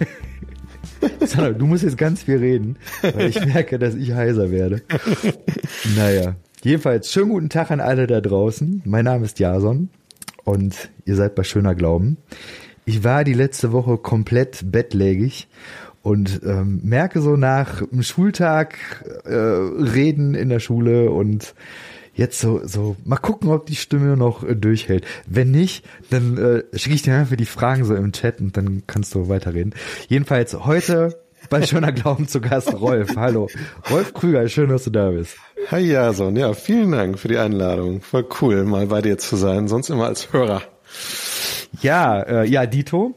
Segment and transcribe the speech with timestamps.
[1.20, 4.82] Sandra, du musst jetzt ganz viel reden, weil ich merke, dass ich heiser werde.
[5.96, 8.82] Naja, jedenfalls schönen guten Tag an alle da draußen.
[8.84, 9.88] Mein Name ist Jason
[10.44, 12.18] und ihr seid bei Schöner Glauben.
[12.84, 15.48] Ich war die letzte Woche komplett bettlägig
[16.02, 18.76] und ähm, merke so nach einem Schultag
[19.24, 21.54] äh, reden in der Schule und
[22.14, 25.04] jetzt so, so, mal gucken, ob die Stimme noch äh, durchhält.
[25.26, 28.82] Wenn nicht, dann äh, schicke ich dir einfach die Fragen so im Chat und dann
[28.86, 29.74] kannst du weiterreden.
[30.08, 31.18] Jedenfalls heute
[31.50, 33.10] bei Schöner Glauben zu Gast Rolf.
[33.16, 33.48] Hallo.
[33.90, 35.36] Rolf Krüger, schön, dass du da bist.
[35.70, 38.00] Hi Jason, ja, vielen Dank für die Einladung.
[38.00, 40.62] Voll cool, mal bei dir zu sein, sonst immer als Hörer.
[41.80, 43.14] Ja, äh, ja, Dito.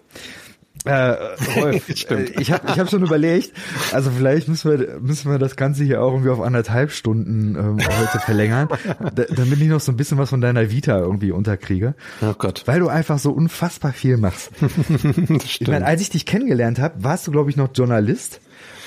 [0.86, 1.16] Äh,
[1.60, 3.52] Rolf, äh, ich habe ich hab schon überlegt,
[3.92, 7.78] also vielleicht müssen wir, müssen wir das Ganze hier auch irgendwie auf anderthalb Stunden ähm,
[7.80, 8.70] heute verlängern,
[9.16, 11.96] da, damit ich noch so ein bisschen was von deiner Vita irgendwie unterkriege.
[12.22, 12.64] Oh Gott.
[12.66, 14.52] Weil du einfach so unfassbar viel machst.
[15.60, 18.40] ich meine, als ich dich kennengelernt habe, warst du, glaube ich, noch Journalist.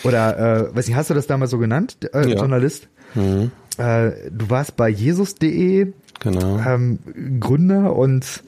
[0.04, 2.36] Oder, äh, weiß nicht, hast du das damals so genannt, äh, ja.
[2.36, 2.88] Journalist?
[3.14, 3.50] Mhm.
[3.78, 6.58] Äh, du warst bei Jesus.de genau.
[6.60, 6.98] ähm,
[7.40, 8.42] Gründer und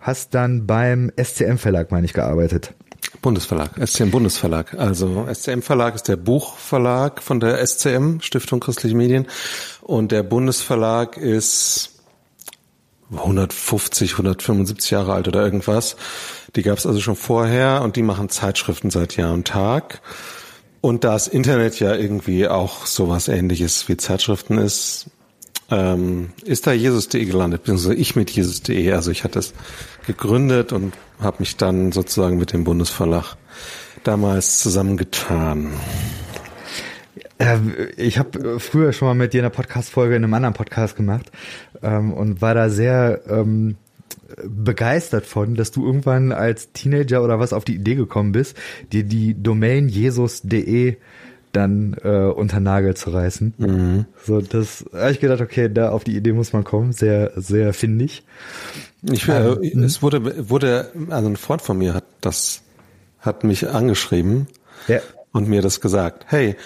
[0.00, 2.74] hast dann beim SCM Verlag, meine ich, gearbeitet.
[3.22, 4.74] Bundesverlag, SCM Bundesverlag.
[4.74, 9.26] Also SCM Verlag ist der Buchverlag von der SCM, Stiftung Christliche Medien.
[9.82, 11.90] Und der Bundesverlag ist
[13.12, 15.96] 150, 175 Jahre alt oder irgendwas.
[16.56, 20.00] Die gab es also schon vorher und die machen Zeitschriften seit Jahr und Tag.
[20.80, 25.06] Und da das Internet ja irgendwie auch sowas ähnliches wie Zeitschriften ist,
[25.70, 28.92] ähm, ist da Jesus.de gelandet, beziehungsweise ich mit Jesus.de.
[28.92, 29.54] Also ich hatte es
[30.06, 33.36] gegründet und habe mich dann sozusagen mit dem Bundesverlag
[34.02, 35.72] damals zusammengetan.
[37.96, 41.32] Ich habe früher schon mal mit dir eine Podcast-Folge in einem anderen Podcast gemacht
[41.82, 43.76] ähm, und war da sehr ähm,
[44.44, 48.56] begeistert von, dass du irgendwann als Teenager oder was auf die Idee gekommen bist,
[48.92, 50.96] dir die Domain jesus.de
[51.56, 53.54] dann äh, unter Nagel zu reißen.
[53.56, 54.04] Mhm.
[54.24, 56.92] So, das habe ich gedacht, okay, da auf die Idee muss man kommen.
[56.92, 58.24] Sehr, sehr findig.
[59.02, 62.62] Ich, äh, ähm, es wurde, wurde, also ein Freund von mir hat das,
[63.20, 64.46] hat mich angeschrieben
[64.88, 65.00] ja.
[65.32, 66.26] und mir das gesagt.
[66.28, 66.56] Hey,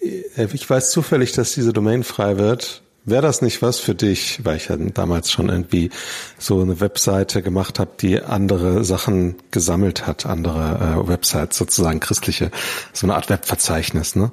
[0.00, 2.82] ich weiß zufällig, dass diese Domain frei wird.
[3.04, 5.90] Wäre das nicht was für dich, weil ich ja damals schon irgendwie
[6.38, 12.52] so eine Webseite gemacht habe, die andere Sachen gesammelt hat, andere äh, Websites sozusagen christliche,
[12.92, 14.30] so eine Art Webverzeichnis, ne?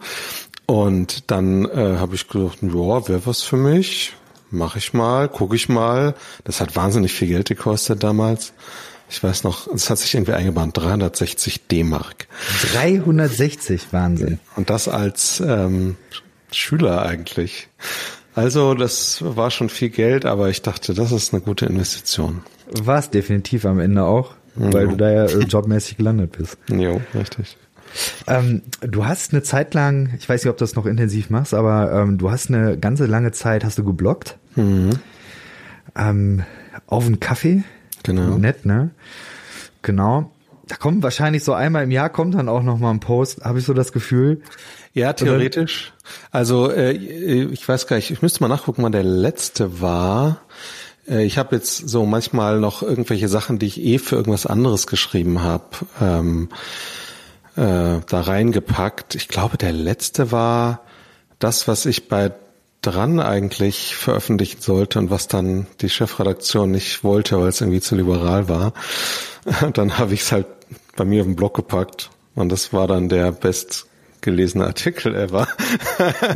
[0.68, 4.14] Und dann äh, habe ich gedacht, ja, wäre was für mich,
[4.52, 6.14] mache ich mal, gucke ich mal.
[6.44, 8.54] Das hat wahnsinnig viel Geld gekostet damals.
[9.10, 12.28] Ich weiß noch, es hat sich irgendwie eingebahnt, 360 D-Mark.
[12.74, 14.40] 360, Wahnsinn.
[14.56, 15.98] Und das als ähm,
[16.52, 17.70] Schüler eigentlich.
[18.40, 22.40] Also das war schon viel Geld, aber ich dachte, das ist eine gute Investition.
[22.72, 24.72] War es definitiv am Ende auch, mhm.
[24.72, 26.58] weil du da ja jobmäßig gelandet bist.
[26.70, 27.58] Jo, richtig.
[28.28, 31.54] Ähm, du hast eine Zeit lang, ich weiß nicht, ob du das noch intensiv machst,
[31.54, 34.38] aber ähm, du hast eine ganze lange Zeit, hast du geblockt.
[34.56, 34.92] Mhm.
[35.98, 36.44] Ähm,
[36.88, 37.64] auf einen Kaffee.
[38.04, 38.38] Genau.
[38.38, 38.92] Nett, ne?
[39.82, 40.32] Genau.
[40.66, 43.60] Da kommt wahrscheinlich so einmal im Jahr kommt dann auch noch mal ein Post, habe
[43.60, 44.44] ich so das Gefühl.
[45.00, 45.94] Ja, theoretisch.
[46.32, 50.42] Also äh, ich weiß gar nicht, ich müsste mal nachgucken, wann der letzte war.
[51.08, 54.88] Äh, ich habe jetzt so manchmal noch irgendwelche Sachen, die ich eh für irgendwas anderes
[54.88, 55.64] geschrieben habe,
[56.02, 56.50] ähm,
[57.56, 59.16] äh, da reingepackt.
[59.16, 60.82] Ich glaube, der letzte war
[61.40, 62.34] das, was ich bei
[62.82, 67.96] dran eigentlich veröffentlichen sollte und was dann die Chefredaktion nicht wollte, weil es irgendwie zu
[67.96, 68.74] liberal war.
[69.74, 70.48] Dann habe ich es halt
[70.96, 73.89] bei mir auf den Blog gepackt und das war dann der best
[74.22, 75.48] gelesene Artikel ever.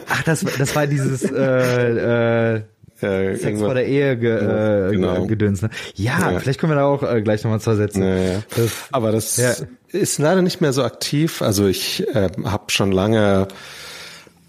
[0.08, 2.62] Ach, das, das war dieses äh, äh,
[3.02, 5.26] ja, Sex vor der Ehe ge, äh, genau.
[5.26, 5.62] gedöns.
[5.62, 5.70] Ne?
[5.96, 8.00] Ja, ja, vielleicht können wir da auch äh, gleich nochmal zwei Sätze.
[8.00, 8.44] Ja, ja.
[8.56, 11.42] Das, Aber das ist leider nicht mehr so aktiv.
[11.42, 13.48] Also ich äh, habe schon lange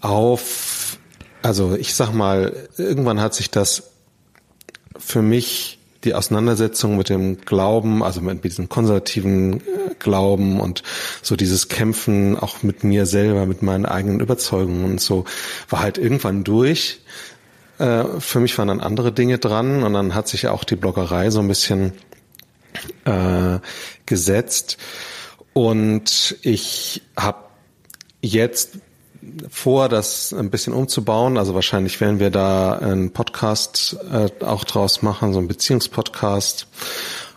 [0.01, 0.97] auf,
[1.41, 3.91] also ich sag mal, irgendwann hat sich das
[4.97, 5.74] für mich
[6.05, 9.61] die Auseinandersetzung mit dem Glauben, also mit diesem konservativen äh,
[9.99, 10.83] Glauben und
[11.21, 15.25] so dieses Kämpfen auch mit mir selber, mit meinen eigenen Überzeugungen und so,
[15.69, 17.01] war halt irgendwann durch.
[17.79, 21.29] Äh, für mich waren dann andere Dinge dran und dann hat sich auch die Bloggerei
[21.29, 21.93] so ein bisschen
[23.05, 23.59] äh,
[24.05, 24.77] gesetzt.
[25.53, 27.45] Und ich habe
[28.21, 28.79] jetzt
[29.49, 31.37] vor, das ein bisschen umzubauen.
[31.37, 36.67] Also wahrscheinlich werden wir da einen Podcast äh, auch draus machen, so einen Beziehungspodcast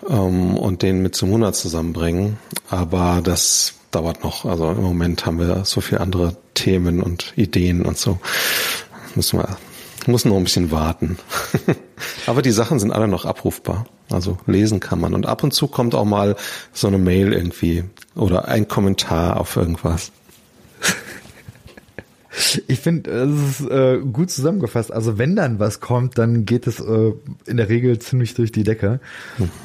[0.09, 2.39] ähm, und den mit Simona zusammenbringen.
[2.71, 4.45] Aber das dauert noch.
[4.45, 8.19] Also im Moment haben wir so viele andere Themen und Ideen und so.
[9.15, 9.57] Müssen wir
[10.09, 11.19] muss noch ein bisschen warten.
[12.27, 13.87] Aber die Sachen sind alle noch abrufbar.
[14.11, 15.15] Also lesen kann man.
[15.15, 16.37] Und ab und zu kommt auch mal
[16.73, 20.11] so eine Mail irgendwie oder ein Kommentar auf irgendwas.
[22.67, 24.93] Ich finde, es ist äh, gut zusammengefasst.
[24.93, 27.13] Also wenn dann was kommt, dann geht es äh,
[27.47, 29.01] in der Regel ziemlich durch die Decke.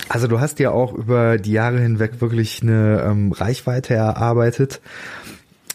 [0.09, 4.81] Also du hast ja auch über die Jahre hinweg wirklich eine ähm, Reichweite erarbeitet.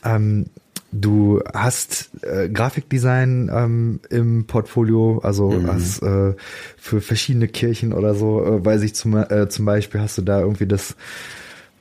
[0.05, 0.47] Ähm,
[0.93, 5.67] du hast äh, Grafikdesign ähm, im Portfolio, also mhm.
[5.67, 6.35] hast äh,
[6.77, 10.41] für verschiedene Kirchen oder so, äh, weiß ich zum, äh, zum Beispiel, hast du da
[10.41, 10.97] irgendwie das,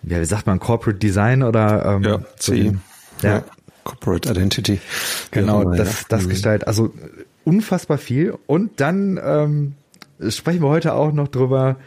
[0.03, 2.81] ja, wie sagt man, Corporate Design oder ähm, ja, so den,
[3.21, 3.43] ja, ja,
[3.87, 4.79] Corporate Identity.
[5.31, 6.29] Genau, immer, das, das mhm.
[6.29, 6.67] Gestalt.
[6.67, 6.93] Also
[7.43, 8.37] unfassbar viel.
[8.45, 9.73] Und dann ähm,
[10.29, 11.77] sprechen wir heute auch noch drüber,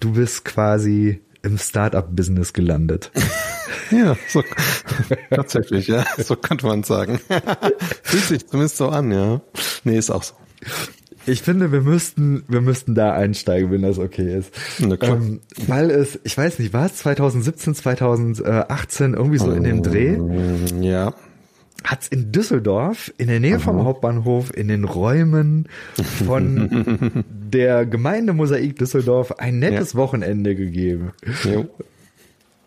[0.00, 3.12] du bist quasi im Startup-Business gelandet.
[3.90, 4.42] ja, so,
[5.30, 7.20] tatsächlich, ja, so könnte man sagen.
[8.02, 9.40] Fühlt sich zumindest so an, ja.
[9.84, 10.34] Nee, ist auch so.
[11.26, 14.52] Ich finde, wir müssten, wir müssten da einsteigen, wenn das okay ist.
[14.80, 20.16] Ähm, weil es, ich weiß nicht, war es 2017, 2018 irgendwie so in dem Dreh?
[20.80, 21.12] Ja
[21.86, 23.60] hat's in Düsseldorf, in der Nähe Aha.
[23.62, 25.68] vom Hauptbahnhof, in den Räumen
[26.26, 29.98] von der Gemeinde Mosaik Düsseldorf ein nettes ja.
[29.98, 31.12] Wochenende gegeben.
[31.44, 31.66] Jo.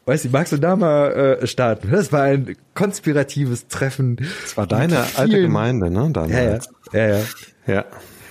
[0.05, 1.91] Weißt du, magst du da mal äh, starten?
[1.91, 4.15] Das war ein konspiratives Treffen.
[4.15, 6.11] Das war deine alte Gemeinde, ne?
[6.29, 6.59] Ja, ja.
[6.93, 7.25] ja, ja.
[7.67, 7.85] ja.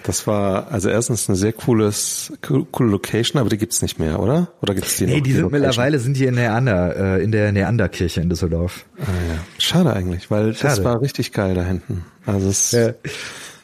[0.09, 4.49] Das war also erstens eine sehr cooles, coole Location, aber die gibt's nicht mehr, oder?
[4.63, 5.17] Oder gibt's die nee, noch?
[5.19, 5.67] die, die sind Location?
[5.67, 8.87] mittlerweile sind die in Neander, äh, in der Neanderkirche in Düsseldorf.
[8.99, 9.39] Ah, ja.
[9.59, 10.77] Schade eigentlich, weil Schade.
[10.77, 12.07] das war richtig geil da hinten.
[12.25, 12.95] Also es, ja.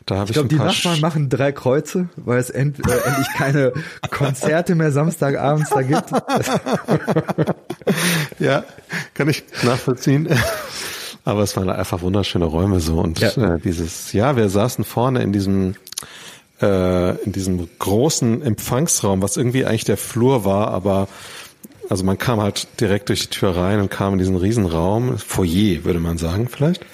[0.04, 3.28] Da hab ich, ich glaube, die Nachbarn machen drei Kreuze, weil es end, äh, endlich
[3.38, 3.72] keine
[4.10, 6.10] Konzerte mehr Samstagabends da gibt.
[8.38, 8.64] ja,
[9.14, 10.28] kann ich nachvollziehen.
[11.24, 13.30] Aber es waren einfach wunderschöne Räume so und ja.
[13.30, 15.74] Äh, dieses, ja, wir saßen vorne in diesem
[16.64, 21.08] äh, in diesem großen Empfangsraum, was irgendwie eigentlich der Flur war, aber
[21.90, 25.84] also man kam halt direkt durch die Tür rein und kam in diesen Riesenraum, Foyer
[25.84, 26.84] würde man sagen vielleicht,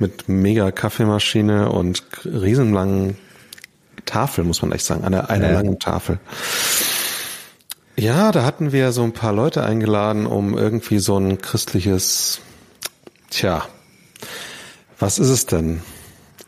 [0.00, 3.16] mit mega Kaffeemaschine und riesenlangen
[4.04, 5.54] Tafel, muss man echt sagen, einer, einer ja.
[5.54, 6.18] langen Tafel.
[7.96, 12.40] Ja, da hatten wir so ein paar Leute eingeladen, um irgendwie so ein christliches,
[13.30, 13.64] tja,
[14.98, 15.80] was ist es denn?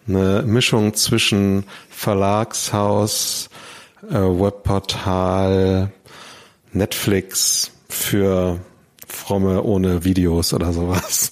[0.08, 1.64] Eine Mischung zwischen
[1.96, 3.48] Verlagshaus,
[4.10, 5.90] äh, Webportal,
[6.72, 8.60] Netflix für
[9.08, 11.30] fromme ohne Videos oder sowas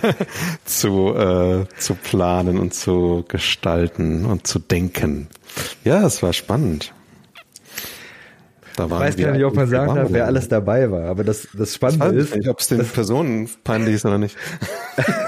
[0.64, 5.28] zu, äh, zu planen und zu gestalten und zu denken.
[5.84, 6.94] Ja, es war spannend.
[8.80, 11.22] Da waren ich weiß gar nicht, ob man sagen darf, wer alles dabei war, aber
[11.22, 12.36] das, das Spannende das ist.
[12.36, 14.38] Nicht, ob es den Personen peinlich ist oder nicht.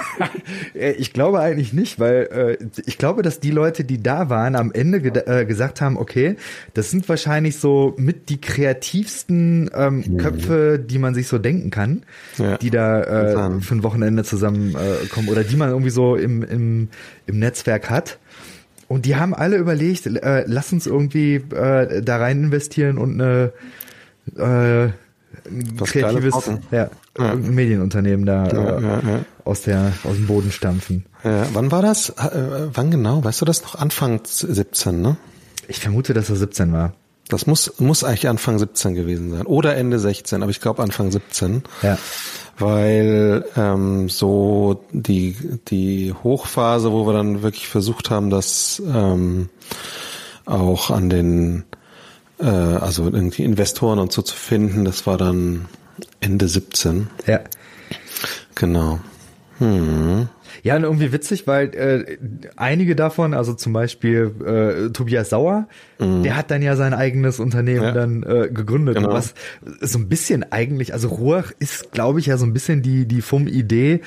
[0.75, 4.73] ich glaube eigentlich nicht, weil äh, ich glaube, dass die Leute, die da waren, am
[4.73, 6.37] Ende ge äh, gesagt haben, okay,
[6.73, 10.17] das sind wahrscheinlich so mit die kreativsten ähm, mhm.
[10.17, 12.05] Köpfe, die man sich so denken kann,
[12.39, 12.57] ja.
[12.57, 16.43] die da äh, für ein Wochenende zusammenkommen äh, kommen oder die man irgendwie so im,
[16.43, 16.89] im,
[17.27, 18.19] im Netzwerk hat.
[18.93, 23.53] Und die haben alle überlegt, äh, lass uns irgendwie äh, da rein investieren und eine
[24.37, 24.91] äh,
[25.47, 26.35] ein kreatives
[26.71, 27.35] ja, ja.
[27.35, 29.03] Medienunternehmen da ja, äh,
[29.45, 31.07] aus der aus dem Boden stampfen.
[31.23, 32.11] Wann war das?
[32.11, 33.25] Äh, wann genau?
[33.25, 33.77] Weißt du das noch?
[33.77, 35.17] Anfang 17, ne?
[35.69, 36.93] Ich vermute, dass er 17 war.
[37.33, 41.11] Das muss muss eigentlich Anfang 17 gewesen sein oder Ende 16, aber ich glaube Anfang
[41.11, 41.63] 17.
[41.83, 41.99] Ja
[42.59, 45.37] weil ähm, so die
[45.69, 49.49] die Hochphase, wo wir dann wirklich versucht haben, das ähm,
[50.45, 51.65] auch an den
[52.39, 55.67] äh, also irgendwie Investoren und so zu finden, das war dann
[56.21, 57.09] Ende 17.
[57.27, 57.41] Ja.
[58.55, 59.01] Genau.
[59.59, 60.29] Hm.
[60.63, 62.19] Ja, und irgendwie witzig, weil äh,
[62.57, 65.69] einige davon, also zum Beispiel äh, Tobias Sauer,
[65.99, 66.23] mhm.
[66.23, 67.93] der hat dann ja sein eigenes Unternehmen ja.
[67.93, 68.97] dann äh, gegründet.
[68.97, 69.13] Genau.
[69.13, 69.35] Was
[69.81, 73.23] so ein bisschen eigentlich, also Ruach ist, glaube ich, ja so ein bisschen die die
[73.23, 74.01] FUM-Idee.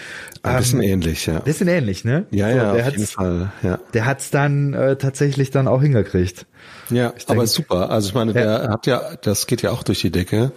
[0.44, 1.40] Ein bisschen ähm, ähnlich, ja.
[1.40, 2.26] Bisschen ähnlich, ne?
[2.32, 3.52] Ja, so, ja, auf jeden Fall.
[3.64, 3.80] Ja.
[3.94, 6.46] Der hat's dann äh, tatsächlich dann auch hingekriegt.
[6.90, 7.90] Ja, ich aber super.
[7.90, 8.60] Also ich meine, ja.
[8.60, 10.52] der hat ja, das geht ja auch durch die Decke.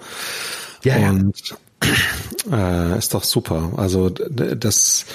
[0.85, 1.57] Ja, und ja.
[2.51, 3.73] Äh, ist doch super.
[3.77, 5.07] Also das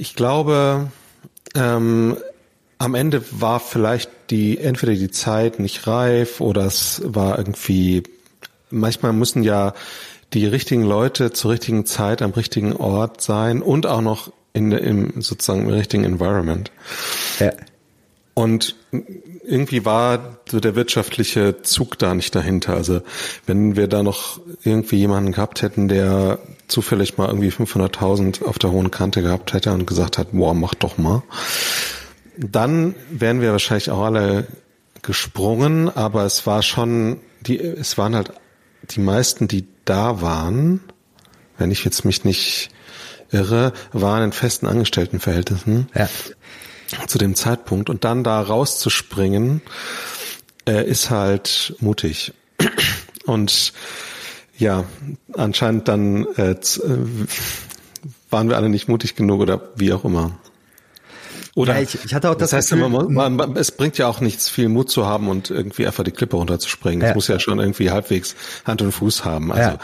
[0.00, 0.90] ich glaube,
[1.54, 2.16] ähm,
[2.78, 8.04] am Ende war vielleicht die entweder die Zeit nicht reif oder es war irgendwie
[8.70, 9.74] manchmal müssen ja
[10.32, 15.20] die richtigen Leute zur richtigen Zeit am richtigen Ort sein und auch noch in im
[15.20, 16.70] sozusagen im richtigen Environment.
[17.38, 17.52] Ja.
[18.32, 18.76] Und
[19.50, 22.74] irgendwie war so der wirtschaftliche Zug da nicht dahinter.
[22.74, 23.02] Also
[23.46, 26.38] wenn wir da noch irgendwie jemanden gehabt hätten, der
[26.68, 30.74] zufällig mal irgendwie 500.000 auf der hohen Kante gehabt hätte und gesagt hat, boah, mach
[30.74, 31.22] doch mal,
[32.36, 34.46] dann wären wir wahrscheinlich auch alle
[35.02, 38.32] gesprungen, aber es war schon, die, es waren halt
[38.90, 40.80] die meisten, die da waren,
[41.58, 42.70] wenn ich jetzt mich nicht
[43.32, 45.88] irre, waren in festen Angestelltenverhältnissen.
[45.94, 46.08] Ja.
[47.06, 47.90] Zu dem Zeitpunkt.
[47.90, 49.62] Und dann da rauszuspringen,
[50.66, 52.32] äh, ist halt mutig.
[53.26, 53.72] Und
[54.58, 54.84] ja,
[55.32, 56.56] anscheinend dann äh, äh,
[58.30, 60.38] waren wir alle nicht mutig genug oder wie auch immer.
[61.56, 64.06] Oder ja, ich, ich hatte auch das, das heißt, Gefühl, man, man, es bringt ja
[64.06, 67.02] auch nichts, viel Mut zu haben und irgendwie einfach die Klippe runterzuspringen.
[67.02, 67.14] Es ja.
[67.14, 69.50] muss ja schon irgendwie halbwegs Hand und Fuß haben.
[69.50, 69.78] Also ja.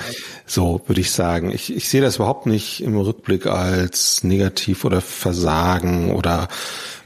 [0.47, 1.51] so würde ich sagen.
[1.51, 6.49] Ich, ich sehe das überhaupt nicht im Rückblick als negativ oder Versagen oder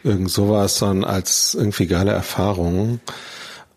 [0.05, 3.01] irgend sowas, sondern als irgendwie geile Erfahrung.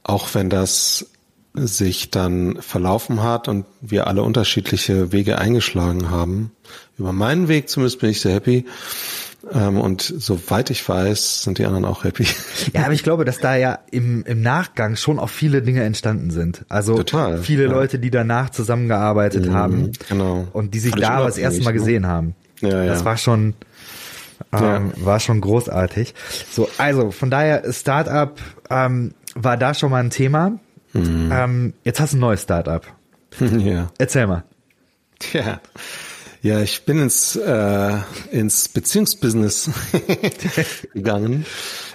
[0.04, 1.06] Auch wenn das
[1.54, 6.52] sich dann verlaufen hat und wir alle unterschiedliche Wege eingeschlagen haben.
[6.98, 8.66] Über meinen Weg zumindest bin ich sehr happy.
[9.52, 12.26] Ähm, und soweit ich weiß, sind die anderen auch happy.
[12.74, 16.32] Ja, aber ich glaube, dass da ja im, im Nachgang schon auch viele Dinge entstanden
[16.32, 16.66] sind.
[16.70, 17.72] Also Total, viele ja.
[17.72, 20.48] Leute, die danach zusammengearbeitet mhm, haben genau.
[20.54, 21.80] und die sich Fand da das erste Mal ne?
[21.80, 22.36] gesehen haben.
[22.62, 22.86] Ja, ja.
[22.86, 23.56] Das war schon,
[24.54, 24.82] ähm, ja.
[25.06, 26.14] war schon großartig.
[26.50, 30.54] So, also von daher Startup ähm, war da schon mal ein Thema.
[30.94, 31.30] Mhm.
[31.34, 32.86] Ähm, jetzt hast du ein neues Startup.
[33.58, 33.90] Ja.
[33.98, 34.44] Erzähl mal.
[35.20, 35.60] Tja.
[36.44, 38.00] Ja, ich bin ins, äh,
[38.32, 39.70] ins Beziehungsbusiness
[40.94, 41.46] gegangen.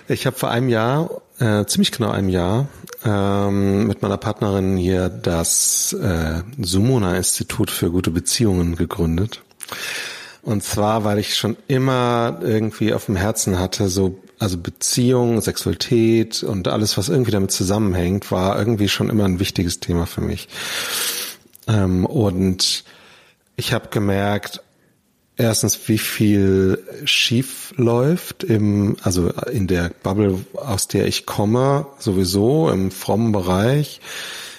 [0.08, 2.66] Ich habe vor einem Jahr, äh, ziemlich genau einem Jahr,
[3.04, 9.42] ähm, mit meiner Partnerin hier das äh, Sumona-Institut für gute Beziehungen gegründet.
[10.40, 16.42] Und zwar, weil ich schon immer irgendwie auf dem Herzen hatte, so, also Beziehung, Sexualität
[16.42, 20.48] und alles, was irgendwie damit zusammenhängt, war irgendwie schon immer ein wichtiges Thema für mich.
[21.66, 22.84] Ähm, und
[23.58, 24.62] ich habe gemerkt,
[25.36, 32.70] erstens, wie viel schief läuft im, also in der Bubble, aus der ich komme, sowieso
[32.70, 34.00] im frommen Bereich,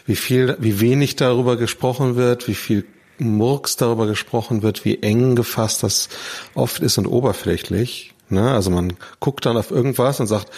[0.06, 2.86] wie viel, wie wenig darüber gesprochen wird, wie viel
[3.20, 6.10] Murks darüber gesprochen wird, wie eng gefasst das
[6.53, 8.13] oft ist und oberflächlich.
[8.27, 8.51] Ne?
[8.51, 10.51] Also man guckt dann auf irgendwas und sagt,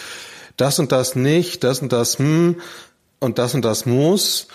[0.56, 2.56] das und das nicht, das und das hm
[3.20, 4.48] und das und das muss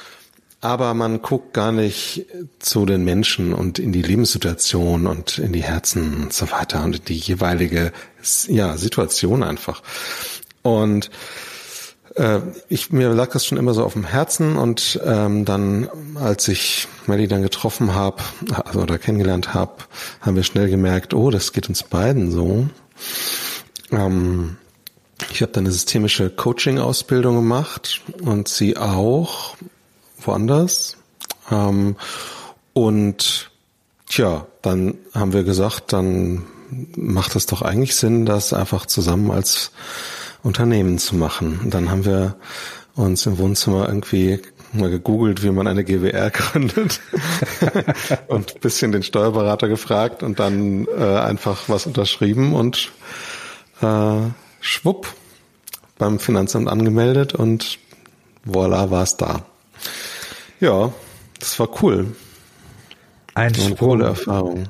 [0.61, 2.25] aber man guckt gar nicht
[2.59, 6.95] zu den Menschen und in die Lebenssituation und in die Herzen und so weiter und
[6.95, 7.91] in die jeweilige
[8.47, 9.83] ja, Situation einfach.
[10.63, 11.11] Und
[12.15, 16.47] äh, ich mir lag das schon immer so auf dem Herzen und ähm, dann, als
[16.47, 18.23] ich Melly dann getroffen habe
[18.65, 19.75] also, oder kennengelernt habe,
[20.21, 22.67] haben wir schnell gemerkt, oh, das geht uns beiden so.
[23.91, 24.57] Ähm,
[25.31, 29.55] ich habe dann eine systemische Coaching-Ausbildung gemacht und sie auch
[30.21, 30.97] woanders.
[31.51, 31.95] Ähm,
[32.73, 33.51] und
[34.07, 36.45] tja, dann haben wir gesagt, dann
[36.95, 39.71] macht es doch eigentlich Sinn, das einfach zusammen als
[40.43, 41.59] Unternehmen zu machen.
[41.63, 42.35] Und dann haben wir
[42.95, 44.41] uns im Wohnzimmer irgendwie
[44.73, 46.99] mal gegoogelt, wie man eine GWR gründet
[48.27, 52.91] und ein bisschen den Steuerberater gefragt und dann äh, einfach was unterschrieben und
[53.81, 54.17] äh,
[54.59, 55.07] schwupp
[55.97, 57.79] beim Finanzamt angemeldet und
[58.45, 59.45] voilà war es da.
[60.59, 60.91] Ja,
[61.39, 62.15] das war cool.
[63.33, 63.67] Ein Sprung.
[63.67, 64.67] Eine coole Erfahrung.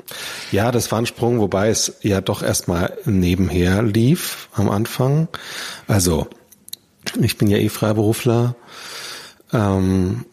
[0.52, 5.30] Ja, das war ein Sprung, wobei es ja doch erstmal nebenher lief am Anfang.
[5.88, 6.28] Also,
[7.22, 8.56] ich bin ja eh Freiberufler.
[9.54, 10.26] Ähm,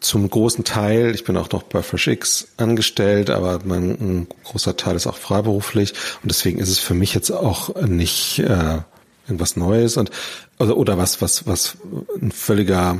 [0.00, 5.06] zum großen Teil, ich bin auch noch bei FreshX angestellt, aber mein großer Teil ist
[5.06, 8.78] auch freiberuflich und deswegen ist es für mich jetzt auch nicht äh,
[9.26, 10.10] irgendwas Neues und
[10.58, 11.76] oder, oder was was was
[12.20, 12.98] ein völliger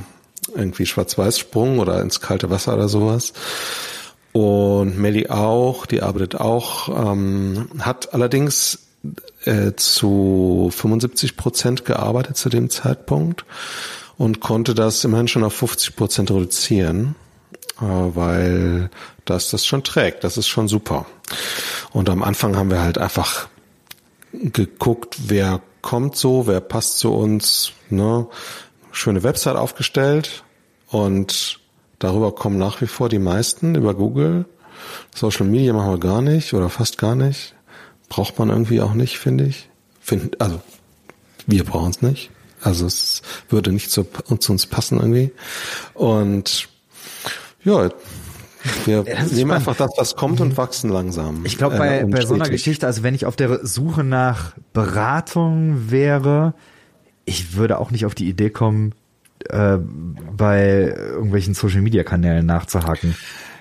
[0.54, 3.32] irgendwie Schwarz-Weiß-Sprung oder ins kalte Wasser oder sowas.
[4.32, 8.80] Und Melly auch, die arbeitet auch, ähm, hat allerdings
[9.44, 13.44] äh, zu 75 Prozent gearbeitet zu dem Zeitpunkt
[14.18, 17.14] und konnte das immerhin schon auf 50 Prozent reduzieren,
[17.80, 18.90] äh, weil
[19.24, 20.24] das das schon trägt.
[20.24, 21.06] Das ist schon super.
[21.92, 23.48] Und am Anfang haben wir halt einfach
[24.32, 28.26] geguckt, wer kommt so, wer passt zu uns, ne?
[28.94, 30.44] Schöne Website aufgestellt
[30.88, 31.60] und
[31.98, 34.46] darüber kommen nach wie vor die meisten über Google.
[35.14, 37.54] Social Media machen wir gar nicht oder fast gar nicht.
[38.08, 39.68] Braucht man irgendwie auch nicht, finde ich.
[40.00, 40.60] Find, also
[41.46, 42.30] wir brauchen es nicht.
[42.62, 44.06] Also es würde nicht zu,
[44.38, 45.32] zu uns passen irgendwie.
[45.94, 46.68] Und
[47.64, 47.90] ja,
[48.86, 51.44] wir nehmen einfach das, was kommt und wachsen langsam.
[51.44, 54.52] Ich glaube, bei, äh, bei so einer Geschichte, also wenn ich auf der Suche nach
[54.72, 56.54] Beratung wäre,
[57.24, 58.94] ich würde auch nicht auf die Idee kommen,
[59.48, 59.78] äh,
[60.36, 63.14] bei irgendwelchen Social Media Kanälen nachzuhaken.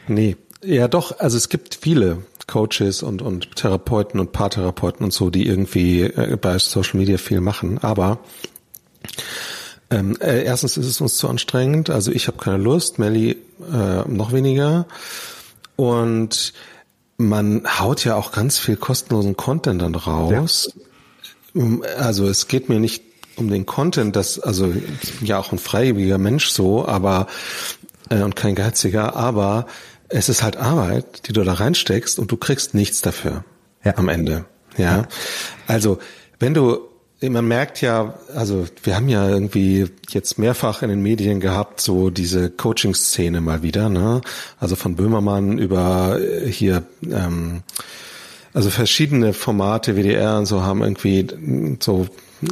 [0.08, 5.30] Nee, ja doch, also es gibt viele Coaches und, und Therapeuten und Paartherapeuten und so,
[5.30, 7.80] die irgendwie äh, bei Social Media viel machen.
[7.80, 8.20] Aber
[9.90, 13.38] ähm, äh, erstens ist es uns zu anstrengend, also ich habe keine Lust, Melly
[13.72, 14.88] äh, noch weniger.
[15.76, 16.54] Und
[17.18, 20.70] man haut ja auch ganz viel kostenlosen Content dann raus.
[21.54, 21.64] Ja.
[21.98, 23.04] Also es geht mir nicht
[23.36, 27.28] um den Content, das, also ich bin ja auch ein freiwilliger Mensch so, aber
[28.10, 29.68] äh, und kein geiziger, aber
[30.10, 33.44] es ist halt Arbeit, die du da reinsteckst und du kriegst nichts dafür
[33.84, 33.98] ja.
[33.98, 34.46] am Ende.
[34.78, 34.98] Ja?
[34.98, 35.08] ja.
[35.68, 36.00] Also
[36.40, 36.90] wenn du
[37.30, 42.10] man merkt ja, also wir haben ja irgendwie jetzt mehrfach in den Medien gehabt, so
[42.10, 44.22] diese Coaching-Szene mal wieder, ne?
[44.60, 47.64] Also von Böhmermann über äh, hier, ähm,
[48.54, 51.28] also verschiedene Formate, WDR und so haben irgendwie
[51.80, 52.08] so
[52.42, 52.48] äh,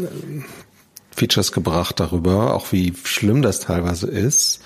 [1.21, 4.59] Features gebracht darüber, auch wie schlimm das teilweise ist.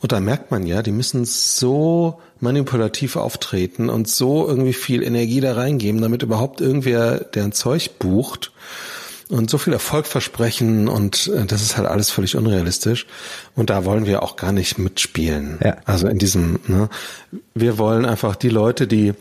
[0.00, 5.40] Und da merkt man ja, die müssen so manipulativ auftreten und so irgendwie viel Energie
[5.40, 8.52] da reingeben, damit überhaupt irgendwer deren Zeug bucht
[9.30, 13.06] und so viel Erfolg versprechen und äh, das ist halt alles völlig unrealistisch
[13.54, 15.58] und da wollen wir auch gar nicht mitspielen.
[15.64, 15.78] Ja.
[15.86, 16.90] Also in diesem, ne,
[17.54, 19.14] wir wollen einfach die Leute, die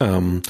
[0.00, 0.42] ähm,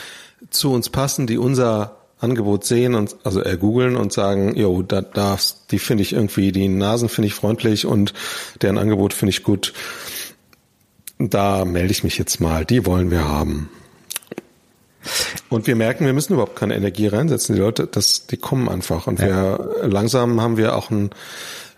[0.48, 5.00] zu uns passen, die unser Angebot sehen und also äh, googeln und sagen, jo, da
[5.00, 8.12] darfst, die finde ich irgendwie, die Nasen finde ich freundlich und
[8.60, 9.72] deren Angebot finde ich gut.
[11.18, 13.68] Da melde ich mich jetzt mal, die wollen wir haben.
[15.48, 17.54] Und wir merken, wir müssen überhaupt keine Energie reinsetzen.
[17.54, 19.06] Die Leute, das, die kommen einfach.
[19.06, 19.26] Und ja.
[19.26, 21.10] wir langsam haben wir auch ein,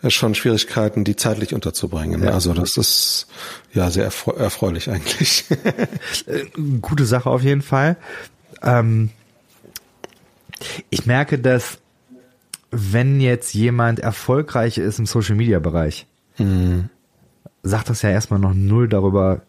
[0.09, 2.25] schon Schwierigkeiten, die zeitlich unterzubringen.
[2.25, 2.31] Ja.
[2.31, 3.29] Also das ist
[3.73, 5.45] ja sehr erfreulich eigentlich.
[6.27, 6.45] Äh,
[6.81, 7.97] gute Sache auf jeden Fall.
[8.63, 9.11] Ähm,
[10.91, 11.79] ich merke, dass
[12.71, 16.07] wenn jetzt jemand erfolgreich ist im Social Media Bereich,
[16.39, 16.89] mhm.
[17.63, 19.43] sagt das ja erstmal noch null darüber,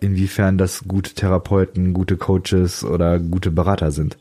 [0.00, 4.18] inwiefern das gute Therapeuten, gute Coaches oder gute Berater sind.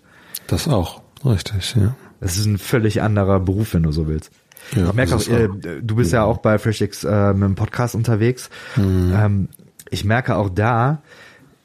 [0.47, 1.95] Das auch, richtig, ja.
[2.21, 4.31] Es ist ein völlig anderer Beruf, wenn du so willst.
[4.75, 5.49] Ja, ich merke auch, äh,
[5.81, 6.19] du bist ja.
[6.19, 8.49] ja auch bei FreshX äh, mit dem Podcast unterwegs.
[8.77, 9.13] Mhm.
[9.13, 9.49] Ähm,
[9.89, 11.01] ich merke auch da,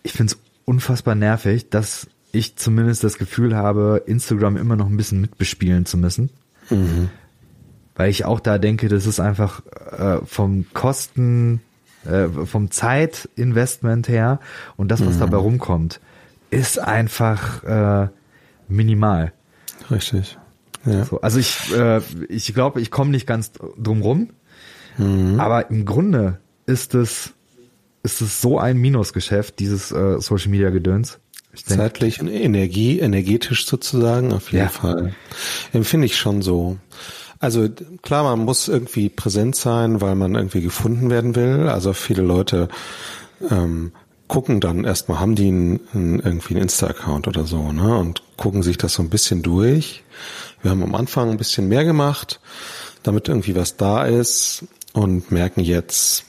[0.03, 4.97] ich finde es unfassbar nervig, dass ich zumindest das Gefühl habe, Instagram immer noch ein
[4.97, 6.31] bisschen mitbespielen zu müssen.
[6.71, 7.11] Mhm.
[7.95, 9.63] Weil ich auch da denke, das ist einfach
[9.97, 11.61] äh, vom Kosten
[12.05, 14.41] äh, vom Zeitinvestment her
[14.77, 15.21] und das, was mhm.
[15.21, 16.01] dabei rumkommt,
[16.51, 18.09] ist einfach äh,
[18.69, 19.33] minimal.
[19.91, 20.39] Richtig.
[20.85, 21.05] Ja.
[21.05, 24.31] So, also ich, äh, ich glaube, ich komme nicht ganz drum rum,
[24.97, 25.41] mhm.
[25.41, 27.35] aber im Grunde ist es
[28.05, 31.19] ist es so ein Minusgeschäft, dieses äh, Social Media Gedöns.
[31.65, 34.71] Zeitlich und Energie, energetisch sozusagen, auf jeden ja.
[34.71, 35.15] Fall.
[35.73, 36.77] Empfinde ich schon so.
[37.41, 37.69] Also
[38.03, 41.69] klar, man muss irgendwie präsent sein, weil man irgendwie gefunden werden will.
[41.69, 42.69] Also viele Leute
[43.51, 43.93] ähm,
[44.27, 47.97] gucken dann erstmal, haben die einen, einen, irgendwie einen Insta-Account oder so, ne?
[47.97, 50.03] Und gucken sich das so ein bisschen durch.
[50.63, 52.41] Wir haben am Anfang ein bisschen mehr gemacht,
[53.03, 56.25] damit irgendwie was da ist und merken jetzt,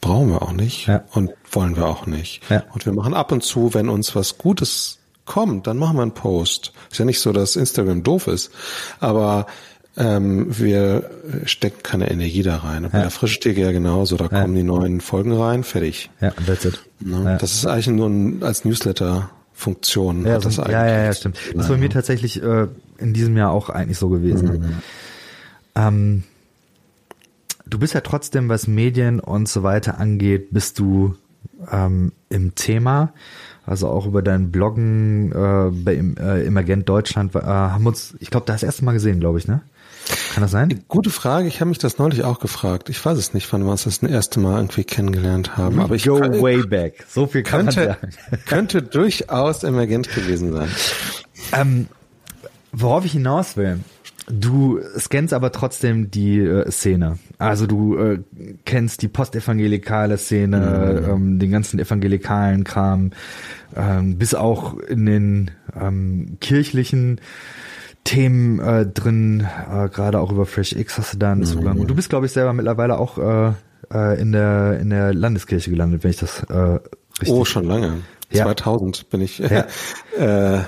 [0.00, 1.04] brauchen wir auch nicht ja.
[1.12, 2.42] und wollen wir auch nicht.
[2.50, 2.64] Ja.
[2.72, 6.14] Und wir machen ab und zu, wenn uns was Gutes kommt, dann machen wir einen
[6.14, 6.72] Post.
[6.90, 8.50] Ist ja nicht so, dass Instagram doof ist,
[9.00, 9.46] aber
[9.96, 11.10] ähm, wir
[11.44, 12.84] stecken keine Energie da rein.
[12.84, 12.98] Und ja.
[12.98, 16.10] bei der Frischtheke ja genauso, da kommen die neuen Folgen rein, fertig.
[16.20, 16.80] Ja, that's it.
[17.00, 17.38] Ne?
[17.40, 20.24] Das ist eigentlich nur ein, als Newsletter Funktion.
[20.24, 21.38] Ja, das ja, ja, ja, stimmt.
[21.54, 24.48] Das ist bei mir tatsächlich äh, in diesem Jahr auch eigentlich so gewesen.
[24.48, 24.82] Mhm.
[25.74, 26.22] Ähm,
[27.70, 31.16] du bist ja trotzdem, was Medien und so weiter angeht, bist du
[31.70, 33.12] ähm, im Thema
[33.70, 38.46] also auch über dein Bloggen äh, bei äh, Emergent Deutschland, äh, haben uns, ich glaube,
[38.46, 39.60] das erste Mal gesehen, glaube ich, ne?
[40.34, 40.82] Kann das sein?
[40.88, 41.46] Gute Frage.
[41.46, 42.88] Ich habe mich das neulich auch gefragt.
[42.88, 45.76] Ich weiß es nicht, wann wir uns das, das erste Mal irgendwie kennengelernt haben.
[45.76, 47.04] We aber ich go kann, way back.
[47.08, 48.42] So viel kann könnte, man sagen.
[48.46, 50.68] könnte durchaus emergent gewesen sein.
[51.52, 51.86] Ähm,
[52.72, 53.80] worauf ich hinaus will,
[54.28, 57.18] Du scannst aber trotzdem die äh, Szene.
[57.38, 58.18] Also du äh,
[58.64, 61.10] kennst die postevangelikale Szene, mhm.
[61.10, 63.10] ähm, den ganzen evangelikalen Kram,
[63.76, 67.20] ähm, bis auch in den ähm, kirchlichen
[68.04, 71.46] Themen äh, drin, äh, gerade auch über Fresh X hast du da einen mhm.
[71.46, 71.78] Zugang.
[71.78, 73.52] Und du bist, glaube ich, selber mittlerweile auch äh,
[73.92, 76.78] äh, in der in der Landeskirche gelandet, wenn ich das äh,
[77.20, 77.30] richtig.
[77.30, 77.98] Oh, schon lange.
[78.32, 78.44] Ja.
[78.44, 79.66] 2000 bin ich ja.
[80.18, 80.60] äh,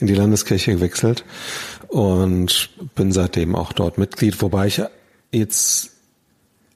[0.00, 1.24] in die Landeskirche gewechselt
[1.94, 4.82] und bin seitdem auch dort Mitglied, wobei ich
[5.30, 5.92] jetzt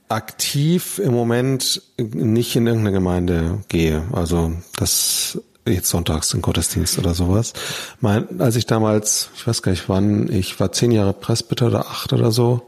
[0.09, 4.05] aktiv im Moment nicht in irgendeine Gemeinde gehe.
[4.13, 7.53] Also das jetzt sonntags in Gottesdienst oder sowas.
[8.01, 11.89] Mein, als ich damals, ich weiß gar nicht wann, ich war zehn Jahre Presbyter oder
[11.89, 12.63] acht oder so.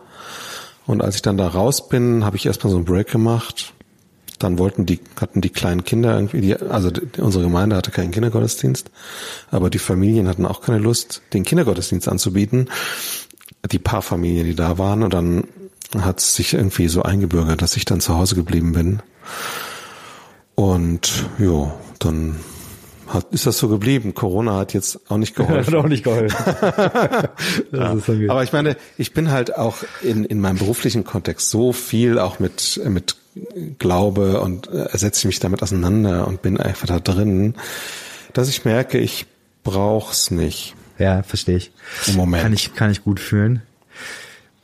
[0.87, 3.75] Und als ich dann da raus bin, habe ich erstmal so einen Break gemacht
[4.41, 8.11] dann wollten die, hatten die kleinen Kinder irgendwie, die, also die, unsere Gemeinde hatte keinen
[8.11, 8.91] Kindergottesdienst,
[9.51, 12.69] aber die Familien hatten auch keine Lust, den Kindergottesdienst anzubieten.
[13.71, 15.45] Die paar Familien, die da waren, und dann
[15.99, 19.01] hat es sich irgendwie so eingebürgert, dass ich dann zu Hause geblieben bin.
[20.55, 22.37] Und ja, dann
[23.13, 24.15] hat, ist das so geblieben.
[24.15, 25.75] Corona hat jetzt auch nicht geholfen.
[25.75, 26.37] hat auch nicht geholfen.
[27.73, 27.97] ja.
[28.29, 32.39] Aber ich meine, ich bin halt auch in, in meinem beruflichen Kontext so viel auch
[32.39, 33.17] mit, mit
[33.79, 37.55] Glaube und äh, setze mich damit auseinander und bin einfach da drin,
[38.33, 39.27] dass ich merke, ich
[39.63, 40.75] brauch's nicht.
[40.99, 41.73] Ja, verstehe ich.
[42.07, 42.43] Im Moment.
[42.43, 43.63] Kann ich, kann ich gut fühlen.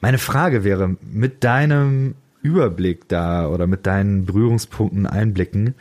[0.00, 5.74] Meine Frage wäre, mit deinem Überblick da oder mit deinen Berührungspunkten, Einblicken,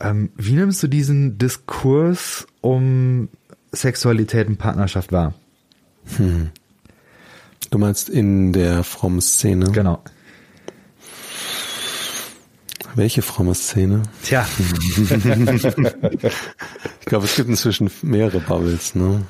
[0.00, 3.28] ähm, wie nimmst du diesen Diskurs um
[3.72, 5.34] Sexualität und Partnerschaft wahr?
[6.16, 6.50] Hm.
[7.70, 9.70] Du meinst in der frommen Szene?
[9.70, 10.02] Genau.
[12.96, 14.02] Welche fromme Szene?
[14.24, 14.44] Tja.
[14.98, 15.08] ich
[17.06, 19.22] glaube, es gibt inzwischen mehrere Bubbles, ne?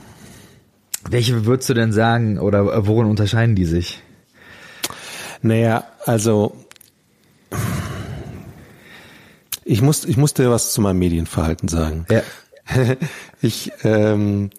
[1.09, 4.03] Welche würdest du denn sagen oder worin unterscheiden die sich?
[5.43, 6.57] Naja, also
[9.65, 12.07] ich muss, ich muss dir was zu meinem Medienverhalten sagen.
[12.11, 12.23] Ja.
[13.43, 14.51] Ich, ähm,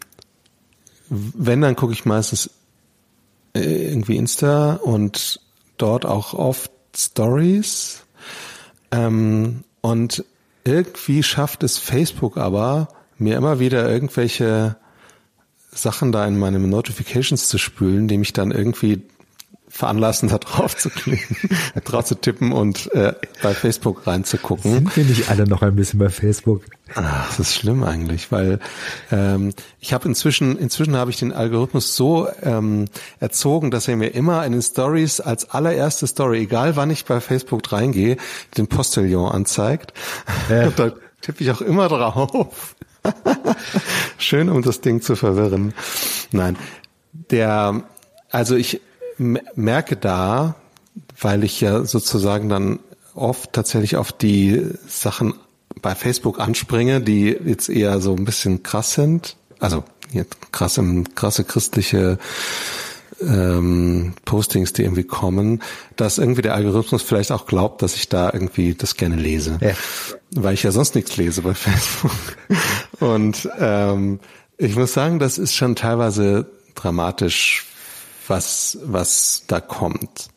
[1.08, 2.50] wenn, dann gucke ich meistens
[3.54, 5.40] äh, irgendwie Insta und
[5.78, 8.04] dort auch oft Stories.
[8.92, 10.26] Ähm, und
[10.64, 14.78] irgendwie schafft es Facebook aber, mir immer wieder irgendwelche
[15.72, 19.04] Sachen da in meine Notifications zu spülen, die mich dann irgendwie
[19.72, 21.38] veranlassen, da drauf zu klicken,
[21.86, 24.72] drauf zu tippen und äh, bei Facebook reinzugucken.
[24.72, 26.64] Sind wir nicht alle noch ein bisschen bei Facebook?
[26.94, 28.60] Ach, das ist schlimm eigentlich, weil
[29.12, 32.90] ähm, ich habe inzwischen, inzwischen habe ich den Algorithmus so ähm,
[33.22, 37.22] erzogen, dass er mir immer in den Stories als allererste Story, egal wann ich bei
[37.22, 38.18] Facebook reingehe,
[38.58, 39.94] den Postillon anzeigt.
[40.50, 42.76] Und da tippe ich auch immer drauf.
[44.18, 45.74] Schön, um das Ding zu verwirren.
[46.32, 46.58] Nein,
[47.14, 47.84] der,
[48.30, 48.82] also ich
[49.22, 50.56] merke da,
[51.20, 52.80] weil ich ja sozusagen dann
[53.14, 55.34] oft tatsächlich auf die Sachen
[55.82, 59.36] bei Facebook anspringe, die jetzt eher so ein bisschen krass sind.
[59.60, 60.84] Also jetzt krasse,
[61.16, 62.18] krasse christliche
[63.22, 65.62] ähm, Postings, die irgendwie kommen,
[65.96, 69.60] dass irgendwie der Algorithmus vielleicht auch glaubt, dass ich da irgendwie das gerne lese.
[69.62, 69.72] Ja.
[70.36, 72.12] Weil ich ja sonst nichts lese bei Facebook.
[73.00, 74.20] Und ähm,
[74.58, 77.68] ich muss sagen, das ist schon teilweise dramatisch
[78.32, 80.30] was, was da kommt.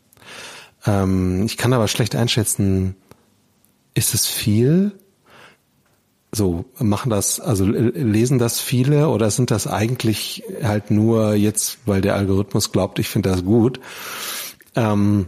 [0.84, 2.96] Ähm, ich kann aber schlecht einschätzen,
[3.94, 4.92] ist es viel?
[6.32, 12.00] So, machen das, also lesen das viele oder sind das eigentlich halt nur jetzt, weil
[12.00, 13.78] der Algorithmus glaubt, ich finde das gut,
[14.74, 15.26] ähm,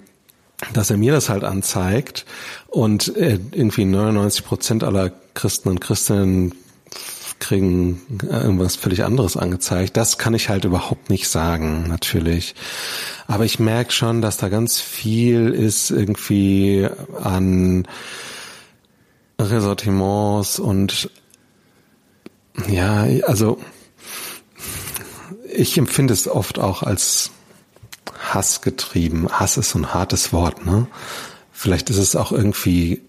[0.72, 2.26] dass er mir das halt anzeigt
[2.66, 6.55] und äh, irgendwie 99 Prozent aller Christen und Christinnen
[7.38, 9.96] kriegen irgendwas völlig anderes angezeigt.
[9.96, 12.55] Das kann ich halt überhaupt nicht sagen, natürlich.
[13.27, 16.88] Aber ich merke schon, dass da ganz viel ist irgendwie
[17.22, 17.87] an
[19.38, 21.11] Ressortiments und
[22.68, 23.59] ja, also
[25.53, 27.31] ich empfinde es oft auch als
[28.18, 29.29] Hass getrieben.
[29.31, 30.87] Hass ist so ein hartes Wort, ne?
[31.53, 33.03] Vielleicht ist es auch irgendwie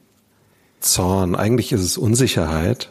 [0.80, 1.36] Zorn.
[1.36, 2.90] Eigentlich ist es Unsicherheit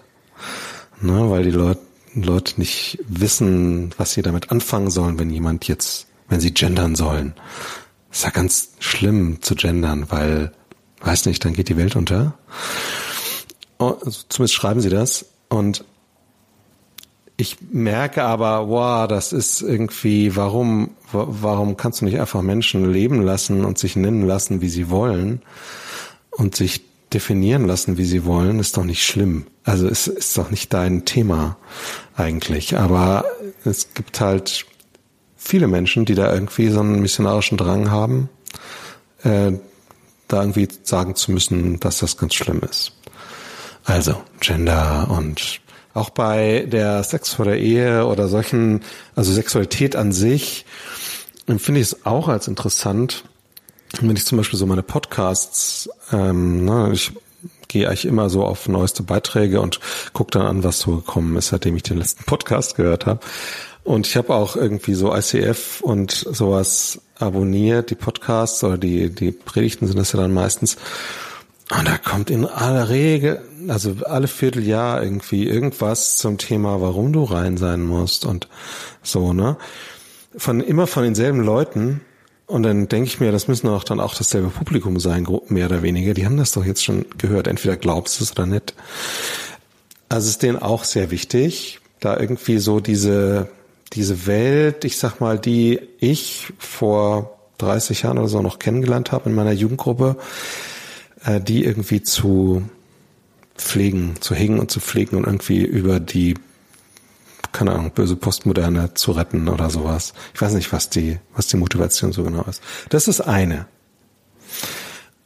[1.00, 1.80] ne, weil die Leute,
[2.14, 7.34] Leute nicht wissen, was sie damit anfangen sollen, wenn jemand jetzt, wenn sie gendern sollen.
[8.10, 10.52] ist ja ganz schlimm zu gendern, weil,
[11.00, 12.34] weiß nicht, dann geht die Welt unter.
[13.78, 15.26] Oh, also zumindest schreiben sie das.
[15.48, 15.84] Und
[17.36, 23.20] ich merke aber, wow, das ist irgendwie, warum, warum kannst du nicht einfach Menschen leben
[23.20, 25.42] lassen und sich nennen lassen, wie sie wollen
[26.30, 26.82] und sich
[27.16, 29.46] definieren lassen, wie sie wollen, ist doch nicht schlimm.
[29.64, 31.56] Also es ist doch nicht dein Thema
[32.14, 32.76] eigentlich.
[32.76, 33.24] Aber
[33.64, 34.66] es gibt halt
[35.34, 38.28] viele Menschen, die da irgendwie so einen missionarischen Drang haben,
[39.24, 39.52] äh,
[40.28, 42.92] da irgendwie sagen zu müssen, dass das ganz schlimm ist.
[43.84, 45.60] Also Gender und
[45.94, 48.82] auch bei der Sex vor der Ehe oder solchen,
[49.14, 50.66] also Sexualität an sich,
[51.46, 53.24] empfinde ich es auch als interessant,
[54.00, 57.12] wenn ich zum Beispiel so meine Podcasts, ähm, ne, ich
[57.68, 59.80] gehe eigentlich immer so auf neueste Beiträge und
[60.12, 63.20] gucke dann an, was so gekommen ist, seitdem ich den letzten Podcast gehört habe.
[63.84, 69.30] Und ich habe auch irgendwie so ICF und sowas abonniert, die Podcasts oder die, die
[69.30, 70.76] Predigten sind das ja dann meistens.
[71.70, 77.24] Und da kommt in aller Regel, also alle Vierteljahr irgendwie irgendwas zum Thema, warum du
[77.24, 78.48] rein sein musst und
[79.02, 79.56] so, ne?
[80.36, 82.02] Von, immer von denselben Leuten
[82.46, 85.82] und dann denke ich mir, das müssen auch dann auch dasselbe Publikum sein, mehr oder
[85.82, 86.14] weniger.
[86.14, 87.48] Die haben das doch jetzt schon gehört.
[87.48, 88.74] Entweder glaubst du es oder nicht.
[90.08, 93.48] Also ist denen auch sehr wichtig, da irgendwie so diese,
[93.92, 99.28] diese Welt, ich sag mal, die ich vor 30 Jahren oder so noch kennengelernt habe
[99.28, 100.16] in meiner Jugendgruppe,
[101.24, 102.62] äh, die irgendwie zu
[103.56, 106.34] pflegen, zu hegen und zu pflegen und irgendwie über die
[107.52, 110.14] keine Ahnung, böse Postmoderne zu retten oder sowas.
[110.34, 112.62] Ich weiß nicht, was die, was die Motivation so genau ist.
[112.88, 113.66] Das ist eine.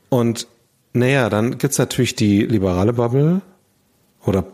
[0.08, 0.46] Und
[0.92, 3.42] naja, dann gibt's natürlich die liberale Bubble
[4.24, 4.44] oder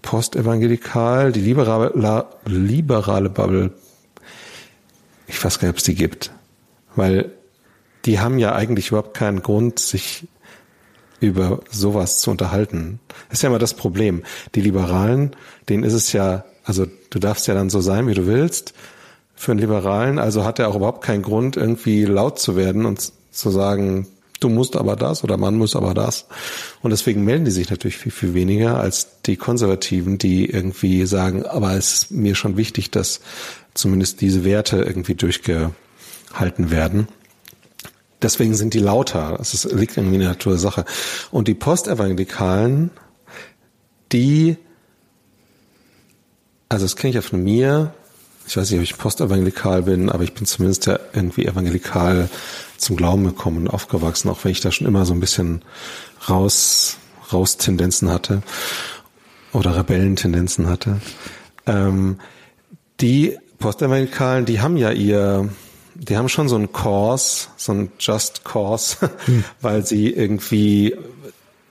[0.00, 3.72] postevangelikal, die liberale, liberale Bubble.
[5.26, 6.32] Ich weiß gar nicht, ob es die gibt.
[6.96, 7.32] Weil
[8.04, 10.26] die haben ja eigentlich überhaupt keinen Grund, sich
[11.22, 12.98] über sowas zu unterhalten.
[13.28, 14.22] Das ist ja immer das Problem.
[14.54, 15.36] Die Liberalen,
[15.68, 18.74] denen ist es ja, also du darfst ja dann so sein, wie du willst.
[19.34, 23.12] Für einen Liberalen, also hat er auch überhaupt keinen Grund, irgendwie laut zu werden und
[23.30, 24.06] zu sagen,
[24.40, 26.26] du musst aber das oder man muss aber das.
[26.82, 31.46] Und deswegen melden die sich natürlich viel, viel weniger als die Konservativen, die irgendwie sagen,
[31.46, 33.20] aber es ist mir schon wichtig, dass
[33.74, 37.08] zumindest diese Werte irgendwie durchgehalten werden.
[38.22, 39.34] Deswegen sind die lauter.
[39.38, 40.84] Das liegt irgendwie in der Natur der Sache.
[41.30, 42.90] Und die Postevangelikalen,
[44.12, 44.56] die,
[46.68, 47.94] also das kenne ich ja von mir,
[48.46, 52.28] ich weiß nicht, ob ich postevangelikal bin, aber ich bin zumindest ja irgendwie evangelikal
[52.76, 55.62] zum Glauben gekommen und aufgewachsen, auch wenn ich da schon immer so ein bisschen
[56.28, 56.96] raus,
[57.32, 58.42] raus Tendenzen hatte
[59.52, 61.00] oder Rebellentendenzen hatte.
[61.66, 62.18] Ähm,
[63.00, 65.48] die Postevangelikalen, die haben ja ihr,
[65.94, 69.44] die haben schon so einen Kurs, so einen Just Cause, hm.
[69.60, 70.96] weil sie irgendwie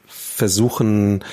[0.07, 1.23] versuchen,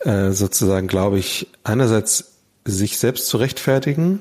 [0.00, 2.32] äh, sozusagen, glaube ich, einerseits
[2.64, 4.20] sich selbst zu rechtfertigen,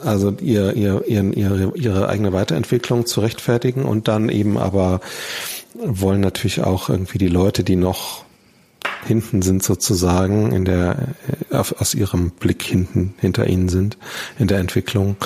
[0.00, 5.00] also ihr, ihr, ihren, ihre, ihre eigene Weiterentwicklung zu rechtfertigen und dann eben aber
[5.74, 8.24] wollen natürlich auch irgendwie die Leute, die noch
[9.06, 11.14] hinten sind sozusagen in der
[11.50, 13.96] auf, aus ihrem Blick hinten hinter ihnen sind
[14.38, 15.16] in der Entwicklung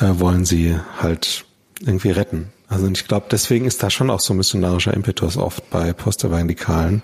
[0.00, 1.44] äh, wollen sie halt
[1.80, 2.52] irgendwie retten.
[2.68, 7.02] Also ich glaube, deswegen ist da schon auch so ein missionarischer Impetus oft bei Postevangelikalen.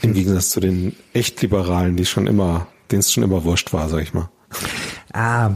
[0.00, 3.88] Im Gegensatz zu den echt Liberalen, die schon immer, denen es schon immer wurscht war,
[3.88, 4.28] sag ich mal.
[5.12, 5.52] Ah.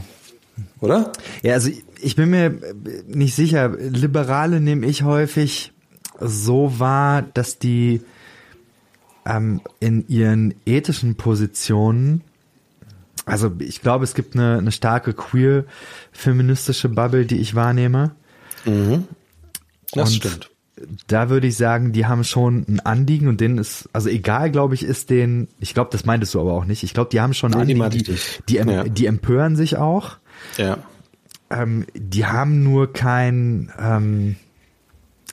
[0.80, 1.12] Oder?
[1.42, 2.58] Ja, also ich bin mir
[3.06, 3.68] nicht sicher.
[3.68, 5.72] Liberale nehme ich häufig
[6.20, 8.02] so wahr, dass die
[9.24, 12.22] ähm, in ihren ethischen Positionen
[13.24, 18.12] also ich glaube, es gibt eine, eine starke queer-feministische Bubble, die ich wahrnehme.
[18.64, 19.04] Mhm.
[19.92, 20.50] Das und stimmt.
[21.06, 24.74] Da würde ich sagen, die haben schon ein Anliegen und denen ist, also egal, glaube
[24.74, 26.82] ich, ist denen, ich glaube, das meintest du aber auch nicht.
[26.82, 28.16] Ich glaube, die haben schon nee, Anliegen, die,
[28.48, 28.84] die, ja.
[28.84, 30.16] die, empören sich auch.
[30.56, 30.78] Ja.
[31.50, 34.36] Ähm, die haben nur kein, ähm,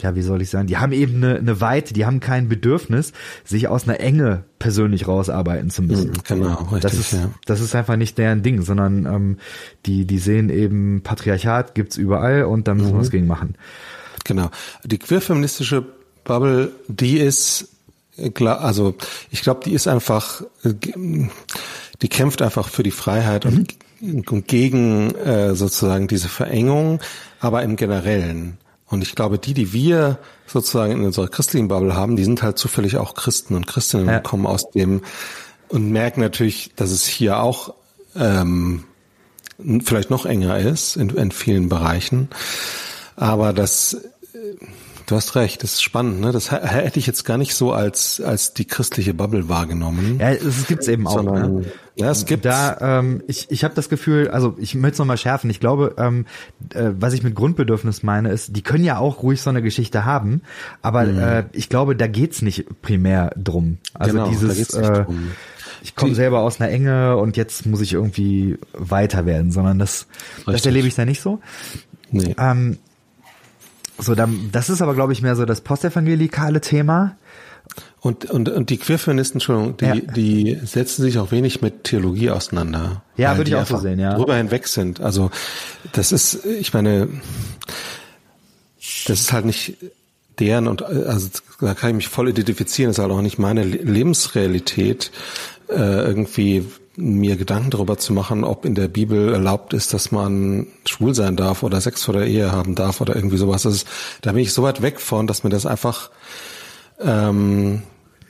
[0.01, 3.11] ja, wie soll ich sagen, die haben eben eine, eine Weite, die haben kein Bedürfnis,
[3.43, 6.11] sich aus einer Enge persönlich rausarbeiten zu müssen.
[6.11, 7.29] Mhm, genau, richtig, das ist, ja.
[7.45, 9.37] das ist einfach nicht deren Ding, sondern ähm,
[9.85, 12.93] die, die sehen eben, Patriarchat gibt's überall und da müssen mhm.
[12.93, 13.55] wir was gegen machen.
[14.23, 14.49] Genau.
[14.85, 15.85] Die queerfeministische
[16.23, 17.69] Bubble, die ist,
[18.45, 18.95] also
[19.31, 23.65] ich glaube, die ist einfach, die kämpft einfach für die Freiheit mhm.
[24.01, 27.01] und, und gegen äh, sozusagen diese Verengung,
[27.41, 28.58] aber im Generellen.
[28.89, 32.57] Und ich glaube, die, die wir sozusagen in unserer christlichen Bubble haben, die sind halt
[32.57, 34.19] zufällig auch Christen und Christinnen ja.
[34.19, 35.01] kommen aus dem
[35.67, 37.75] und merken natürlich, dass es hier auch
[38.15, 38.85] ähm,
[39.83, 42.29] vielleicht noch enger ist in, in vielen Bereichen.
[43.15, 43.97] Aber das
[45.09, 46.21] Du hast recht, das ist spannend.
[46.21, 46.31] Ne?
[46.31, 50.19] Das hätte ich jetzt gar nicht so als als die christliche Bubble wahrgenommen.
[50.19, 51.13] Ja, es gibt's eben auch.
[51.13, 51.65] Sondern, ne?
[51.95, 52.45] Ja, es gibt.
[52.45, 55.49] Da, ähm, ich ich habe das Gefühl, also ich möchte es nochmal schärfen.
[55.49, 56.27] Ich glaube, ähm,
[56.75, 60.05] äh, was ich mit Grundbedürfnis meine, ist, die können ja auch ruhig so eine Geschichte
[60.05, 60.43] haben,
[60.83, 61.19] aber mhm.
[61.19, 63.79] äh, ich glaube, da geht's nicht primär drum.
[63.95, 64.75] Also genau, dieses.
[64.75, 65.05] Äh,
[65.81, 70.05] ich komme selber aus einer Enge und jetzt muss ich irgendwie weiter werden, sondern das,
[70.45, 71.39] das erlebe ich da nicht so.
[72.11, 72.35] Nee.
[72.37, 72.77] Ähm,
[73.99, 77.15] so, dann, das ist aber, glaube ich, mehr so das postevangelikale Thema.
[78.01, 79.95] Und, und, und die Queerfeministen, Entschuldigung, die, ja.
[79.95, 83.03] die setzen sich auch wenig mit Theologie auseinander.
[83.17, 84.15] Ja, würde ich auch so sehen, ja.
[84.15, 85.01] Drüber hinweg sind.
[85.01, 85.31] Also,
[85.91, 87.09] das ist, ich meine,
[89.05, 89.75] das ist halt nicht
[90.39, 93.63] deren und, also, da kann ich mich voll identifizieren, das ist halt auch nicht meine
[93.63, 95.11] Lebensrealität,
[95.67, 96.65] äh, irgendwie
[96.99, 101.35] mir Gedanken darüber zu machen, ob in der Bibel erlaubt ist, dass man schwul sein
[101.35, 103.63] darf oder Sex vor der Ehe haben darf oder irgendwie sowas.
[103.63, 103.87] Das ist,
[104.21, 106.11] da bin ich so weit weg von, dass mir das einfach,
[106.99, 107.83] ähm,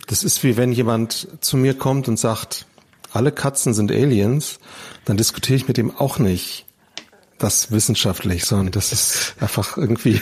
[0.08, 2.66] das ist wie wenn jemand zu mir kommt und sagt,
[3.12, 4.60] alle Katzen sind Aliens,
[5.06, 6.66] dann diskutiere ich mit dem auch nicht
[7.40, 10.22] das wissenschaftlich, sondern das ist einfach irgendwie,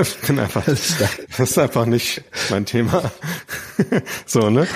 [0.00, 1.00] ich bin einfach, das
[1.38, 3.10] ist einfach nicht mein Thema.
[4.26, 4.66] so, ne?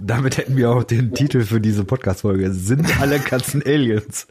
[0.00, 2.52] Damit hätten wir auch den Titel für diese Podcast-Folge.
[2.52, 4.26] Sind alle Katzen Aliens?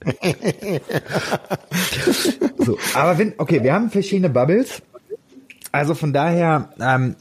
[2.57, 4.81] so, aber wenn, okay, wir haben verschiedene Bubbles.
[5.71, 7.15] Also von daher, ähm,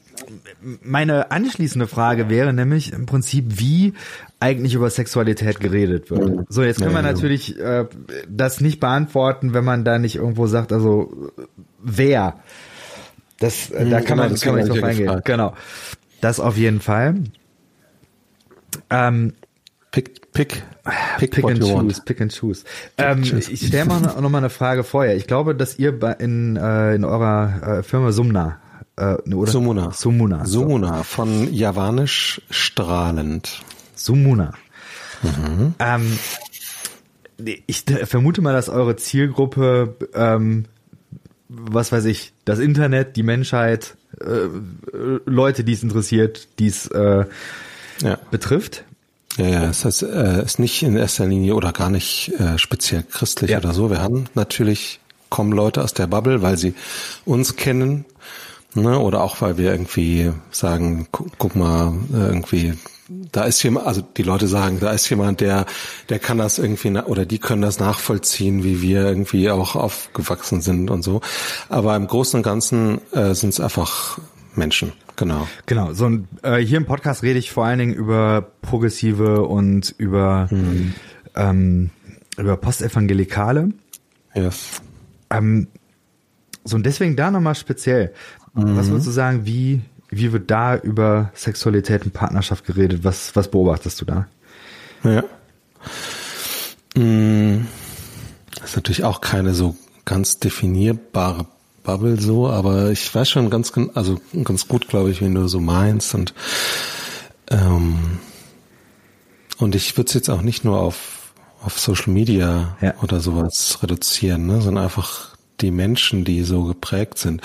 [0.83, 3.95] meine anschließende Frage wäre nämlich im Prinzip, wie
[4.41, 6.47] eigentlich über Sexualität geredet wird.
[6.49, 7.87] So, jetzt können wir natürlich äh,
[8.29, 11.33] das nicht beantworten, wenn man da nicht irgendwo sagt, also
[11.83, 12.41] wer.
[13.39, 15.21] Das, äh, da kann man, kann man nicht drauf eingehen.
[15.25, 15.55] Genau.
[16.21, 17.17] Das auf jeden Fall.
[18.91, 19.35] Ähm,
[19.91, 20.63] pick, pick,
[21.19, 22.65] pick, pick and choose, pick and choose.
[22.99, 25.17] Ähm, ich stelle mal noch mal eine Frage vorher.
[25.17, 28.61] Ich glaube, dass ihr bei, in, äh, in eurer äh, Firma Sumna
[28.97, 29.51] äh, oder?
[29.51, 29.91] Sumuna.
[29.93, 30.45] Sumuna.
[30.47, 33.63] Sumuna, von Javanisch strahlend.
[33.95, 34.55] Sumuna.
[35.23, 35.75] Mhm.
[35.79, 36.19] Ähm,
[37.67, 40.67] ich vermute mal, dass eure Zielgruppe, ähm,
[41.57, 44.49] was weiß ich, das Internet, die Menschheit, äh,
[45.25, 47.25] Leute, die es interessiert, die es äh,
[48.03, 48.19] ja.
[48.31, 48.85] betrifft.
[49.37, 53.03] Ja, ja, es ist, äh, ist nicht in erster Linie oder gar nicht äh, speziell
[53.03, 53.59] christlich ja.
[53.59, 53.91] oder so.
[53.91, 56.75] Wir haben natürlich kommen Leute aus der Bubble, weil sie
[57.25, 58.05] uns kennen,
[58.75, 58.97] ne?
[58.99, 62.75] Oder auch weil wir irgendwie sagen, guck, guck mal, irgendwie
[63.09, 65.67] da ist jemand, also die Leute sagen, da ist jemand, der,
[66.09, 70.91] der kann das irgendwie, oder die können das nachvollziehen, wie wir irgendwie auch aufgewachsen sind
[70.91, 71.21] und so.
[71.69, 74.19] Aber im Großen und Ganzen äh, sind es einfach
[74.55, 74.93] Menschen.
[75.17, 75.47] Genau.
[75.67, 75.93] Genau.
[75.93, 80.49] So ein, äh, hier im Podcast rede ich vor allen Dingen über progressive und über
[80.51, 80.95] mhm.
[81.37, 81.91] ähm,
[82.37, 83.71] über Postevangelikale.
[84.35, 84.83] Yes.
[85.31, 85.69] Ähm,
[86.65, 88.13] so und deswegen da nochmal speziell.
[88.55, 88.77] Mhm.
[88.77, 89.83] Was würdest du sagen, wie
[90.17, 93.05] wie wird da über Sexualität und Partnerschaft geredet?
[93.05, 94.27] Was, was beobachtest du da?
[95.03, 95.25] Ja.
[96.97, 97.67] Mm,
[98.57, 101.47] das ist natürlich auch keine so ganz definierbare
[101.83, 105.61] Bubble so, aber ich weiß schon ganz, also ganz gut, glaube ich, wie du so
[105.61, 106.35] meinst und
[107.51, 108.19] ähm,
[109.59, 111.15] und ich würde es jetzt auch nicht nur auf
[111.65, 112.95] auf Social Media ja.
[113.03, 117.41] oder sowas reduzieren, ne, sondern einfach die Menschen, die so geprägt sind.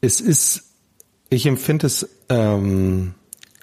[0.00, 0.69] Es ist
[1.30, 3.14] ich empfinde es ähm,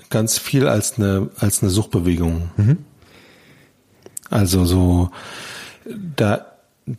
[0.10, 2.50] ganz viel als eine als eine Suchbewegung.
[2.58, 2.78] Mhm.
[4.30, 5.12] Also so
[6.16, 6.46] da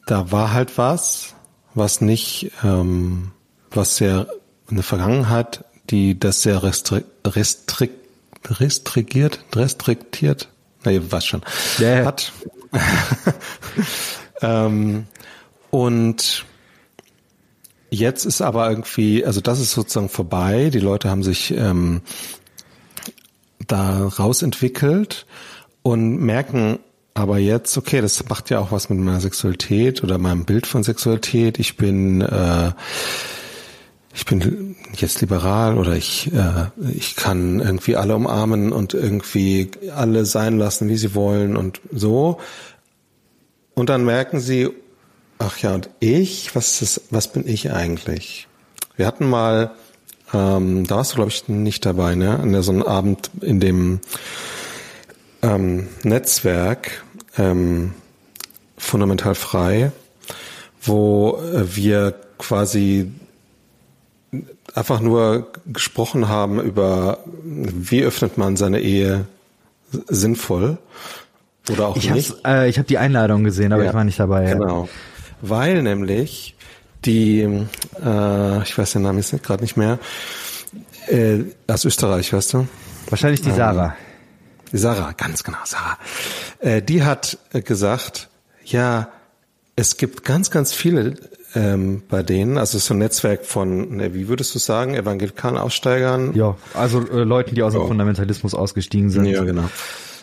[0.06, 1.34] da war halt was,
[1.74, 3.32] was nicht ähm,
[3.70, 4.28] was sehr
[4.70, 7.90] eine Vergangenheit, die das sehr restri restri
[8.44, 10.48] restrigiert, restriktiert,
[10.84, 11.42] na ihr was schon,
[11.80, 12.04] yeah.
[12.04, 12.32] hat.
[14.42, 15.06] ähm,
[15.70, 16.44] und
[17.90, 20.70] Jetzt ist aber irgendwie, also das ist sozusagen vorbei.
[20.70, 22.02] Die Leute haben sich ähm,
[23.66, 25.26] da rausentwickelt
[25.82, 26.80] und merken
[27.14, 30.84] aber jetzt, okay, das macht ja auch was mit meiner Sexualität oder meinem Bild von
[30.84, 31.58] Sexualität.
[31.58, 32.72] Ich bin äh,
[34.14, 40.26] ich bin jetzt liberal oder ich äh, ich kann irgendwie alle umarmen und irgendwie alle
[40.26, 42.38] sein lassen, wie sie wollen und so.
[43.74, 44.68] Und dann merken sie,
[45.38, 48.48] Ach ja, und ich, was ist, was bin ich eigentlich?
[48.96, 49.70] Wir hatten mal,
[50.34, 52.38] ähm, da warst du glaube ich nicht dabei, ne?
[52.38, 54.00] An so einem Abend in dem
[55.42, 57.04] ähm, Netzwerk
[57.36, 57.94] ähm,
[58.76, 59.92] fundamental frei,
[60.82, 63.12] wo äh, wir quasi
[64.74, 69.26] einfach nur gesprochen haben über, wie öffnet man seine Ehe
[70.08, 70.78] sinnvoll
[71.70, 72.34] oder auch ich nicht.
[72.44, 74.52] Äh, ich habe die Einladung gesehen, aber ja, ich war nicht dabei.
[74.52, 74.84] Genau.
[74.84, 74.88] Ja
[75.40, 76.54] weil nämlich
[77.04, 79.98] die, äh, ich weiß den Namen jetzt gerade nicht mehr,
[81.08, 82.68] äh, aus Österreich, weißt du?
[83.08, 83.86] Wahrscheinlich die Sarah.
[83.86, 83.92] Ähm,
[84.72, 85.98] die Sarah, ganz genau, Sarah.
[86.58, 88.28] Äh, die hat gesagt,
[88.64, 89.08] ja,
[89.76, 91.14] es gibt ganz, ganz viele
[91.54, 96.34] ähm, bei denen, also so ein Netzwerk von, ne, wie würdest du sagen, evangelikalen Aussteigern?
[96.34, 97.86] Ja, also äh, Leuten, die aus dem oh.
[97.86, 99.24] Fundamentalismus ausgestiegen sind.
[99.26, 99.64] Ja, genau.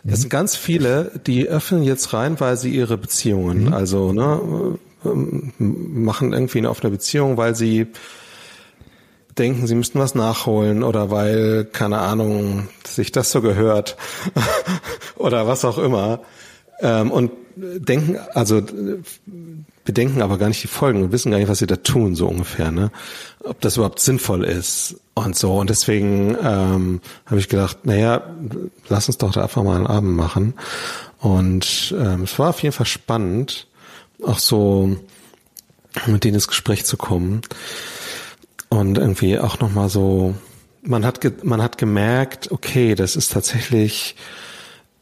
[0.08, 3.66] Es sind ganz viele, die öffnen jetzt reinweise ihre Beziehungen.
[3.66, 3.74] Mhm.
[3.74, 4.80] Also, ne, ähm,
[5.58, 7.88] machen irgendwie eine offene Beziehung, weil sie
[9.38, 13.98] denken, sie müssten was nachholen oder weil, keine Ahnung, sich das so gehört
[15.18, 16.22] oder was auch immer.
[16.80, 18.62] Ähm, und denken, also
[19.86, 22.28] bedenken aber gar nicht die Folgen und wissen gar nicht, was sie da tun, so
[22.28, 22.92] ungefähr, ne?
[23.44, 25.58] Ob das überhaupt sinnvoll ist und so.
[25.58, 28.24] Und deswegen ähm, habe ich gedacht, naja,
[28.90, 30.56] lass uns doch da einfach mal einen Abend machen.
[31.20, 33.68] Und ähm, es war auf jeden Fall spannend
[34.24, 34.98] auch so
[36.08, 37.42] mit denen ins Gespräch zu kommen
[38.70, 40.36] und irgendwie auch noch mal so
[40.82, 44.16] man hat man hat gemerkt okay das ist tatsächlich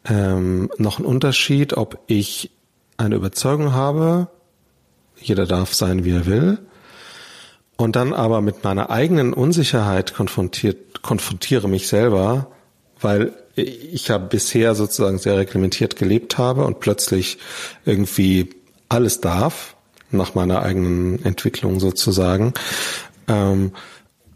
[0.05, 2.51] ähm, noch ein Unterschied ob ich
[2.97, 4.29] eine Überzeugung habe
[5.23, 6.59] jeder darf sein, wie er will.
[7.75, 12.47] Und dann aber mit meiner eigenen Unsicherheit konfrontiert, konfrontiere mich selber,
[13.01, 17.37] weil ich ja bisher sozusagen sehr reglementiert gelebt habe und plötzlich
[17.85, 18.49] irgendwie
[18.89, 19.75] alles darf,
[20.11, 22.53] nach meiner eigenen Entwicklung sozusagen.
[23.27, 23.73] Ähm,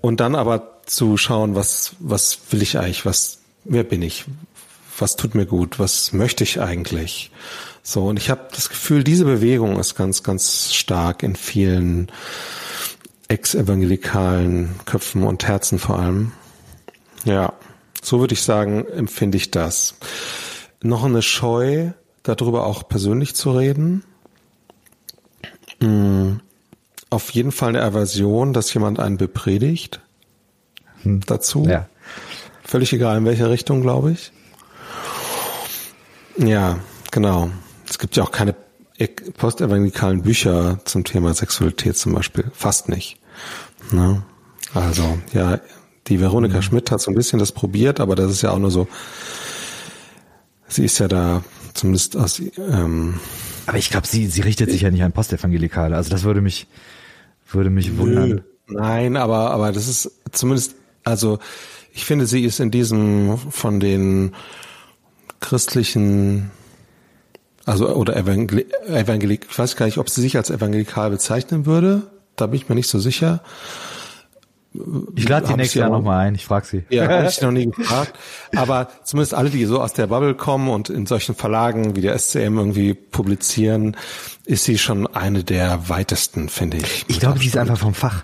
[0.02, 4.26] und dann aber zu schauen, was, was will ich eigentlich, was, wer bin ich,
[4.98, 7.32] was tut mir gut, was möchte ich eigentlich.
[7.84, 12.12] So, und ich habe das Gefühl, diese Bewegung ist ganz, ganz stark in vielen
[13.28, 16.32] ex-evangelikalen Köpfen und Herzen vor allem.
[17.26, 17.54] Ja,
[18.02, 19.96] so würde ich sagen, empfinde ich das.
[20.82, 21.92] Noch eine Scheu,
[22.24, 24.04] darüber auch persönlich zu reden.
[25.82, 26.40] Hm,
[27.10, 30.02] auf jeden Fall eine Aversion, dass jemand einen bepredigt.
[31.04, 31.22] Hm.
[31.26, 31.66] Dazu.
[31.66, 31.88] Ja.
[32.64, 34.32] Völlig egal in welche Richtung, glaube ich.
[36.38, 36.80] Ja,
[37.12, 37.50] genau.
[37.90, 38.56] Es gibt ja auch keine
[39.38, 42.46] postevangelikalen Bücher zum Thema Sexualität zum Beispiel.
[42.54, 43.20] Fast nicht.
[43.92, 44.24] Ne?
[44.74, 45.60] Also, ja,
[46.08, 46.62] die Veronika mhm.
[46.62, 48.88] Schmidt hat so ein bisschen das probiert, aber das ist ja auch nur so,
[50.68, 53.20] sie ist ja da zumindest aus, ähm,
[53.68, 55.96] aber ich glaube, sie, sie richtet sich ja nicht an Postevangelikale.
[55.96, 56.68] Also das würde mich,
[57.52, 58.42] würde mich wundern.
[58.68, 61.40] Nein, aber, aber das ist zumindest, also
[61.94, 64.34] ich finde, sie ist in diesem von den
[65.40, 66.52] christlichen
[67.68, 72.04] also oder Evangelik, Evangelik, ich weiß gar nicht, ob sie sich als evangelikal bezeichnen würde.
[72.38, 73.42] Da bin ich mir nicht so sicher.
[75.16, 76.84] Ich lade die nächstes Jahr nochmal ein, ich frage sie.
[76.90, 78.14] Ja, habe ich noch nie gefragt.
[78.56, 82.18] Aber zumindest alle, die so aus der Bubble kommen und in solchen Verlagen wie der
[82.18, 83.98] SCM irgendwie publizieren,
[84.46, 87.06] ist sie schon eine der weitesten, finde ich.
[87.08, 88.24] Ich glaube, sie ist einfach vom Fach.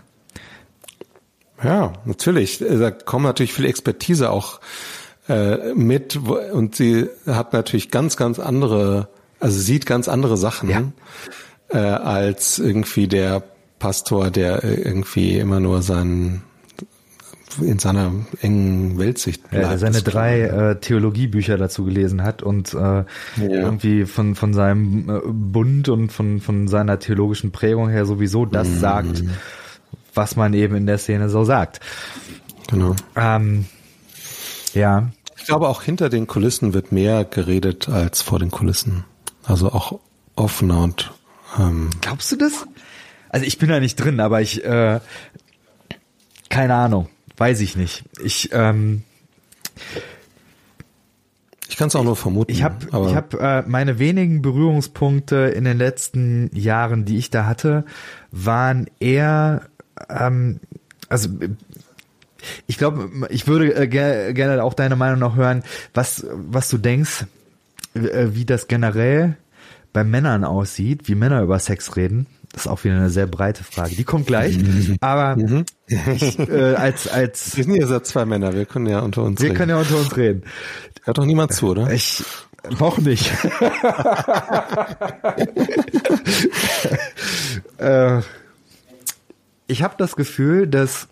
[1.64, 2.60] Ja, natürlich.
[2.60, 4.60] Da kommen natürlich viel Expertise auch
[5.30, 9.08] äh, mit und sie hat natürlich ganz, ganz andere
[9.44, 10.84] also sieht ganz andere Sachen ja.
[11.68, 13.44] äh, als irgendwie der
[13.84, 16.42] Pastor, der irgendwie immer nur seinen
[17.60, 19.66] in seiner engen Weltsicht bleibt.
[19.66, 23.06] Ja, seine drei äh, Theologiebücher dazu gelesen hat und äh, ja.
[23.36, 28.70] irgendwie von von seinem äh, Bund und von von seiner theologischen Prägung her sowieso das
[28.70, 28.80] mhm.
[28.80, 29.24] sagt,
[30.14, 31.82] was man eben in der Szene so sagt.
[32.70, 32.96] Genau.
[33.18, 33.66] Ähm,
[34.74, 35.10] ja.
[35.38, 39.04] Ich glaube, auch hinter den Kulissen wird mehr geredet als vor den Kulissen.
[39.44, 40.00] Also auch
[40.38, 41.12] offener und
[41.60, 42.66] ähm Glaubst du das?
[43.34, 45.00] Also ich bin da nicht drin, aber ich äh,
[46.50, 48.04] keine Ahnung, weiß ich nicht.
[48.24, 49.02] Ich ähm,
[51.68, 52.52] ich kann es auch nur vermuten.
[52.52, 57.48] Ich habe ich habe äh, meine wenigen Berührungspunkte in den letzten Jahren, die ich da
[57.48, 57.86] hatte,
[58.30, 59.64] waren eher
[60.10, 60.60] ähm,
[61.10, 61.30] also
[62.68, 65.64] ich glaube, ich würde äh, gerne auch deine Meinung noch hören,
[65.96, 67.26] was was du denkst,
[67.96, 69.38] äh, wie das generell
[69.92, 72.28] bei Männern aussieht, wie Männer über Sex reden.
[72.54, 73.96] Das ist auch wieder eine sehr breite Frage.
[73.96, 74.58] Die kommt gleich.
[75.02, 75.66] Aber mhm.
[75.88, 78.54] ich, äh, als als wir sind ja so zwei Männer.
[78.54, 79.42] Wir können ja unter uns.
[79.42, 79.58] Wir reden.
[79.58, 80.44] können ja unter uns reden.
[81.04, 81.92] Hört doch niemand zu, oder?
[81.92, 82.24] Ich
[82.80, 83.30] noch nicht.
[87.78, 88.22] äh,
[89.68, 91.08] ich habe das Gefühl, dass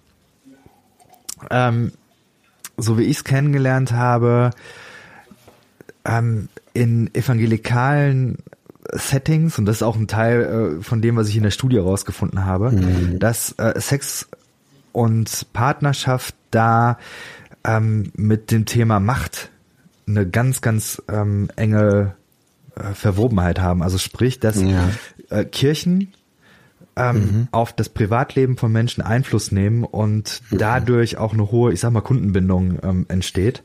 [1.50, 1.92] ähm,
[2.78, 4.52] so wie ich es kennengelernt habe,
[6.06, 8.38] ähm, in evangelikalen
[8.94, 11.78] Settings, und das ist auch ein Teil äh, von dem, was ich in der Studie
[11.78, 13.20] herausgefunden habe, mhm.
[13.20, 14.28] dass äh, Sex
[14.92, 16.98] und Partnerschaft da
[17.64, 19.50] ähm, mit dem Thema Macht
[20.08, 22.16] eine ganz, ganz ähm, enge
[22.76, 23.84] äh, Verwobenheit haben.
[23.84, 24.90] Also sprich, dass ja.
[25.30, 26.14] äh, Kirchen
[26.96, 27.48] ähm, mhm.
[27.52, 30.58] auf das Privatleben von Menschen Einfluss nehmen und mhm.
[30.58, 33.64] dadurch auch eine hohe, ich sag mal, Kundenbindung ähm, entsteht.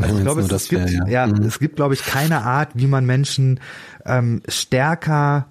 [0.00, 1.42] Also ich glaube, es, es gibt, ja, ja mhm.
[1.44, 3.60] es gibt, glaube ich, keine Art, wie man Menschen
[4.06, 5.46] ähm, stärker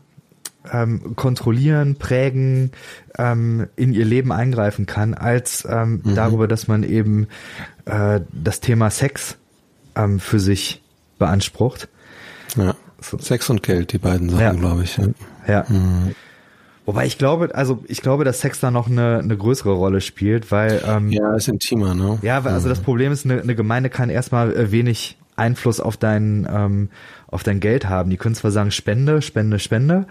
[0.71, 2.71] ähm, kontrollieren, prägen,
[3.17, 6.15] ähm, in ihr Leben eingreifen kann, als ähm, mhm.
[6.15, 7.27] darüber, dass man eben
[7.85, 9.37] äh, das Thema Sex
[9.95, 10.81] ähm, für sich
[11.17, 11.87] beansprucht.
[12.55, 12.75] Ja.
[12.99, 14.51] Sex und Geld, die beiden Sachen, ja.
[14.51, 14.97] glaube ich.
[14.97, 15.07] Ja.
[15.47, 15.65] ja.
[15.67, 16.15] Mhm.
[16.85, 20.51] Wobei ich glaube, also ich glaube, dass Sex da noch eine, eine größere Rolle spielt,
[20.51, 22.17] weil ähm, ja, ist intimer, ne?
[22.23, 26.47] Ja, also das Problem ist, eine, eine Gemeinde kann erstmal äh, wenig Einfluss auf dein
[26.51, 26.89] ähm,
[27.27, 28.09] auf dein Geld haben.
[28.09, 30.07] Die können zwar sagen Spende, Spende, Spende,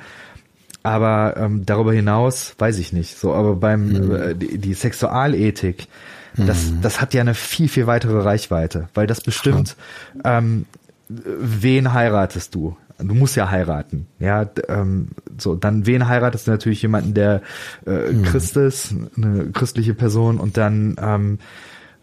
[0.83, 3.19] aber ähm, darüber hinaus weiß ich nicht.
[3.19, 4.15] So, aber beim mhm.
[4.15, 5.89] äh, die, die Sexualethik,
[6.37, 6.83] das mhm.
[6.83, 9.77] das hat ja eine viel viel weitere Reichweite, weil das bestimmt
[10.25, 10.67] ähm,
[11.09, 12.77] wen heiratest du?
[13.03, 14.07] Du musst ja heiraten.
[14.19, 17.43] Ja, ähm, so, dann wen heiratest du natürlich jemanden, der
[17.87, 18.23] äh, mhm.
[18.25, 21.39] Christ ist, eine christliche Person und dann ähm,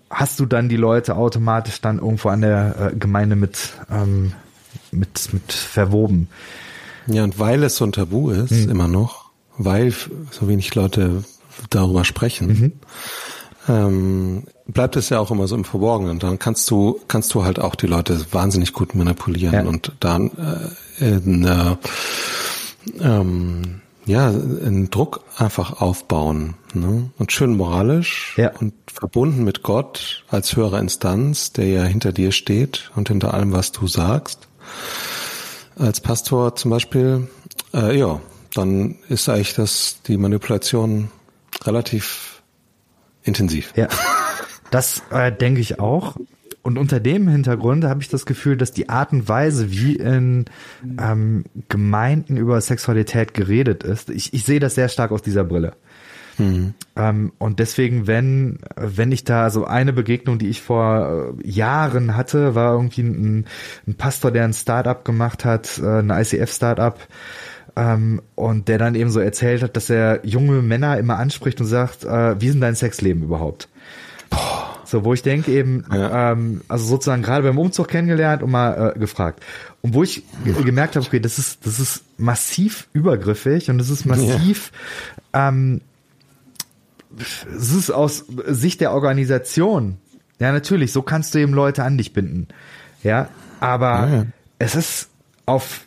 [0.10, 4.34] hast du dann die Leute automatisch dann irgendwo an der äh, Gemeinde mit, ähm,
[4.92, 6.30] mit, mit verwoben.
[7.08, 8.70] Ja, und weil es so ein Tabu ist, hm.
[8.70, 9.94] immer noch, weil
[10.32, 11.24] so wenig Leute
[11.70, 12.72] darüber sprechen, mhm.
[13.68, 16.20] Ähm, bleibt es ja auch immer so im Verborgenen.
[16.20, 19.62] Dann kannst du, kannst du halt auch die Leute wahnsinnig gut manipulieren ja.
[19.64, 20.32] und dann
[21.00, 21.76] äh, in, äh,
[23.02, 26.56] ähm, ja, einen Druck einfach aufbauen.
[26.74, 27.10] Ne?
[27.18, 28.52] Und schön moralisch ja.
[28.60, 33.52] und verbunden mit Gott als höhere Instanz, der ja hinter dir steht und hinter allem,
[33.52, 34.48] was du sagst.
[35.78, 37.28] Als Pastor zum Beispiel,
[37.74, 38.20] äh, ja,
[38.54, 41.12] dann ist eigentlich das die Manipulation
[41.64, 42.27] relativ
[43.28, 43.74] intensiv.
[43.76, 43.88] Ja,
[44.72, 46.16] das äh, denke ich auch.
[46.62, 50.46] Und unter dem Hintergrund habe ich das Gefühl, dass die Art und Weise, wie in
[51.00, 55.76] ähm, Gemeinden über Sexualität geredet ist, ich, ich sehe das sehr stark aus dieser Brille.
[56.38, 56.74] Mhm.
[56.96, 62.16] Ähm, und deswegen, wenn, wenn ich da so eine Begegnung, die ich vor äh, Jahren
[62.16, 63.46] hatte, war irgendwie ein,
[63.88, 67.00] ein Pastor, der ein Startup gemacht hat, äh, ein ICF-Startup,
[67.78, 71.68] ähm, und der dann eben so erzählt hat, dass er junge Männer immer anspricht und
[71.68, 73.70] sagt, äh, wie ist denn dein Sexleben überhaupt?
[74.32, 74.74] Boah.
[74.84, 76.32] So, wo ich denke eben, ja.
[76.32, 79.44] ähm, also sozusagen gerade beim Umzug kennengelernt und mal äh, gefragt.
[79.82, 80.24] Und wo ich
[80.64, 84.72] gemerkt habe, okay, das ist, das ist massiv übergriffig und das ist massiv,
[85.36, 85.50] ja.
[85.50, 85.82] ähm,
[87.20, 89.98] es ist aus Sicht der Organisation.
[90.40, 92.48] Ja, natürlich, so kannst du eben Leute an dich binden.
[93.04, 93.28] Ja,
[93.60, 94.26] aber ja.
[94.58, 95.10] es ist
[95.46, 95.87] auf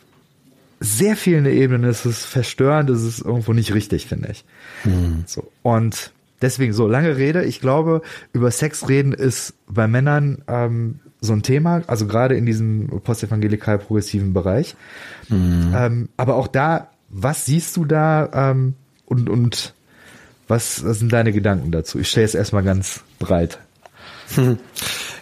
[0.81, 4.43] sehr vielen Ebenen ist es verstörend, ist es irgendwo nicht richtig, finde ich.
[4.83, 5.23] Mhm.
[5.25, 5.49] So.
[5.61, 6.11] Und
[6.41, 7.43] Deswegen so lange Rede.
[7.43, 8.01] Ich glaube,
[8.33, 14.33] über Sex reden ist bei Männern ähm, so ein Thema, also gerade in diesem postevangelikal-progressiven
[14.33, 14.75] Bereich.
[15.29, 15.73] Mhm.
[15.75, 18.73] Ähm, aber auch da, was siehst du da ähm,
[19.05, 19.75] und, und
[20.47, 21.99] was sind deine Gedanken dazu?
[21.99, 23.59] Ich stelle es erstmal ganz breit.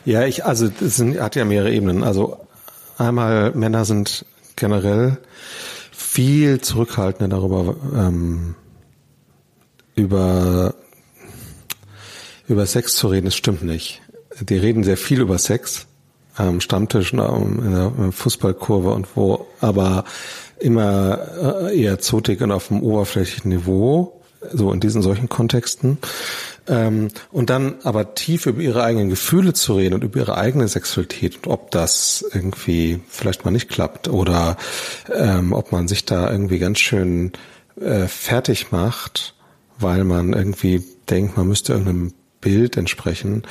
[0.05, 2.03] Ja, ich, also das sind, hat ja mehrere Ebenen.
[2.03, 2.38] Also
[2.97, 4.26] einmal Männer sind
[4.60, 5.18] generell
[5.91, 8.55] viel zurückhaltender darüber, ähm,
[9.95, 10.74] über
[12.47, 14.01] über Sex zu reden, das stimmt nicht.
[14.41, 15.86] Die reden sehr viel über Sex
[16.36, 20.03] am Stammtisch, in der Fußballkurve und wo, aber
[20.60, 24.18] immer äh, eher zotig und auf dem oberflächlichen Niveau,
[24.51, 25.97] so in diesen solchen Kontexten.
[26.67, 30.67] Ähm, und dann aber tief über ihre eigenen Gefühle zu reden und über ihre eigene
[30.67, 34.57] Sexualität und ob das irgendwie vielleicht mal nicht klappt oder
[35.13, 37.31] ähm, ob man sich da irgendwie ganz schön
[37.79, 39.35] äh, fertig macht,
[39.79, 43.43] weil man irgendwie denkt, man müsste irgendeinem Bild entsprechen.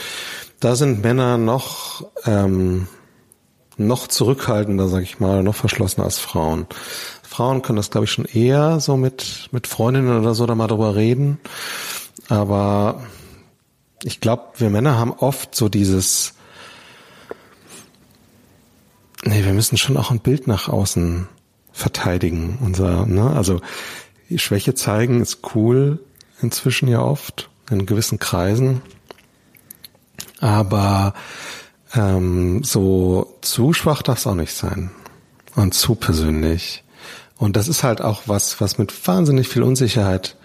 [0.60, 2.86] Da sind Männer noch ähm,
[3.78, 6.66] noch zurückhaltender, sag ich mal, noch verschlossener als Frauen.
[7.38, 10.66] Frauen können das, glaube ich, schon eher so mit mit Freundinnen oder so da mal
[10.66, 11.38] drüber reden.
[12.28, 13.00] Aber
[14.02, 16.34] ich glaube, wir Männer haben oft so dieses
[19.22, 21.28] Nee, wir müssen schon auch ein Bild nach außen
[21.72, 22.58] verteidigen.
[22.60, 23.30] Unser, ne?
[23.30, 23.60] Also
[24.34, 26.00] Schwäche zeigen ist cool
[26.42, 28.82] inzwischen ja oft in gewissen Kreisen.
[30.40, 31.14] Aber
[31.94, 34.90] ähm, so zu schwach darf es auch nicht sein.
[35.54, 36.82] Und zu persönlich.
[37.38, 40.36] Und das ist halt auch was, was mit wahnsinnig viel Unsicherheit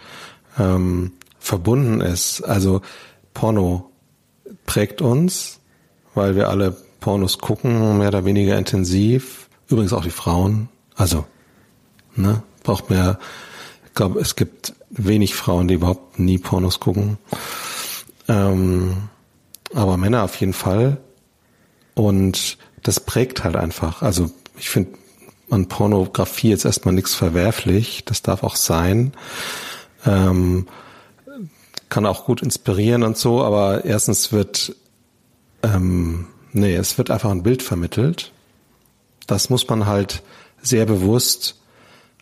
[0.57, 2.41] ähm, verbunden ist.
[2.43, 2.81] Also
[3.33, 3.89] Porno
[4.65, 5.59] prägt uns,
[6.13, 9.49] weil wir alle Pornos gucken, mehr oder weniger intensiv.
[9.67, 10.69] Übrigens auch die Frauen.
[10.95, 11.25] Also,
[12.15, 13.19] ne, braucht mehr.
[13.87, 17.17] Ich glaube, es gibt wenig Frauen, die überhaupt nie Pornos gucken.
[18.27, 19.09] Ähm,
[19.73, 20.97] aber Männer auf jeden Fall.
[21.95, 24.01] Und das prägt halt einfach.
[24.01, 24.97] Also ich finde
[25.53, 28.03] an Pornografie jetzt erstmal nichts verwerflich.
[28.05, 29.13] Das darf auch sein.
[30.05, 30.67] Ähm,
[31.89, 34.75] kann auch gut inspirieren und so, aber erstens wird,
[35.61, 38.31] ähm, nee, es wird einfach ein Bild vermittelt.
[39.27, 40.23] Das muss man halt
[40.61, 41.55] sehr bewusst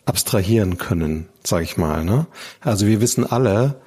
[0.04, 2.04] abstrahieren können, sag ich mal.
[2.04, 2.26] Ne?
[2.60, 3.80] Also wir wissen alle,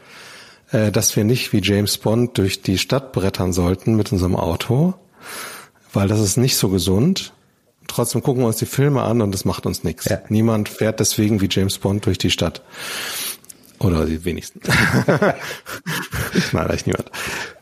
[0.72, 4.96] äh, dass wir nicht wie James Bond durch die Stadt brettern sollten mit unserem Auto,
[5.94, 7.34] weil das ist nicht so gesund.
[7.88, 10.06] Trotzdem gucken wir uns die Filme an und das macht uns nichts.
[10.06, 10.20] Ja.
[10.30, 12.62] Niemand fährt deswegen wie James Bond durch die Stadt.
[13.80, 14.62] Oder die wenigsten.
[16.54, 17.12] Nein, eigentlich niemand.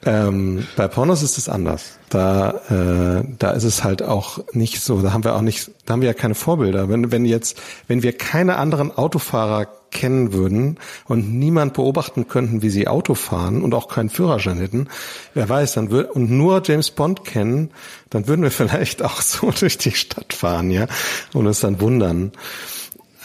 [0.06, 1.98] Ähm, bei Pornos ist es anders.
[2.10, 5.02] Da, äh, da ist es halt auch nicht so.
[5.02, 6.88] Da haben wir auch nicht, da haben wir ja keine Vorbilder.
[6.88, 12.70] Wenn, wenn jetzt, wenn wir keine anderen Autofahrer kennen würden und niemand beobachten könnten, wie
[12.70, 14.88] sie Auto fahren und auch keinen Führerschein hätten,
[15.34, 17.72] wer weiß, dann würde und nur James Bond kennen,
[18.10, 20.88] dann würden wir vielleicht auch so durch die Stadt fahren, ja,
[21.34, 22.32] und uns dann wundern.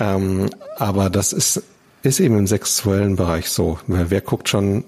[0.00, 1.62] Ähm, aber das ist
[2.02, 3.78] ist eben im sexuellen Bereich so.
[3.86, 4.84] Weil wer guckt schon,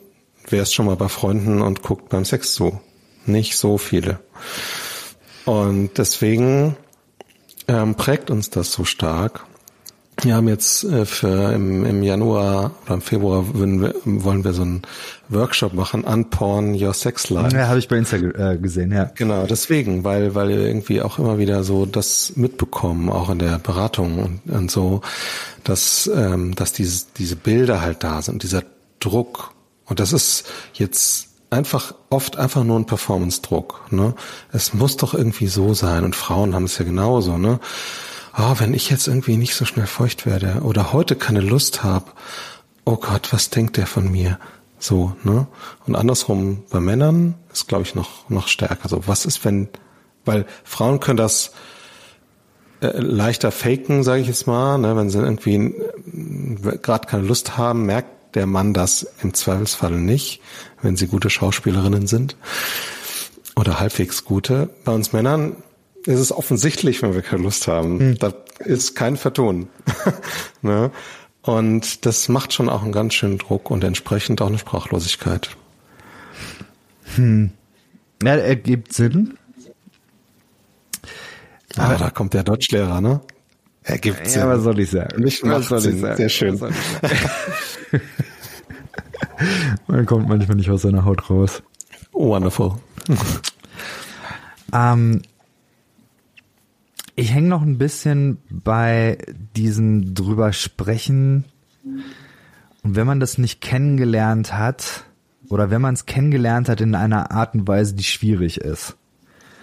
[0.49, 2.81] wer ist schon mal bei Freunden und guckt beim Sex zu?
[3.26, 4.20] Nicht so viele.
[5.45, 6.76] Und deswegen
[7.68, 9.47] ähm, prägt uns das so stark.
[10.22, 14.62] Wir haben jetzt äh, für im, im Januar oder im Februar wir, wollen wir so
[14.62, 14.82] einen
[15.28, 17.56] Workshop machen, Unporn Your Sex Life.
[17.56, 19.10] Ja, habe ich bei Insta äh, gesehen, ja.
[19.14, 23.58] Genau, deswegen, weil weil wir irgendwie auch immer wieder so das mitbekommen, auch in der
[23.58, 25.00] Beratung und, und so,
[25.64, 28.62] dass ähm, dass diese diese Bilder halt da sind, dieser
[28.98, 29.54] Druck
[29.86, 30.44] und das ist
[30.74, 33.86] jetzt einfach oft einfach nur ein Performance-Druck.
[33.90, 34.14] Ne?
[34.52, 37.38] Es muss doch irgendwie so sein und Frauen haben es ja genauso.
[37.38, 37.58] Ne?
[38.37, 42.07] Oh, wenn ich jetzt irgendwie nicht so schnell feucht werde oder heute keine Lust habe,
[42.85, 44.39] oh Gott, was denkt der von mir?
[44.78, 45.47] So, ne?
[45.87, 48.89] Und andersrum bei Männern ist, glaube ich, noch, noch stärker.
[48.89, 49.68] So, was ist, wenn,
[50.24, 51.53] weil Frauen können das
[52.81, 54.97] äh, leichter faken, sage ich jetzt mal, ne?
[54.97, 55.74] wenn sie irgendwie
[56.83, 60.41] gerade keine Lust haben, merkt der Mann das im Zweifelsfall nicht,
[60.81, 62.37] wenn sie gute Schauspielerinnen sind
[63.57, 64.70] oder halbwegs gute.
[64.85, 65.57] Bei uns Männern
[66.07, 67.98] es ist offensichtlich, wenn wir keine Lust haben.
[67.98, 68.18] Hm.
[68.18, 69.68] Da ist kein Vertun.
[70.62, 70.90] ne?
[71.42, 75.57] Und das macht schon auch einen ganz schönen Druck und entsprechend auch eine Sprachlosigkeit.
[77.16, 77.51] Hm.
[78.22, 79.38] Ja, ergibt Sinn.
[81.76, 83.20] Ah, aber da kommt der Deutschlehrer, ne?
[83.82, 84.42] Ergibt Sinn.
[84.42, 85.22] Ja, was soll ich sagen?
[85.22, 85.94] Nicht was soll Sinn.
[85.94, 86.16] ich sagen?
[86.16, 86.61] Sehr schön.
[89.86, 91.62] Man kommt manchmal nicht aus seiner Haut raus.
[92.12, 92.74] Wonderful.
[94.74, 95.22] ähm,
[97.20, 99.18] ich hänge noch ein bisschen bei
[99.54, 101.44] diesem drüber sprechen.
[102.82, 105.04] Und wenn man das nicht kennengelernt hat,
[105.50, 108.96] oder wenn man es kennengelernt hat in einer Art und Weise, die schwierig ist.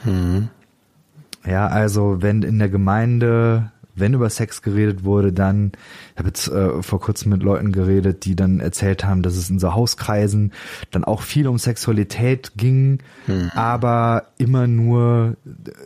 [0.03, 0.49] Mhm.
[1.45, 5.71] Ja, also wenn in der Gemeinde wenn über Sex geredet wurde, dann,
[6.13, 9.49] ich habe jetzt äh, vor kurzem mit Leuten geredet, die dann erzählt haben, dass es
[9.49, 10.53] in so Hauskreisen
[10.91, 13.51] dann auch viel um Sexualität ging, hm.
[13.55, 15.35] aber immer nur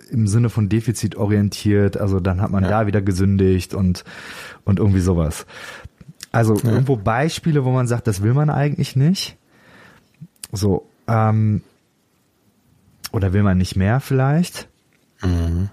[0.10, 1.98] im Sinne von Defizit orientiert.
[1.98, 2.70] Also dann hat man ja.
[2.70, 4.04] da wieder gesündigt und,
[4.66, 5.46] und irgendwie sowas.
[6.32, 6.72] Also ja.
[6.72, 9.38] irgendwo Beispiele, wo man sagt, das will man eigentlich nicht.
[10.52, 11.62] So, ähm,
[13.12, 14.68] oder will man nicht mehr vielleicht?
[15.22, 15.70] Mhm.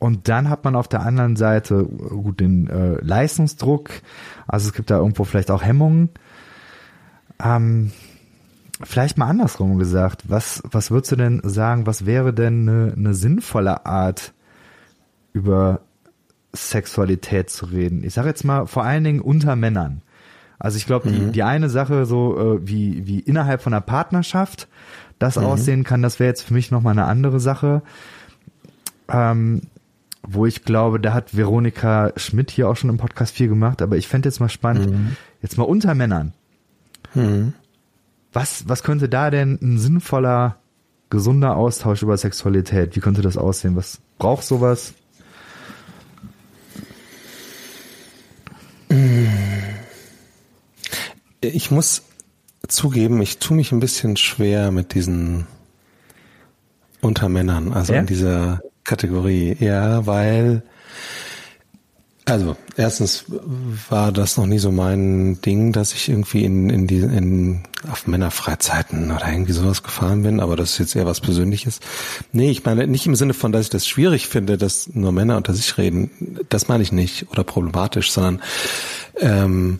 [0.00, 3.90] Und dann hat man auf der anderen Seite gut den äh, Leistungsdruck.
[4.48, 6.08] Also es gibt da irgendwo vielleicht auch Hemmungen.
[7.38, 7.92] Ähm,
[8.82, 10.24] vielleicht mal andersrum gesagt.
[10.28, 14.32] Was, was würdest du denn sagen, was wäre denn eine, eine sinnvolle Art,
[15.34, 15.82] über
[16.54, 18.02] Sexualität zu reden?
[18.02, 20.00] Ich sage jetzt mal vor allen Dingen unter Männern.
[20.58, 21.14] Also ich glaube, mhm.
[21.14, 24.66] die, die eine Sache so äh, wie, wie innerhalb von einer Partnerschaft
[25.18, 25.44] das mhm.
[25.44, 27.82] aussehen kann, das wäre jetzt für mich nochmal eine andere Sache.
[29.10, 29.60] Ähm,
[30.32, 33.96] wo ich glaube, da hat Veronika Schmidt hier auch schon im Podcast viel gemacht, aber
[33.96, 35.16] ich fände jetzt mal spannend, mhm.
[35.42, 36.32] jetzt mal unter Männern.
[37.14, 37.52] Mhm.
[38.32, 40.56] Was, was könnte da denn ein sinnvoller,
[41.10, 43.74] gesunder Austausch über Sexualität, wie könnte das aussehen?
[43.74, 44.94] Was braucht sowas?
[51.40, 52.02] Ich muss
[52.68, 55.46] zugeben, ich tue mich ein bisschen schwer mit diesen
[57.00, 58.00] Untermännern, also ja?
[58.00, 60.62] in dieser Kategorie, ja, weil
[62.30, 63.24] also erstens
[63.88, 68.06] war das noch nie so mein Ding, dass ich irgendwie in, in die in auf
[68.06, 71.80] Männerfreizeiten oder irgendwie sowas gefahren bin, aber das ist jetzt eher was Persönliches.
[72.32, 75.38] Nee, ich meine nicht im Sinne von, dass ich das schwierig finde, dass nur Männer
[75.38, 76.38] unter sich reden.
[76.48, 78.42] Das meine ich nicht oder problematisch, sondern
[79.18, 79.78] ähm,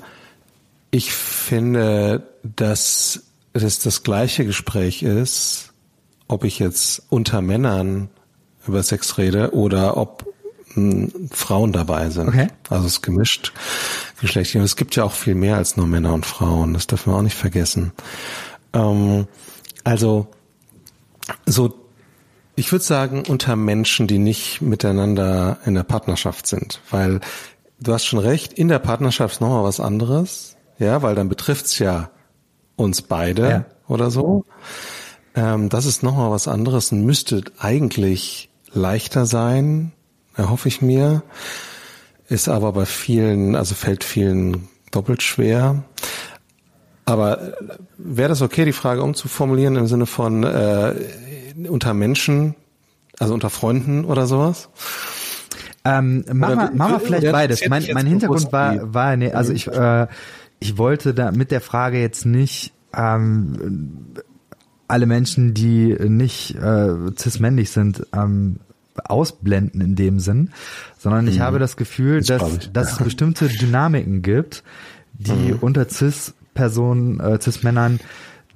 [0.90, 3.22] ich finde, dass
[3.52, 5.72] es das gleiche Gespräch ist,
[6.26, 8.08] ob ich jetzt unter Männern
[8.66, 10.26] über Sex rede oder ob
[10.74, 12.28] hm, Frauen dabei sind.
[12.28, 12.48] Okay.
[12.68, 13.52] Also es ist gemischt
[14.20, 14.58] geschlechtlich.
[14.60, 16.74] Und es gibt ja auch viel mehr als nur Männer und Frauen.
[16.74, 17.92] Das dürfen wir auch nicht vergessen.
[18.72, 19.26] Ähm,
[19.84, 20.28] also
[21.46, 21.74] so,
[22.54, 26.80] ich würde sagen, unter Menschen, die nicht miteinander in der Partnerschaft sind.
[26.90, 27.20] Weil
[27.80, 30.56] du hast schon recht, in der Partnerschaft ist nochmal was anderes.
[30.78, 32.10] Ja, weil dann betrifft's ja
[32.76, 33.64] uns beide ja.
[33.88, 34.44] oder so.
[35.34, 39.92] Ähm, das ist nochmal was anderes und müsste eigentlich leichter sein,
[40.36, 41.22] erhoffe ich mir.
[42.28, 45.82] Ist aber bei vielen, also fällt vielen doppelt schwer.
[47.04, 47.54] Aber
[47.98, 50.94] wäre das okay, die Frage umzuformulieren im Sinne von äh,
[51.68, 52.54] unter Menschen,
[53.18, 54.68] also unter Freunden oder sowas?
[55.84, 57.68] Ähm, machen wir, machen wir vielleicht beides.
[57.68, 60.06] Mein, mein Hintergrund war, war nee, also ich, äh,
[60.60, 64.14] ich wollte da mit der Frage jetzt nicht ähm,
[64.90, 68.60] alle Menschen, die nicht äh, cis-männlich sind, ähm,
[69.04, 70.50] ausblenden in dem Sinn,
[70.98, 71.42] sondern ich mhm.
[71.42, 74.62] habe das Gefühl, das dass, dass es bestimmte Dynamiken gibt,
[75.14, 75.58] die mhm.
[75.60, 78.00] unter cis-Personen, äh, cis-Männern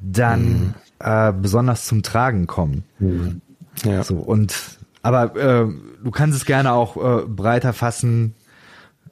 [0.00, 0.74] dann mhm.
[0.98, 2.84] äh, besonders zum Tragen kommen.
[2.98, 3.40] Mhm.
[3.84, 4.02] Ja.
[4.04, 4.54] So und
[5.02, 5.66] aber äh,
[6.02, 8.34] du kannst es gerne auch äh, breiter fassen.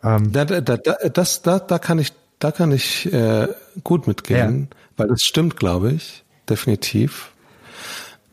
[0.03, 0.77] Ähm, da, da, da,
[1.13, 3.49] das, da, da kann ich, da kann ich äh,
[3.85, 4.77] gut mitgehen, ja.
[4.97, 7.31] weil das stimmt, glaube ich, definitiv.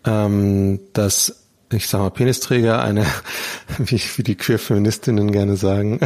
[0.05, 1.35] Ähm, dass
[1.71, 3.05] ich sag mal, Penisträger eine,
[3.77, 5.99] wie, wie die Queer-Feministinnen gerne sagen,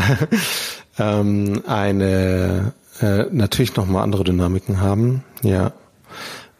[0.99, 5.74] ähm, eine äh, natürlich nochmal andere Dynamiken haben, ja.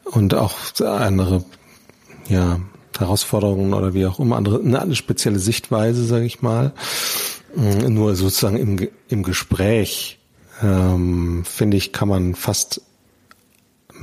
[0.06, 1.44] Und auch andere,
[2.28, 2.60] ja,
[2.98, 6.74] Herausforderungen oder wie auch immer, andere, eine spezielle Sichtweise, sage ich mal.
[7.56, 10.20] Mm, nur sozusagen im, im Gespräch,
[10.62, 12.82] ähm, finde ich, kann man fast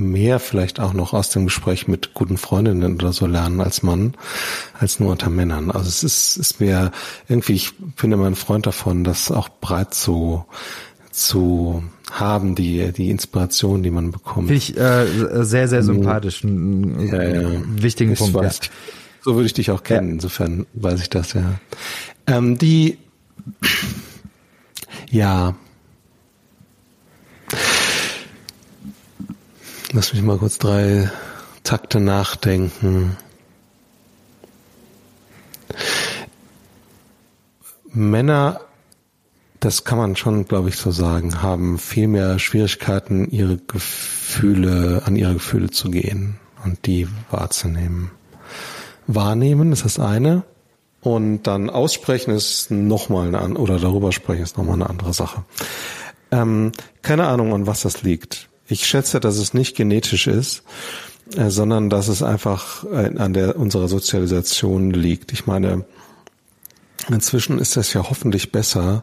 [0.00, 4.14] mehr vielleicht auch noch aus dem Gespräch mit guten Freundinnen oder so lernen als Mann,
[4.78, 5.70] als nur unter Männern.
[5.70, 6.90] Also es ist, ist mir
[7.28, 10.44] irgendwie, ich bin immer ein Freund davon, das auch breit zu,
[11.12, 14.48] zu haben, die, die Inspiration, die man bekommt.
[14.48, 16.44] Finde ich äh, sehr, sehr sympathisch.
[16.44, 17.50] Einen ja, ja.
[17.66, 18.34] wichtigen ich Punkt.
[18.34, 18.70] Weiß, ja.
[19.22, 21.60] So würde ich dich auch kennen, insofern weiß ich das, ja.
[22.26, 22.98] Ähm, die,
[25.10, 25.54] ja,
[29.92, 31.10] Lass mich mal kurz drei
[31.64, 33.16] Takte nachdenken.
[37.92, 38.60] Männer,
[39.58, 45.16] das kann man schon, glaube ich, so sagen, haben viel mehr Schwierigkeiten, ihre Gefühle, an
[45.16, 48.12] ihre Gefühle zu gehen und die wahrzunehmen.
[49.08, 50.44] Wahrnehmen ist das eine.
[51.00, 55.44] Und dann aussprechen ist nochmal eine, oder darüber sprechen ist nochmal eine andere Sache.
[56.30, 56.70] Ähm,
[57.02, 58.49] keine Ahnung, an was das liegt.
[58.70, 60.62] Ich schätze, dass es nicht genetisch ist,
[61.36, 65.32] äh, sondern dass es einfach äh, an der unserer Sozialisation liegt.
[65.32, 65.84] Ich meine,
[67.08, 69.02] Inzwischen ist das ja hoffentlich besser,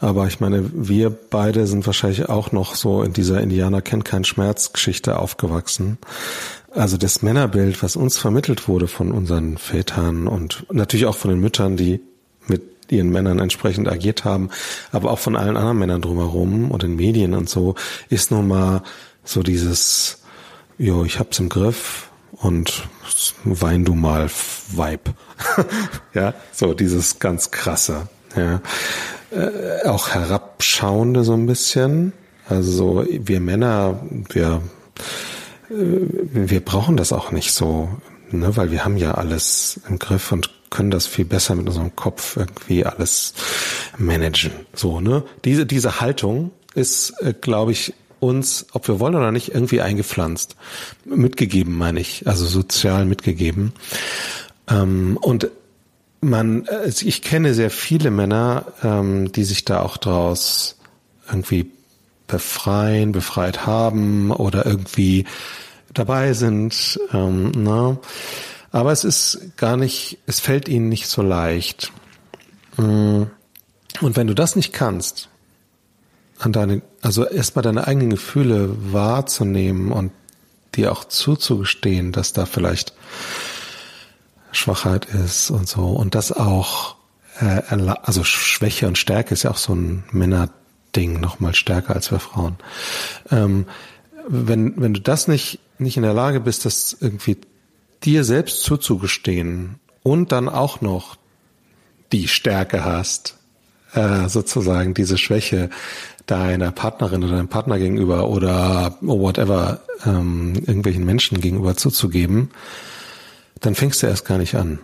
[0.00, 4.24] aber ich meine, wir beide sind wahrscheinlich auch noch so in dieser Indianer kennt keinen
[4.24, 5.98] Schmerz Geschichte aufgewachsen.
[6.70, 11.40] Also das Männerbild, was uns vermittelt wurde von unseren Vätern und natürlich auch von den
[11.40, 12.00] Müttern, die
[12.46, 14.50] mit ihren Männern entsprechend agiert haben,
[14.90, 17.74] aber auch von allen anderen Männern drumherum und in Medien und so,
[18.08, 18.82] ist nun mal
[19.24, 20.18] so dieses,
[20.78, 22.88] jo, ich hab's im Griff und
[23.44, 25.14] wein du mal Vibe.
[26.14, 28.60] ja, so dieses ganz krasse, ja.
[29.30, 32.12] Äh, auch herabschauende so ein bisschen.
[32.48, 34.60] Also so, wir Männer, wir,
[35.70, 35.74] äh,
[36.32, 37.88] wir brauchen das auch nicht so,
[38.30, 41.94] ne, weil wir haben ja alles im Griff und können das viel besser mit unserem
[41.94, 43.34] Kopf irgendwie alles
[43.98, 44.50] managen.
[44.74, 45.22] So, ne?
[45.44, 50.56] Diese, diese Haltung ist, äh, glaube ich, uns, ob wir wollen oder nicht, irgendwie eingepflanzt.
[51.04, 52.26] Mitgegeben, meine ich.
[52.26, 53.72] Also sozial mitgegeben.
[54.68, 55.48] Ähm, und
[56.20, 60.78] man, also ich kenne sehr viele Männer, ähm, die sich da auch draus
[61.28, 61.70] irgendwie
[62.28, 65.26] befreien, befreit haben oder irgendwie
[65.92, 66.98] dabei sind.
[67.12, 67.98] Ähm, ne?
[68.72, 71.92] Aber es ist gar nicht, es fällt ihnen nicht so leicht.
[72.78, 73.24] Mm.
[74.00, 75.28] Und wenn du das nicht kannst,
[76.38, 80.10] an deine, also erstmal deine eigenen Gefühle wahrzunehmen und
[80.74, 82.94] dir auch zuzugestehen, dass da vielleicht
[84.50, 86.96] Schwachheit ist und so und das auch,
[87.40, 87.62] äh,
[88.02, 92.56] also Schwäche und Stärke ist ja auch so ein Männerding, nochmal stärker als bei Frauen.
[93.30, 93.66] Ähm,
[94.26, 97.36] wenn, wenn du das nicht, nicht in der Lage bist, das irgendwie
[98.04, 101.16] dir selbst zuzugestehen und dann auch noch
[102.12, 103.38] die Stärke hast,
[103.94, 105.70] äh, sozusagen diese Schwäche
[106.26, 112.50] deiner Partnerin oder deinem Partner gegenüber oder whatever ähm, irgendwelchen Menschen gegenüber zuzugeben,
[113.60, 114.78] dann fängst du erst gar nicht an.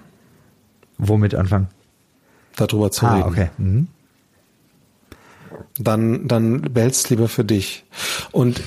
[0.99, 1.69] Womit anfangen?
[2.57, 3.29] Darüber zu ah, reden.
[3.29, 3.51] Okay.
[3.59, 3.89] Mhm.
[5.79, 7.85] Dann, dann behältst lieber für dich.
[8.33, 8.61] Und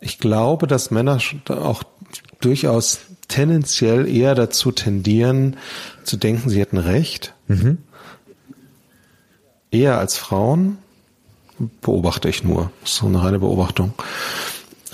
[0.00, 1.18] ich glaube, dass Männer
[1.48, 1.82] auch
[2.40, 5.56] durchaus tendenziell eher dazu tendieren,
[6.04, 7.34] zu denken, sie hätten Recht.
[7.48, 7.78] Mhm.
[9.70, 10.78] Eher als Frauen.
[11.80, 12.70] Beobachte ich nur.
[12.84, 13.94] So eine reine Beobachtung.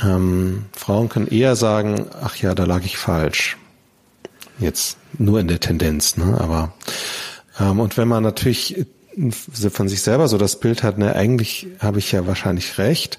[0.03, 3.57] Ähm, Frauen können eher sagen, ach ja, da lag ich falsch.
[4.59, 6.39] Jetzt nur in der Tendenz, ne?
[6.41, 6.73] Aber
[7.59, 8.87] ähm, und wenn man natürlich
[9.71, 13.19] von sich selber so das Bild hat, ne, eigentlich habe ich ja wahrscheinlich recht,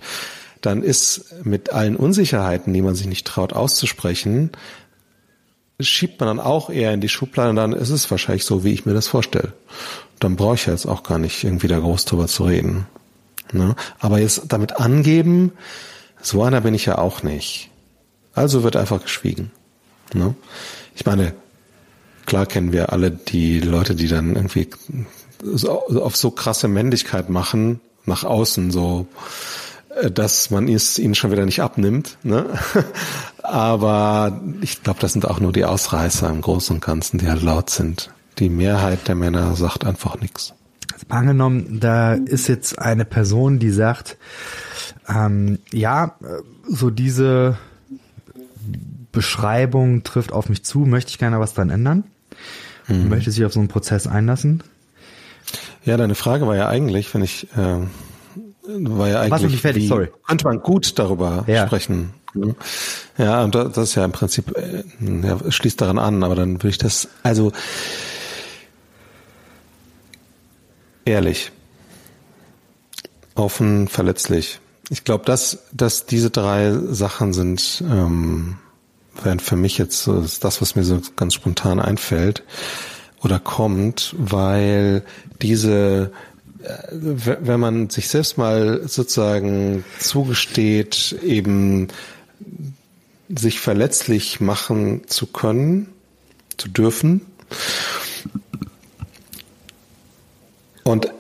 [0.66, 4.52] dann ist mit allen Unsicherheiten, die man sich nicht traut auszusprechen,
[5.80, 8.72] schiebt man dann auch eher in die Schublade und dann ist es wahrscheinlich so, wie
[8.72, 9.54] ich mir das vorstelle.
[10.20, 12.88] Dann brauche ich jetzt auch gar nicht irgendwie da groß drüber zu reden.
[13.52, 13.76] Ne?
[14.00, 15.52] Aber jetzt damit angeben,
[16.22, 17.70] so einer bin ich ja auch nicht.
[18.34, 19.52] Also wird einfach geschwiegen.
[20.14, 20.34] Ne?
[20.96, 21.34] Ich meine,
[22.26, 24.70] klar kennen wir alle die Leute, die dann irgendwie
[25.76, 29.08] auf so krasse Männlichkeit machen, nach außen so
[30.12, 32.18] dass man es ihnen schon wieder nicht abnimmt.
[32.24, 32.46] Ne?
[33.44, 37.42] Aber ich glaube, das sind auch nur die Ausreißer im Großen und Ganzen, die halt
[37.42, 38.12] laut sind.
[38.40, 40.54] Die Mehrheit der Männer sagt einfach nichts.
[40.94, 44.18] Also angenommen, da ist jetzt eine Person, die sagt,
[45.08, 46.16] ähm, ja,
[46.68, 47.58] so diese
[49.12, 52.06] Beschreibung trifft auf mich zu, möchte ich gerne was dran ändern,
[52.88, 53.10] mhm.
[53.10, 54.64] möchte sich auf so einen Prozess einlassen.
[55.86, 57.80] Ja, deine Frage war ja eigentlich, wenn ich äh,
[58.66, 60.10] war ja eigentlich, nicht fertig, sorry.
[60.28, 61.68] könnte man gut darüber ja.
[61.68, 62.14] sprechen.
[63.18, 66.70] Ja, und das ist ja im Prinzip, äh, ja, schließt daran an, aber dann würde
[66.70, 67.52] ich das, also
[71.06, 71.52] ehrlich,
[73.36, 74.60] offen, verletzlich.
[74.90, 78.58] Ich glaube, dass, dass diese drei Sachen sind, ähm,
[79.22, 82.44] wären für mich jetzt so das, was mir so ganz spontan einfällt
[83.22, 85.04] oder kommt, weil
[85.42, 86.12] diese
[86.92, 91.90] wenn man sich selbst mal sozusagen zugesteht, eben
[93.30, 95.90] sich verletzlich machen zu können,
[96.58, 97.22] zu dürfen
[100.84, 101.12] und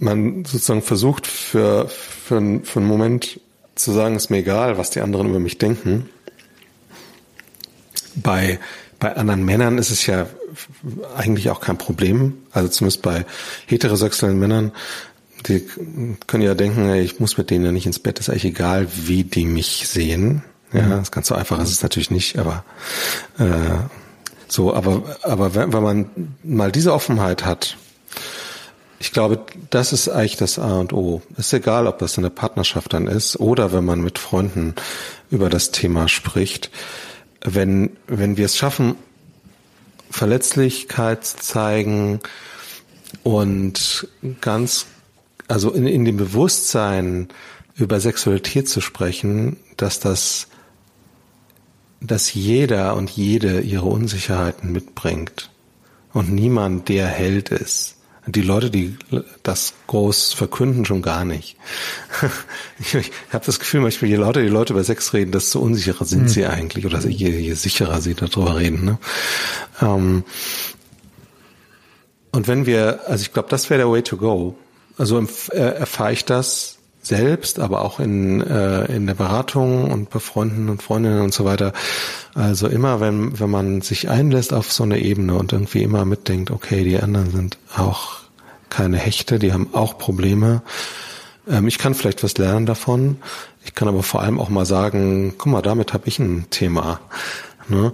[0.00, 3.40] man sozusagen versucht für, für, für einen Moment
[3.74, 6.08] zu sagen, ist mir egal, was die anderen über mich denken.
[8.16, 8.58] Bei
[9.04, 10.26] bei anderen Männern ist es ja
[11.16, 12.38] eigentlich auch kein Problem.
[12.52, 13.24] Also zumindest bei
[13.66, 14.72] heterosexuellen Männern,
[15.46, 15.66] die
[16.26, 19.24] können ja denken, ich muss mit denen ja nicht ins Bett, ist eigentlich egal, wie
[19.24, 20.42] die mich sehen.
[20.72, 20.90] Ja, mhm.
[20.90, 22.64] das ganz so einfach ist es natürlich nicht, aber
[23.38, 23.78] äh,
[24.48, 26.10] so, aber, aber wenn, wenn man
[26.42, 27.76] mal diese Offenheit hat,
[28.98, 31.20] ich glaube, das ist eigentlich das A und O.
[31.36, 34.74] Ist egal, ob das in der Partnerschaft dann ist oder wenn man mit Freunden
[35.30, 36.70] über das Thema spricht
[37.44, 38.96] wenn, wenn wir es schaffen,
[40.10, 42.20] Verletzlichkeit zeigen
[43.22, 44.08] und
[44.40, 44.86] ganz,
[45.48, 47.28] also in, in dem Bewusstsein
[47.76, 50.48] über Sexualität zu sprechen, dass das,
[52.00, 55.50] dass jeder und jede ihre Unsicherheiten mitbringt
[56.12, 57.93] und niemand der Held ist
[58.26, 58.96] die Leute, die
[59.42, 61.56] das groß verkünden, schon gar nicht.
[62.78, 66.04] ich ich habe das Gefühl, manchmal, je lauter die Leute über Sex reden, desto unsicherer
[66.04, 66.28] sind mhm.
[66.28, 68.84] sie eigentlich oder je, je sicherer sie darüber reden.
[68.84, 68.98] Ne?
[69.82, 70.24] Ähm,
[72.32, 74.56] und wenn wir, also ich glaube, das wäre der Way to go.
[74.96, 75.20] Also
[75.50, 80.68] äh, erfahre ich das selbst, aber auch in, äh, in der Beratung und bei Freunden
[80.68, 81.72] und Freundinnen und so weiter.
[82.34, 86.50] Also immer, wenn, wenn man sich einlässt auf so eine Ebene und irgendwie immer mitdenkt,
[86.50, 88.20] okay, die anderen sind auch
[88.70, 90.62] keine Hechte, die haben auch Probleme.
[91.48, 93.18] Ähm, ich kann vielleicht was lernen davon.
[93.64, 97.00] Ich kann aber vor allem auch mal sagen, guck mal, damit habe ich ein Thema.
[97.68, 97.92] Ne?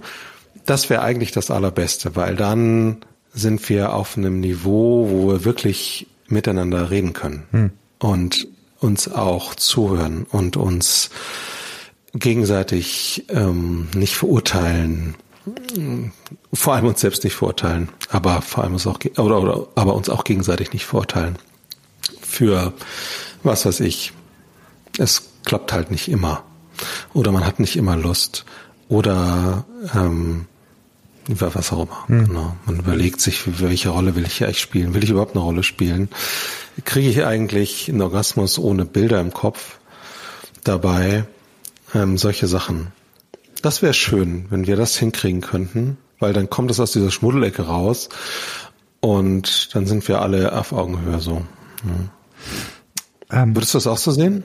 [0.65, 2.97] Das wäre eigentlich das Allerbeste, weil dann
[3.33, 7.43] sind wir auf einem Niveau, wo wir wirklich miteinander reden können.
[7.51, 7.71] Hm.
[7.99, 8.47] Und
[8.81, 11.09] uns auch zuhören und uns
[12.13, 15.15] gegenseitig ähm, nicht verurteilen,
[16.53, 20.09] vor allem uns selbst nicht verurteilen, aber vor allem uns auch oder, oder aber uns
[20.09, 21.37] auch gegenseitig nicht verurteilen
[22.19, 22.73] für
[23.43, 24.13] was weiß ich.
[24.97, 26.43] Es klappt halt nicht immer
[27.13, 28.45] oder man hat nicht immer Lust
[28.89, 29.65] oder
[29.95, 30.47] ähm,
[31.27, 32.07] was auch immer.
[32.07, 32.27] Hm.
[32.27, 32.55] Genau.
[32.65, 34.93] Man überlegt sich, welche Rolle will ich hier eigentlich spielen?
[34.93, 36.09] Will ich überhaupt eine Rolle spielen?
[36.85, 39.77] Kriege ich eigentlich einen Orgasmus ohne Bilder im Kopf
[40.63, 41.25] dabei?
[41.93, 42.87] Ähm, solche Sachen.
[43.61, 47.63] Das wäre schön, wenn wir das hinkriegen könnten, weil dann kommt es aus dieser Schmuddelecke
[47.63, 48.09] raus
[49.01, 51.43] und dann sind wir alle auf Augenhöhe so.
[53.29, 53.43] Ja.
[53.43, 54.43] Ähm, Würdest du das auch so sehen?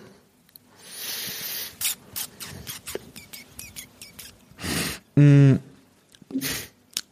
[5.15, 5.55] Mm,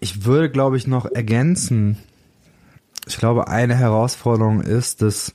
[0.05, 1.97] ich würde, glaube ich, noch ergänzen.
[3.07, 5.35] Ich glaube, eine Herausforderung ist, dass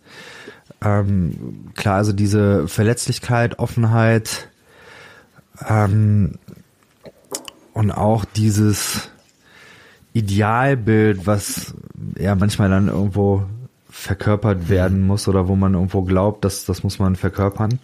[0.85, 4.47] ähm, klar, also diese Verletzlichkeit, Offenheit
[5.67, 6.35] ähm,
[7.73, 9.09] und auch dieses
[10.13, 11.73] Idealbild, was
[12.15, 13.45] ja manchmal dann irgendwo
[13.89, 17.79] verkörpert werden muss oder wo man irgendwo glaubt, dass das muss man verkörpern.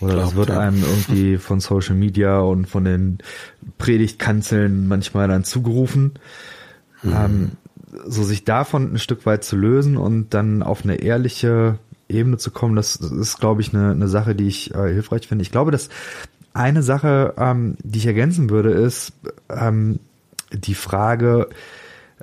[0.00, 3.18] Oder das wird einem irgendwie von Social Media und von den
[3.78, 6.14] Predigtkanzeln manchmal dann zugerufen.
[7.02, 7.12] Mhm.
[7.12, 7.50] Ähm,
[8.06, 11.78] so sich davon ein Stück weit zu lösen und dann auf eine ehrliche
[12.08, 15.42] Ebene zu kommen, das ist, glaube ich, eine, eine Sache, die ich äh, hilfreich finde.
[15.42, 15.88] Ich glaube, dass
[16.54, 19.12] eine Sache, ähm, die ich ergänzen würde, ist
[19.48, 19.98] ähm,
[20.52, 21.48] die Frage,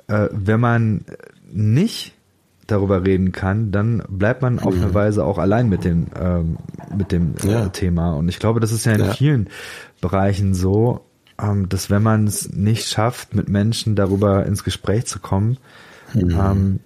[0.06, 1.04] äh, wenn man
[1.52, 2.14] nicht
[2.70, 4.94] darüber reden kann, dann bleibt man auf eine mhm.
[4.94, 6.56] Weise auch allein mit dem ähm,
[6.96, 7.68] mit dem äh, ja.
[7.68, 8.14] Thema.
[8.14, 9.12] Und ich glaube, das ist ja in ja.
[9.12, 9.48] vielen
[10.00, 11.04] Bereichen so,
[11.40, 15.58] ähm, dass wenn man es nicht schafft, mit Menschen darüber ins Gespräch zu kommen,
[16.14, 16.30] mhm.
[16.30, 16.80] ähm,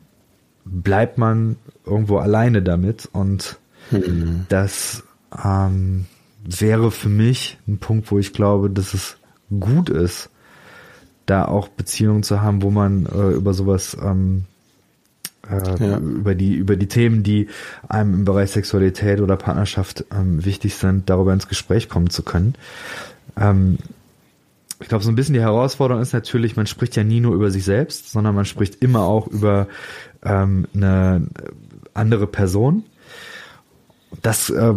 [0.64, 3.08] bleibt man irgendwo alleine damit.
[3.12, 3.58] Und
[3.90, 4.46] mhm.
[4.48, 5.04] das
[5.44, 6.06] ähm,
[6.44, 9.16] wäre für mich ein Punkt, wo ich glaube, dass es
[9.60, 10.30] gut ist,
[11.26, 14.44] da auch Beziehungen zu haben, wo man äh, über sowas ähm,
[15.50, 15.98] äh, ja.
[15.98, 17.48] über die über die Themen, die
[17.88, 22.54] einem im Bereich Sexualität oder Partnerschaft ähm, wichtig sind, darüber ins Gespräch kommen zu können.
[23.36, 23.78] Ähm,
[24.80, 27.50] ich glaube, so ein bisschen die Herausforderung ist natürlich, man spricht ja nie nur über
[27.50, 29.68] sich selbst, sondern man spricht immer auch über
[30.24, 31.28] ähm, eine
[31.94, 32.84] andere Person.
[34.22, 34.74] Das äh,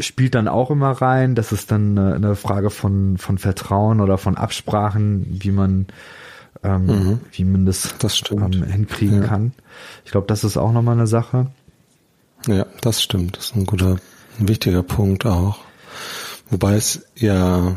[0.00, 1.34] spielt dann auch immer rein.
[1.34, 5.86] Das ist dann eine, eine Frage von, von Vertrauen oder von Absprachen, wie man
[6.62, 7.20] ähm, mhm.
[7.32, 9.28] wie man das, das ähm, hinkriegen ja.
[9.28, 9.52] kann.
[10.04, 11.46] Ich glaube, das ist auch nochmal eine Sache.
[12.46, 13.36] Ja, das stimmt.
[13.36, 13.98] Das ist ein guter,
[14.38, 15.58] ein wichtiger Punkt auch.
[16.50, 17.76] Wobei es ja,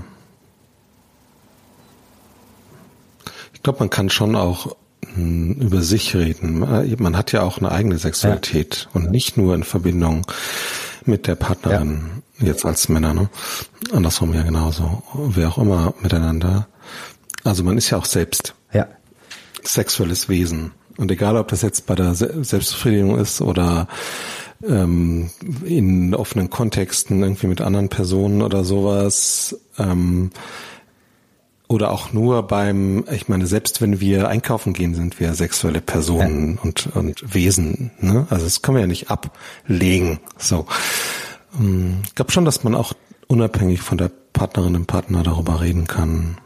[3.54, 4.76] ich glaube, man kann schon auch
[5.14, 6.60] hm, über sich reden.
[6.60, 8.90] Man hat ja auch eine eigene Sexualität ja.
[8.94, 10.26] und nicht nur in Verbindung
[11.06, 12.48] mit der Partnerin, ja.
[12.48, 13.30] jetzt als Männer, ne?
[13.92, 15.04] Andersrum ja genauso.
[15.14, 16.68] Wer auch immer miteinander.
[17.44, 18.88] Also man ist ja auch selbst ja.
[19.64, 20.72] sexuelles Wesen.
[20.98, 23.88] Und egal, ob das jetzt bei der Selbstbefriedigung ist oder
[24.64, 25.32] ähm,
[25.64, 30.32] in offenen Kontexten irgendwie mit anderen Personen oder sowas, ähm,
[31.72, 36.56] oder auch nur beim, ich meine, selbst wenn wir einkaufen gehen, sind wir sexuelle Personen
[36.56, 36.62] ja.
[36.64, 37.92] und, und Wesen.
[38.00, 38.28] Ne?
[38.30, 40.20] Also das können wir ja nicht ablegen.
[40.38, 40.66] So.
[41.58, 42.94] Ähm, ich glaube schon, dass man auch
[43.28, 46.38] unabhängig von der Partnerin und Partner darüber reden kann.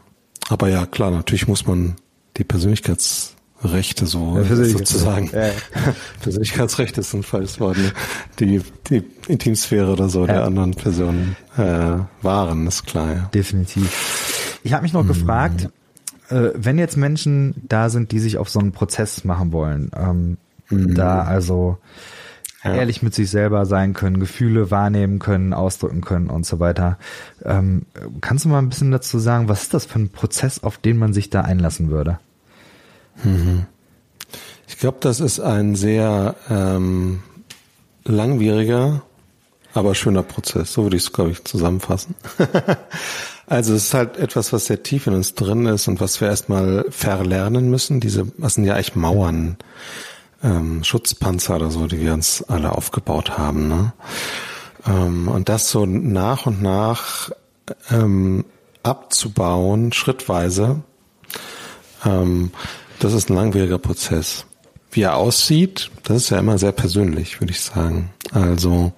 [0.48, 1.96] Aber ja, klar, natürlich muss man
[2.36, 5.30] die Persönlichkeitsrechte so ja, sozusagen.
[5.32, 5.52] Ja, ja.
[6.22, 7.78] Persönlichkeitsrechte ist ein falsches Wort.
[7.78, 7.92] Ne?
[8.38, 13.12] Die, die Intimsphäre oder so der anderen Personen äh, wahren, ist klar.
[13.12, 13.30] Ja.
[13.34, 14.60] Definitiv.
[14.62, 15.08] Ich habe mich noch hm.
[15.08, 15.68] gefragt,
[16.28, 20.36] äh, wenn jetzt Menschen da sind, die sich auf so einen Prozess machen wollen, ähm,
[20.68, 20.94] hm.
[20.94, 21.78] da also
[22.68, 22.74] ja.
[22.74, 26.98] ehrlich mit sich selber sein können, Gefühle wahrnehmen können, ausdrücken können und so weiter.
[27.44, 27.86] Ähm,
[28.20, 30.96] kannst du mal ein bisschen dazu sagen, was ist das für ein Prozess, auf den
[30.96, 32.18] man sich da einlassen würde?
[33.24, 33.66] Mhm.
[34.68, 37.22] Ich glaube, das ist ein sehr ähm,
[38.04, 39.02] langwieriger,
[39.74, 40.72] aber schöner Prozess.
[40.72, 42.14] So würde ich es, glaube ich, zusammenfassen.
[43.46, 46.28] also es ist halt etwas, was sehr tief in uns drin ist und was wir
[46.28, 48.00] erstmal verlernen müssen.
[48.00, 49.56] Diese, was sind ja eigentlich Mauern,
[50.42, 53.68] ähm, Schutzpanzer oder so, die wir uns alle aufgebaut haben.
[53.68, 53.92] Ne?
[54.86, 57.30] Ähm, und das so nach und nach
[57.90, 58.44] ähm,
[58.82, 60.82] abzubauen, schrittweise,
[62.04, 62.50] ähm,
[62.98, 64.46] das ist ein langwieriger Prozess.
[64.90, 68.10] Wie er aussieht, das ist ja immer sehr persönlich, würde ich sagen.
[68.32, 68.92] Also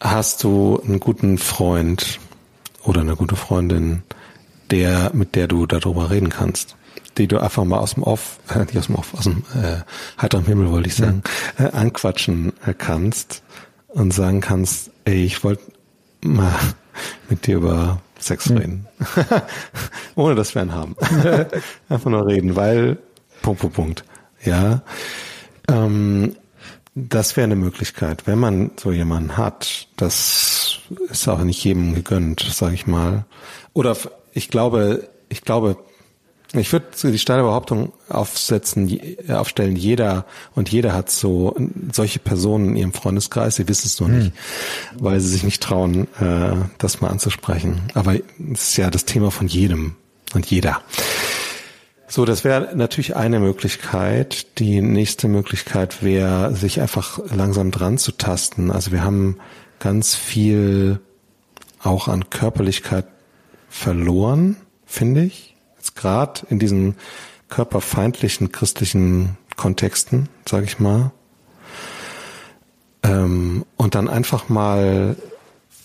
[0.00, 2.20] hast du einen guten Freund
[2.84, 4.02] oder eine gute Freundin,
[4.70, 6.76] der, mit der du darüber reden kannst,
[7.18, 9.78] die du einfach mal aus dem Off, äh, nicht aus dem Off, aus dem äh,
[10.20, 11.22] heiteren Himmel wollte ich sagen,
[11.58, 11.66] ja.
[11.66, 13.42] äh, anquatschen äh, kannst
[13.88, 15.62] und sagen kannst, ey, ich wollte
[16.22, 16.54] mal
[17.28, 18.56] mit dir über Sex hm.
[18.56, 18.86] reden.
[20.14, 20.94] Ohne dass wir einen haben.
[21.88, 22.98] Einfach nur reden, weil
[23.40, 24.04] Punkt, Punkt, Punkt.
[24.44, 24.82] Ja.
[25.68, 26.36] Ähm,
[26.94, 29.88] das wäre eine Möglichkeit, wenn man so jemanden hat.
[29.96, 33.24] Das ist auch nicht jedem gegönnt, sage ich mal.
[33.72, 33.96] Oder
[34.32, 35.76] ich glaube, ich glaube,
[36.52, 38.90] ich würde die steile Behauptung aufsetzen,
[39.28, 41.56] aufstellen, jeder und jeder hat so
[41.92, 45.04] solche Personen in ihrem Freundeskreis, sie wissen es nur nicht, hm.
[45.04, 47.82] weil sie sich nicht trauen, äh, das mal anzusprechen.
[47.94, 48.16] Aber
[48.52, 49.94] es ist ja das Thema von jedem
[50.34, 50.80] und jeder.
[52.08, 54.58] So, das wäre natürlich eine Möglichkeit.
[54.58, 58.72] Die nächste Möglichkeit wäre, sich einfach langsam dran zu tasten.
[58.72, 59.36] Also wir haben
[59.78, 60.98] ganz viel
[61.80, 63.06] auch an Körperlichkeit
[63.68, 65.49] verloren, finde ich
[65.80, 66.96] jetzt gerade in diesen
[67.48, 71.10] körperfeindlichen christlichen Kontexten, sage ich mal,
[73.02, 75.16] ähm, und dann einfach mal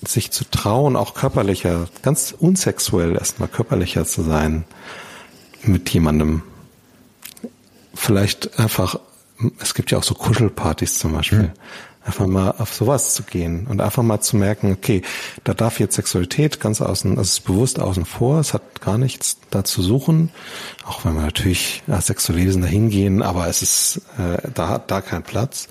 [0.06, 4.66] sich zu trauen, auch körperlicher, ganz unsexuell erstmal körperlicher zu sein
[5.64, 6.43] mit jemandem.
[7.93, 9.00] Vielleicht einfach,
[9.60, 11.43] es gibt ja auch so Kuschelpartys zum Beispiel.
[11.43, 11.52] Mhm
[12.06, 15.01] einfach mal auf sowas zu gehen und einfach mal zu merken, okay,
[15.43, 19.38] da darf jetzt Sexualität ganz außen, das ist bewusst außen vor, es hat gar nichts
[19.49, 20.30] da zu suchen,
[20.86, 25.01] auch wenn wir natürlich als Sexuellesen dahin gehen, aber es ist, äh, da hat da
[25.01, 25.68] kein Platz,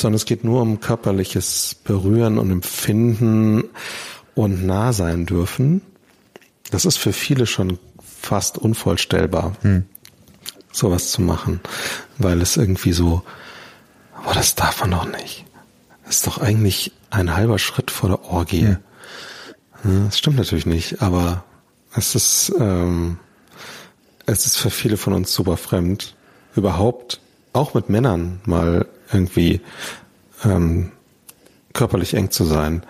[0.00, 3.64] sondern es geht nur um körperliches Berühren und Empfinden
[4.36, 5.82] und nah sein dürfen.
[6.70, 9.86] Das ist für viele schon fast unvorstellbar, hm.
[10.70, 11.60] sowas zu machen,
[12.18, 13.24] weil es irgendwie so,
[14.22, 15.44] aber das darf man doch nicht
[16.12, 18.76] ist doch eigentlich ein halber Schritt vor der Orgie.
[19.80, 20.04] Hm.
[20.04, 21.44] Das stimmt natürlich nicht, aber
[21.94, 23.18] es ist, ähm,
[24.26, 26.14] es ist für viele von uns super fremd,
[26.54, 27.20] überhaupt
[27.54, 29.62] auch mit Männern mal irgendwie
[30.44, 30.92] ähm,
[31.72, 32.82] körperlich eng zu sein.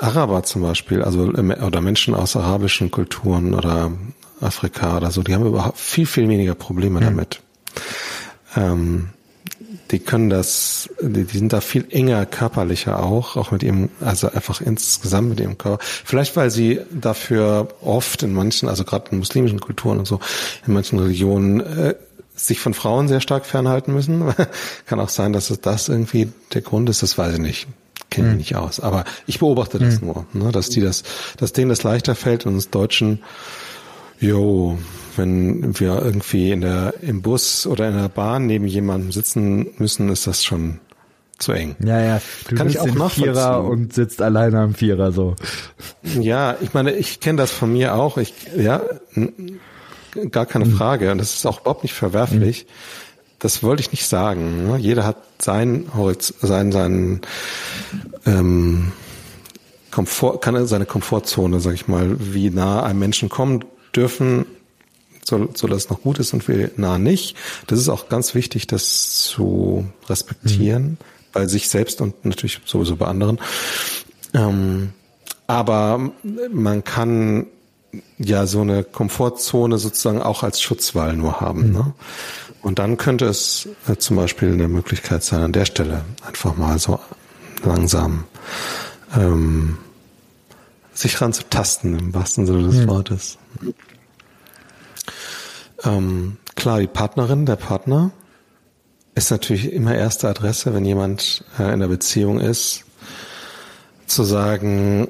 [0.00, 3.92] Araber zum Beispiel, also oder Menschen aus arabischen Kulturen oder
[4.40, 7.04] Afrika oder so, die haben überhaupt viel, viel weniger Probleme mhm.
[7.04, 7.42] damit.
[8.56, 9.10] ähm,
[9.90, 14.30] die können das, die, die sind da viel enger körperlicher auch, auch mit ihrem, also
[14.30, 15.82] einfach insgesamt mit ihrem Körper.
[15.82, 20.20] Vielleicht weil sie dafür oft in manchen, also gerade in muslimischen Kulturen und so,
[20.66, 21.94] in manchen Religionen äh,
[22.34, 24.24] sich von Frauen sehr stark fernhalten müssen.
[24.86, 27.68] Kann auch sein, dass es das irgendwie der Grund ist, das weiß ich nicht.
[28.10, 28.38] Kenne ich mhm.
[28.38, 28.80] nicht aus.
[28.80, 30.06] Aber ich beobachte das mhm.
[30.06, 31.02] nur, ne, dass die das,
[31.36, 33.20] dass denen das leichter fällt und uns Deutschen,
[34.20, 34.78] jo,
[35.16, 40.08] wenn wir irgendwie in der, im Bus oder in der Bahn neben jemandem sitzen müssen,
[40.08, 40.78] ist das schon
[41.38, 41.76] zu eng.
[41.84, 42.20] Ja, ja.
[42.48, 45.36] Du Kann ich auch noch Vierer und sitzt alleine am Vierer so.
[46.20, 48.18] Ja, ich meine, ich kenne das von mir auch.
[48.18, 48.82] Ich, ja,
[50.30, 50.72] gar keine mhm.
[50.72, 51.12] Frage.
[51.12, 52.66] Und das ist auch überhaupt nicht verwerflich.
[52.66, 52.72] Mhm.
[53.38, 54.68] Das wollte ich nicht sagen.
[54.68, 54.78] Ne?
[54.78, 57.20] Jeder hat sein Holz, sein, sein,
[58.26, 58.90] ähm,
[59.92, 63.64] Komfort, kann seine Komfortzone, sag ich mal, wie nah einem Menschen kommen
[63.94, 64.46] dürfen,
[65.24, 67.36] so, so dass es noch gut ist und wie nah nicht.
[67.66, 70.98] Das ist auch ganz wichtig, das zu respektieren, mhm.
[71.32, 73.38] bei sich selbst und natürlich sowieso bei anderen.
[74.34, 74.92] Ähm,
[75.46, 76.12] aber
[76.52, 77.46] man kann
[78.18, 81.68] ja so eine Komfortzone sozusagen auch als Schutzwall nur haben.
[81.68, 81.72] Mhm.
[81.72, 81.92] Ne?
[82.62, 86.78] Und dann könnte es äh, zum Beispiel eine Möglichkeit sein, an der Stelle einfach mal
[86.78, 86.98] so
[87.64, 88.24] langsam
[89.16, 89.78] ähm,
[90.92, 92.88] sich ranzutasten, im wahrsten Sinne des mhm.
[92.88, 93.38] Wortes.
[95.84, 98.10] Ähm, klar, die Partnerin, der Partner
[99.14, 102.84] ist natürlich immer erste Adresse, wenn jemand äh, in einer Beziehung ist,
[104.06, 105.08] zu sagen,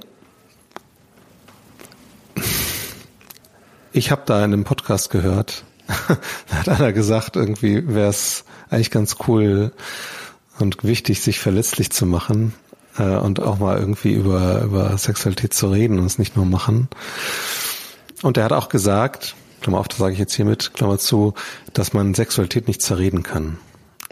[3.92, 5.64] ich habe da in einem Podcast gehört,
[6.48, 9.72] da hat einer gesagt, irgendwie wäre es eigentlich ganz cool
[10.58, 12.54] und wichtig, sich verletzlich zu machen
[12.98, 16.88] äh, und auch mal irgendwie über, über Sexualität zu reden und es nicht nur machen.
[18.22, 21.34] Und er hat auch gesagt, Klammer auf, das sage ich jetzt hiermit, Klammer zu,
[21.72, 23.58] dass man Sexualität nicht zerreden kann.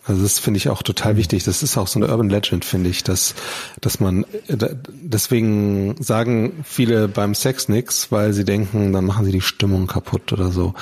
[0.06, 1.18] Also das finde ich auch total mhm.
[1.18, 1.44] wichtig.
[1.44, 3.34] Das ist auch so eine Urban Legend, finde ich, dass,
[3.80, 9.40] dass man, deswegen sagen viele beim Sex nix, weil sie denken, dann machen sie die
[9.40, 10.74] Stimmung kaputt oder so.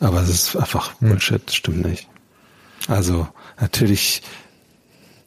[0.00, 2.08] Aber es ist einfach Bullshit, stimmt nicht.
[2.88, 3.26] Also
[3.58, 4.22] natürlich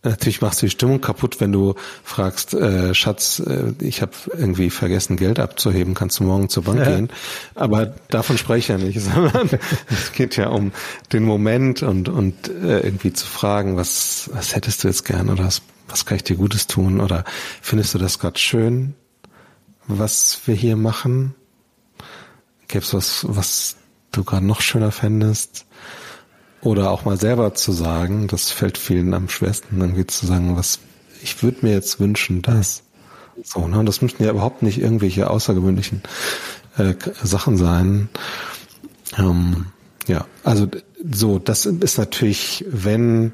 [0.04, 4.72] Natürlich machst du die Stimmung kaputt, wenn du fragst, äh, Schatz, äh, ich habe irgendwie
[4.72, 6.86] vergessen, Geld abzuheben, kannst du morgen zur Bank ja.
[6.86, 7.10] gehen?
[7.54, 9.48] Aber davon spreche ich ja nicht, sondern
[9.90, 10.72] es geht ja um
[11.14, 15.46] den Moment und, und äh, irgendwie zu fragen, was, was hättest du jetzt gern oder
[15.46, 17.00] was, was kann ich dir Gutes tun?
[17.00, 17.24] Oder
[17.62, 18.96] findest du das gerade schön,
[19.86, 21.36] was wir hier machen?
[22.68, 23.76] Gäbe es was, was
[24.12, 25.68] du gerade noch schöner fändest?
[26.62, 30.80] Oder auch mal selber zu sagen, das fällt vielen am schwersten, geht zu sagen, was,
[31.24, 32.84] ich würde mir jetzt wünschen, dass.
[33.44, 33.84] So, ne?
[33.84, 36.04] Das müssten ja überhaupt nicht irgendwelche außergewöhnlichen
[36.78, 36.94] äh,
[37.24, 38.10] Sachen sein.
[39.18, 39.68] Ähm,
[40.08, 40.68] ja, also
[41.12, 43.34] so, das ist natürlich, wenn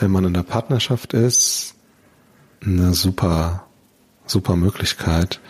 [0.00, 1.74] äh, man in der Partnerschaft ist,
[2.64, 3.66] eine super,
[4.26, 5.40] super Möglichkeit.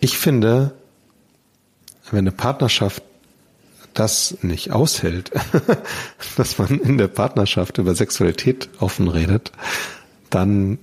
[0.00, 0.74] Ich finde,
[2.10, 3.02] wenn eine Partnerschaft
[3.98, 5.32] das nicht aushält,
[6.36, 9.52] dass man in der Partnerschaft über Sexualität offen redet,
[10.30, 10.78] dann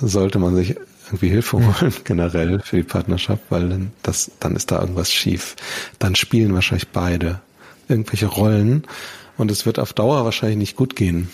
[0.00, 0.76] sollte man sich
[1.06, 5.56] irgendwie Hilfe holen, generell für die Partnerschaft, weil dann, das, dann ist da irgendwas schief.
[5.98, 7.40] Dann spielen wahrscheinlich beide
[7.88, 8.84] irgendwelche Rollen
[9.36, 11.30] und es wird auf Dauer wahrscheinlich nicht gut gehen,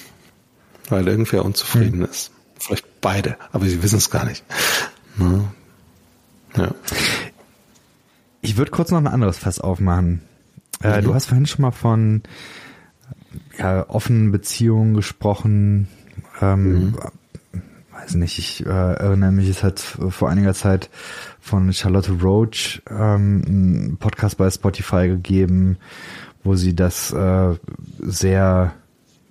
[0.89, 2.07] weil irgendwer unzufrieden mhm.
[2.07, 2.31] ist.
[2.59, 4.45] Vielleicht beide, aber sie wissen es gar nicht.
[5.17, 5.45] Ne?
[6.57, 6.75] Ja.
[8.41, 10.23] Ich würde kurz noch ein anderes Fass aufmachen.
[10.83, 11.05] Äh, mhm.
[11.05, 12.23] Du hast vorhin schon mal von
[13.59, 15.89] ja, offenen Beziehungen gesprochen.
[16.41, 16.97] Ähm, mhm.
[17.93, 20.91] Weiß nicht, ich äh, erinnere mich, es hat vor einiger Zeit
[21.41, 25.79] von Charlotte Roach ähm, einen Podcast bei Spotify gegeben,
[26.43, 27.55] wo sie das äh,
[28.01, 28.75] sehr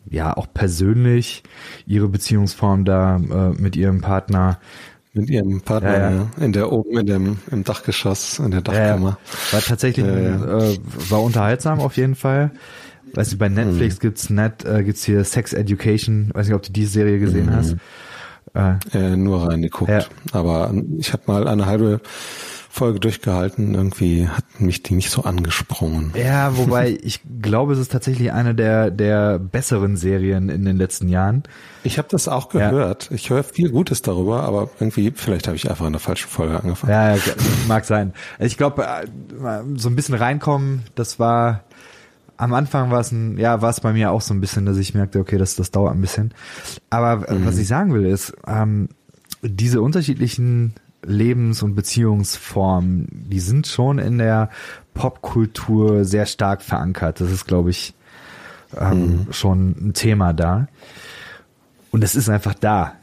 [0.10, 1.44] ja auch persönlich
[1.86, 4.60] ihre Beziehungsform da äh, mit ihrem Partner
[5.14, 6.28] mit ihrem Partner ja, ja.
[6.44, 9.18] in der oben in dem im Dachgeschoss in der Dachkammer.
[9.52, 10.78] Ja, war tatsächlich äh,
[11.10, 12.52] war unterhaltsam auf jeden Fall.
[13.14, 14.00] Weiß nicht, bei Netflix mhm.
[14.00, 16.32] gibt's net äh, gibt's hier Sex Education.
[16.34, 17.56] Weiß nicht, ob du die Serie gesehen mhm.
[17.56, 17.76] hast.
[18.56, 20.10] Äh, äh, nur reingeguckt.
[20.32, 22.02] Aber ich habe mal eine halbe
[22.74, 23.76] Folge durchgehalten.
[23.76, 26.12] Irgendwie hat mich die nicht so angesprungen.
[26.18, 31.08] Ja, wobei ich glaube, es ist tatsächlich eine der der besseren Serien in den letzten
[31.08, 31.44] Jahren.
[31.84, 33.10] Ich habe das auch gehört.
[33.12, 33.16] Ja.
[33.16, 36.60] Ich höre viel Gutes darüber, aber irgendwie vielleicht habe ich einfach in der falschen Folge
[36.60, 36.92] angefangen.
[36.92, 37.16] Ja,
[37.68, 38.12] mag sein.
[38.40, 39.06] Ich glaube, äh,
[39.76, 41.66] so ein bisschen reinkommen, das war
[42.38, 44.78] am Anfang war es ein, ja, war es bei mir auch so ein bisschen, dass
[44.78, 46.34] ich merkte, okay, das, das dauert ein bisschen.
[46.90, 47.46] Aber mhm.
[47.46, 48.90] was ich sagen will, ist, ähm,
[49.44, 54.50] diese unterschiedlichen Lebens- und Beziehungsformen, die sind schon in der
[54.94, 57.20] Popkultur sehr stark verankert.
[57.20, 57.94] Das ist, glaube ich,
[58.78, 59.34] ähm, mhm.
[59.34, 60.68] schon ein Thema da.
[61.92, 62.94] Und es ist einfach da.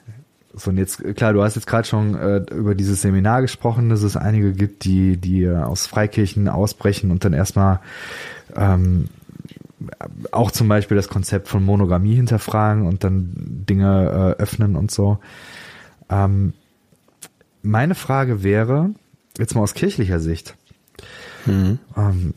[0.53, 4.03] So, und jetzt, klar, du hast jetzt gerade schon äh, über dieses Seminar gesprochen, dass
[4.03, 7.81] es einige gibt, die, die aus Freikirchen ausbrechen und dann erstmal
[8.57, 9.09] ähm,
[10.33, 15.19] auch zum Beispiel das Konzept von Monogamie hinterfragen und dann Dinge äh, öffnen und so.
[16.11, 16.55] Ähm,
[17.63, 18.91] meine Frage wäre,
[19.39, 20.57] jetzt mal aus kirchlicher Sicht,
[21.47, 21.79] mhm.
[21.97, 22.35] ähm,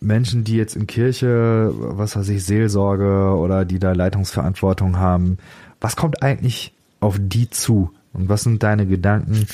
[0.00, 5.38] Menschen, die jetzt in Kirche, was weiß ich, Seelsorge oder die da Leitungsverantwortung haben,
[5.80, 7.92] was kommt eigentlich auf die zu?
[8.12, 9.46] Und was sind deine Gedanken,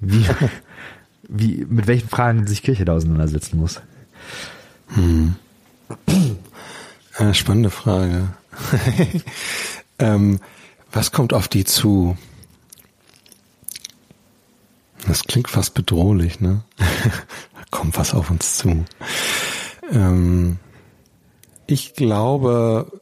[0.00, 0.26] wie,
[1.28, 3.80] wie, mit welchen Fragen sich Kirche da auseinandersetzen muss?
[4.88, 5.36] Hm.
[7.16, 8.28] Eine spannende Frage.
[9.98, 10.40] ähm,
[10.92, 12.16] was kommt auf die zu?
[15.06, 16.64] Das klingt fast bedrohlich, ne?
[16.78, 16.84] da
[17.70, 18.84] kommt was auf uns zu.
[19.90, 20.58] Ähm,
[21.66, 23.00] ich glaube,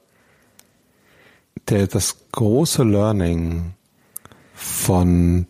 [1.68, 3.74] der, das große Learning
[4.54, 5.46] von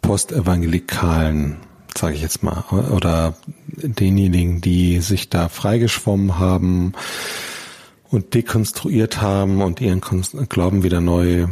[0.00, 1.58] Postevangelikalen,
[1.96, 3.34] sage ich jetzt mal, oder
[3.66, 6.92] denjenigen, die sich da freigeschwommen haben
[8.10, 11.46] und dekonstruiert haben und ihren Glauben wieder neu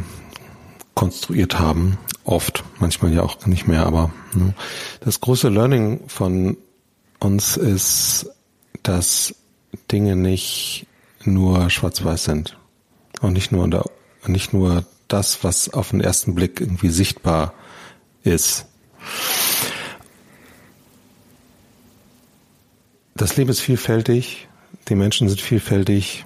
[0.95, 4.53] konstruiert haben, oft, manchmal ja auch nicht mehr, aber ne.
[4.99, 6.57] das große Learning von
[7.19, 8.29] uns ist,
[8.83, 9.35] dass
[9.91, 10.87] Dinge nicht
[11.23, 12.57] nur schwarz-weiß sind
[13.21, 13.85] und nicht nur der,
[14.27, 17.53] nicht nur das, was auf den ersten Blick irgendwie sichtbar
[18.23, 18.65] ist.
[23.15, 24.47] Das Leben ist vielfältig,
[24.89, 26.25] die Menschen sind vielfältig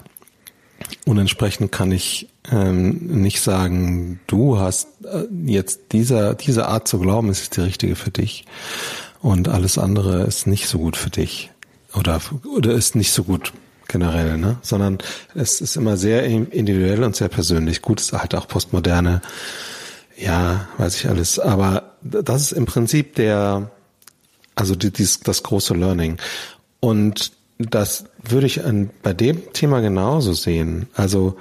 [1.04, 6.98] und entsprechend kann ich ähm, nicht sagen, du hast äh, jetzt dieser, diese Art zu
[6.98, 8.44] glauben, ist die richtige für dich
[9.20, 11.50] und alles andere ist nicht so gut für dich
[11.94, 12.20] oder,
[12.56, 13.52] oder ist nicht so gut
[13.88, 14.58] generell, ne?
[14.62, 14.98] sondern
[15.34, 17.82] es ist immer sehr individuell und sehr persönlich.
[17.82, 19.22] Gut ist halt auch postmoderne,
[20.16, 23.70] ja, weiß ich alles, aber das ist im Prinzip der,
[24.54, 26.18] also die, dies, das große Learning.
[26.80, 30.88] Und das würde ich an, bei dem Thema genauso sehen.
[30.94, 31.36] Also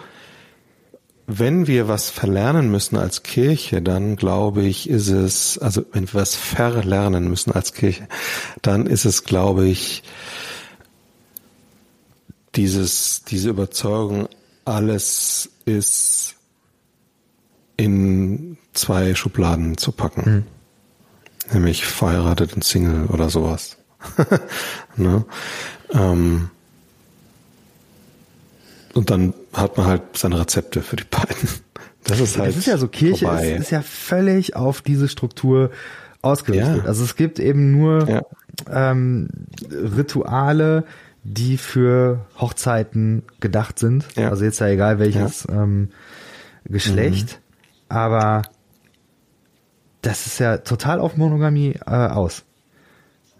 [1.27, 6.21] wenn wir was verlernen müssen als Kirche, dann glaube ich, ist es, also wenn wir
[6.21, 8.07] was verlernen müssen als Kirche,
[8.61, 10.03] dann ist es, glaube ich,
[12.55, 14.29] dieses, diese Überzeugung,
[14.65, 16.35] alles ist
[17.77, 20.45] in zwei Schubladen zu packen.
[21.49, 21.53] Mhm.
[21.53, 23.77] Nämlich verheiratet und Single oder sowas.
[24.95, 25.25] ne?
[25.91, 26.49] ähm,
[28.93, 31.49] und dann hat man halt seine Rezepte für die beiden.
[32.03, 32.49] Das ist halt.
[32.49, 35.71] Das ist ja so, Kirche ist, ist, ja völlig auf diese Struktur
[36.21, 36.77] ausgerichtet.
[36.77, 36.85] Ja.
[36.85, 38.21] Also es gibt eben nur ja.
[38.69, 39.29] ähm,
[39.71, 40.83] Rituale,
[41.23, 44.05] die für Hochzeiten gedacht sind.
[44.15, 44.29] Ja.
[44.29, 45.89] Also jetzt ja egal welches ähm,
[46.65, 47.39] Geschlecht,
[47.89, 47.95] mhm.
[47.95, 48.41] aber
[50.01, 52.43] das ist ja total auf Monogamie äh, aus.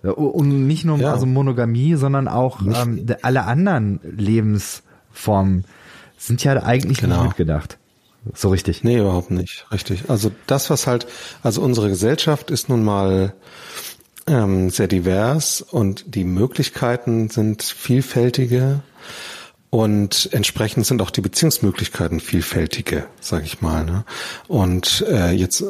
[0.02, 5.66] Und nicht nur also Monogamie, sondern auch ähm, alle anderen Lebensformen
[6.18, 7.18] sind ja eigentlich genau.
[7.18, 7.78] nicht mitgedacht.
[8.34, 8.84] So richtig.
[8.84, 9.66] Nee, überhaupt nicht.
[9.72, 10.10] Richtig.
[10.10, 11.06] Also das, was halt,
[11.44, 13.34] also unsere Gesellschaft ist nun mal
[14.28, 18.82] ähm, sehr divers und die Möglichkeiten sind vielfältige
[19.76, 23.84] und entsprechend sind auch die Beziehungsmöglichkeiten vielfältige, sag ich mal.
[23.84, 24.06] Ne?
[24.48, 25.66] Und äh, jetzt äh,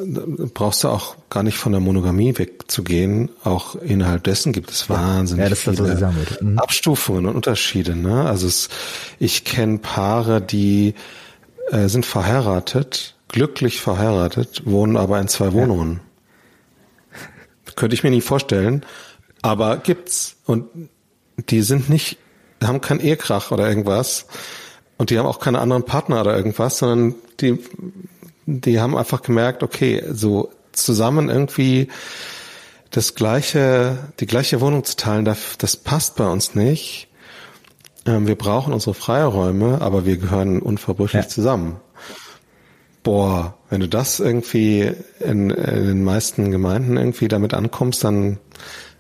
[0.54, 3.32] brauchst du auch gar nicht von der Monogamie wegzugehen.
[3.44, 6.60] Auch innerhalb dessen gibt es wahnsinnig ja, das viele das, mhm.
[6.60, 7.96] Abstufungen und Unterschiede.
[7.96, 8.30] Ne?
[8.30, 8.70] Also es,
[9.18, 10.94] ich kenne Paare, die
[11.72, 16.02] äh, sind verheiratet, glücklich verheiratet, wohnen aber in zwei Wohnungen.
[17.12, 17.72] Ja.
[17.76, 18.86] Könnte ich mir nie vorstellen,
[19.42, 20.36] aber gibt's.
[20.46, 20.68] Und
[21.50, 22.20] die sind nicht
[22.64, 24.26] haben keinen Ehekrach oder irgendwas.
[24.98, 27.60] Und die haben auch keine anderen Partner oder irgendwas, sondern die,
[28.46, 31.90] die haben einfach gemerkt, okay, so zusammen irgendwie
[32.92, 37.10] das gleiche, die gleiche Wohnung zu teilen, das, das passt bei uns nicht.
[38.06, 41.30] Ähm, wir brauchen unsere Freiräume, aber wir gehören unverbrüchlich ja.
[41.30, 41.78] zusammen.
[43.04, 48.40] Boah, wenn du das irgendwie in, in, den meisten Gemeinden irgendwie damit ankommst, dann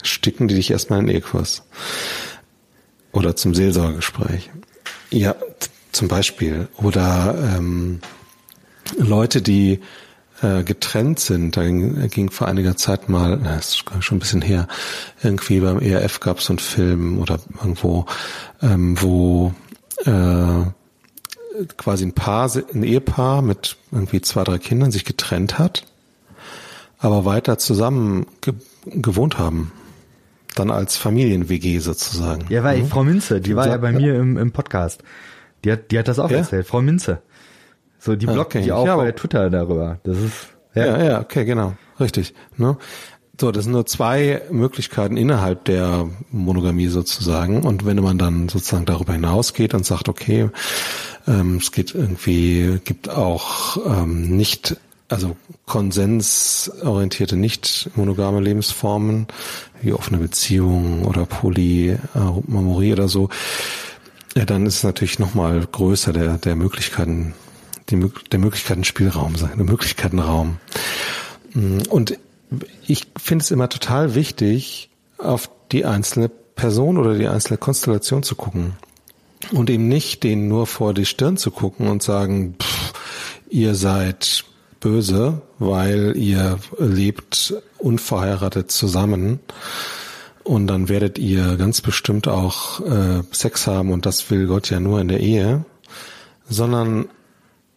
[0.03, 1.63] sticken die dich erstmal in den Ehekurs
[3.15, 4.51] oder zum Seelsorgegespräch.
[5.09, 5.35] Ja,
[5.91, 6.67] zum Beispiel.
[6.77, 8.01] Oder ähm,
[8.97, 9.79] Leute, die
[10.41, 11.55] äh, getrennt sind.
[11.55, 14.67] Da ging, ging vor einiger Zeit mal, das ist schon ein bisschen her,
[15.23, 18.05] irgendwie beim ERF gab es so einen Film oder irgendwo,
[18.61, 19.53] ähm, wo
[20.03, 20.65] äh,
[21.77, 25.85] quasi ein Paar, ein Ehepaar mit irgendwie zwei, drei Kindern sich getrennt hat,
[26.99, 28.53] aber weiter zusammen ge
[28.87, 29.71] gewohnt haben.
[30.55, 32.45] Dann als Familien-WG sozusagen.
[32.49, 32.87] Ja, weil mhm.
[32.87, 35.03] Frau Minze, die, war ja bei mir im, im Podcast.
[35.63, 36.37] Die hat, die hat das auch ja?
[36.37, 37.21] erzählt, Frau Minze.
[37.99, 38.63] So, die bloggt okay.
[38.63, 39.99] die auch ja, bei Twitter darüber.
[40.03, 40.33] Das ist,
[40.75, 40.85] ja.
[40.85, 41.73] ja, ja, okay, genau.
[41.99, 42.33] Richtig.
[42.57, 42.77] Ne?
[43.39, 47.63] So, das sind nur zwei Möglichkeiten innerhalb der Monogamie sozusagen.
[47.63, 50.49] Und wenn man dann sozusagen darüber hinausgeht und sagt, okay,
[51.27, 54.77] ähm, es geht irgendwie, gibt auch ähm, nicht,
[55.07, 59.27] also konsensorientierte, nicht monogame Lebensformen,
[59.81, 63.29] wie offene Beziehungen oder Polyamorie oder so,
[64.35, 67.33] ja, dann ist natürlich nochmal größer der, der Möglichkeiten,
[67.89, 70.57] die, der Möglichkeiten Spielraum, der Möglichkeitenraum.
[71.89, 72.17] Und
[72.85, 78.35] ich finde es immer total wichtig, auf die einzelne Person oder die einzelne Konstellation zu
[78.35, 78.73] gucken
[79.51, 82.93] und eben nicht denen nur vor die Stirn zu gucken und sagen, pff,
[83.49, 84.45] ihr seid
[84.79, 89.39] böse, weil ihr lebt unverheiratet zusammen
[90.43, 94.79] und dann werdet ihr ganz bestimmt auch äh, Sex haben und das will Gott ja
[94.79, 95.65] nur in der Ehe,
[96.47, 97.07] sondern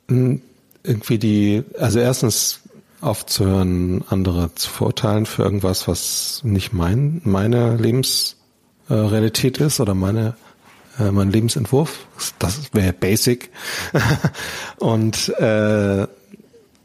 [0.09, 2.61] irgendwie die, also erstens
[3.01, 10.35] aufzuhören, andere zu verurteilen für irgendwas, was nicht mein, meine Lebensrealität ist oder meine
[10.99, 12.07] äh, mein Lebensentwurf.
[12.39, 13.51] Das wäre basic.
[14.79, 16.07] und äh,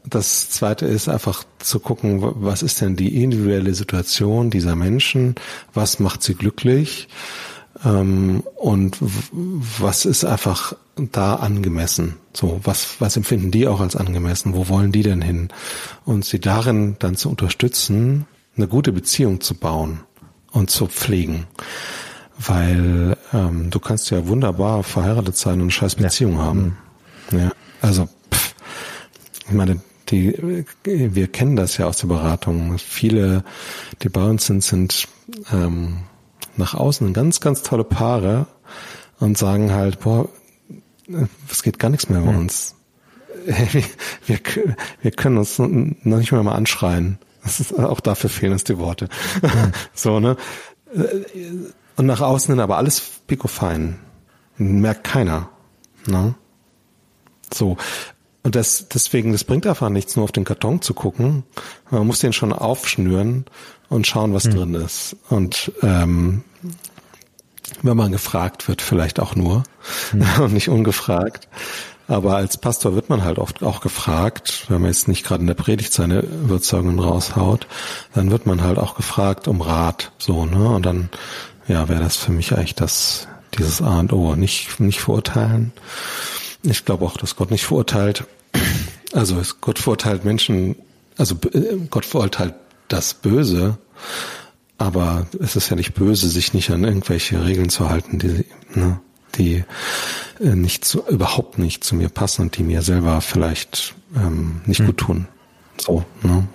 [0.06, 5.34] das zweite ist einfach zu gucken, was ist denn die individuelle Situation dieser Menschen?
[5.72, 7.08] Was macht sie glücklich?
[7.84, 12.16] Ähm, und was ist einfach da angemessen?
[12.34, 14.54] So, was, was empfinden die auch als angemessen?
[14.54, 15.48] Wo wollen die denn hin?
[16.04, 18.26] Und sie darin dann zu unterstützen,
[18.56, 20.00] eine gute Beziehung zu bauen
[20.52, 21.46] und zu pflegen.
[22.38, 26.42] Weil ähm, du kannst ja wunderbar verheiratet sein und eine scheiß Beziehung ja.
[26.42, 26.76] haben.
[27.30, 27.38] Mhm.
[27.38, 28.54] Ja, also, pff,
[29.48, 32.78] ich meine, die, wir kennen das ja aus der Beratung.
[32.78, 33.44] Viele,
[34.02, 35.08] die bei uns sind, sind
[35.52, 35.98] ähm,
[36.56, 38.46] nach außen ganz, ganz tolle Paare
[39.18, 40.28] und sagen halt, boah,
[41.50, 42.38] es geht gar nichts mehr bei hm.
[42.38, 42.74] uns.
[44.26, 44.38] Wir,
[45.02, 47.18] wir können uns noch nicht mehr mal anschreien.
[47.42, 49.08] Das ist, auch dafür fehlen uns die Worte.
[49.40, 49.72] Hm.
[49.94, 50.36] so, ne?
[51.96, 53.98] Und nach außen hin aber alles picofein.
[54.56, 55.50] Merkt keiner.
[56.06, 56.34] Ne?
[57.52, 57.76] So.
[58.44, 61.42] Und das, deswegen, das bringt einfach nichts, nur auf den Karton zu gucken.
[61.90, 63.46] Man muss den schon aufschnüren
[63.88, 64.54] und schauen, was hm.
[64.54, 65.16] drin ist.
[65.30, 66.44] Und ähm,
[67.82, 69.64] wenn man gefragt wird, vielleicht auch nur
[70.12, 70.26] mhm.
[70.40, 71.48] und nicht ungefragt.
[72.06, 75.46] Aber als Pastor wird man halt oft auch gefragt, wenn man jetzt nicht gerade in
[75.46, 77.66] der Predigt seine Überzeugungen raushaut,
[78.14, 80.68] dann wird man halt auch gefragt um Rat, so, ne?
[80.68, 81.08] Und dann,
[81.66, 83.26] ja, wäre das für mich eigentlich das,
[83.56, 84.34] dieses A und O.
[84.36, 85.72] Nicht, nicht verurteilen.
[86.64, 88.24] Ich glaube auch, dass Gott nicht verurteilt.
[89.12, 90.76] Also Gott verurteilt Menschen,
[91.16, 92.54] also äh, Gott verurteilt
[92.88, 93.78] das Böse,
[94.78, 99.00] aber es ist ja nicht böse, sich nicht an irgendwelche Regeln zu halten, die, ne,
[99.36, 99.64] die
[100.40, 104.80] äh, nicht zu, überhaupt nicht zu mir passen und die mir selber vielleicht ähm, nicht
[104.80, 104.86] hm.
[104.86, 105.28] gut tun.
[105.78, 106.46] So, ne?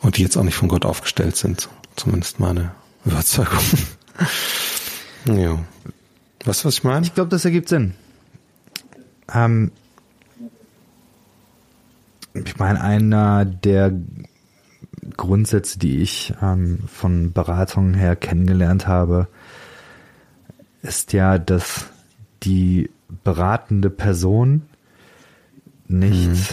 [0.00, 1.68] Und die jetzt auch nicht von Gott aufgestellt sind.
[1.96, 2.72] Zumindest meine
[3.04, 3.58] Überzeugung.
[5.26, 5.58] ja.
[6.44, 7.04] Weißt du, was ich meine?
[7.04, 7.94] Ich glaube, das ergibt Sinn.
[9.32, 9.70] Ähm,
[12.34, 13.92] ich meine, einer der
[15.16, 19.28] Grundsätze, die ich ähm, von Beratungen her kennengelernt habe,
[20.82, 21.86] ist ja, dass
[22.42, 22.90] die
[23.24, 24.62] beratende Person
[25.88, 26.44] nicht mhm.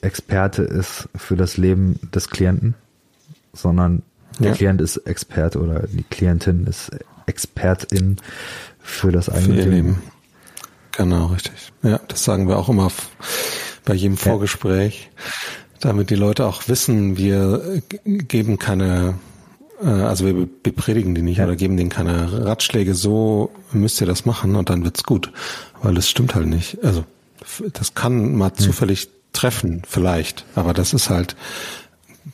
[0.00, 2.74] Experte ist für das Leben des Klienten,
[3.52, 4.02] sondern
[4.38, 4.54] der ja.
[4.54, 6.90] Klient ist Experte oder die Klientin ist
[7.26, 8.16] Expertin
[8.78, 9.70] für das eigene für Leben.
[9.70, 10.02] Leben.
[10.92, 11.72] Genau, richtig.
[11.82, 12.90] Ja, das sagen wir auch immer
[13.84, 15.10] bei jedem Vorgespräch.
[15.80, 19.14] Damit die Leute auch wissen, wir geben keine,
[19.82, 21.44] äh, also wir bepredigen die nicht ja.
[21.44, 25.32] oder geben denen keine Ratschläge, so müsst ihr das machen und dann wird's gut.
[25.82, 26.78] Weil das stimmt halt nicht.
[26.84, 27.04] Also
[27.72, 28.58] das kann mal hm.
[28.58, 31.34] zufällig treffen, vielleicht, aber das ist halt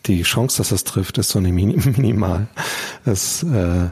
[0.07, 2.49] die Chance, dass das trifft, ist so minimal.
[3.05, 3.89] Das, äh,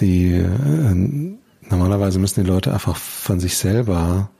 [0.00, 1.36] die äh,
[1.70, 4.30] normalerweise müssen die Leute einfach von sich selber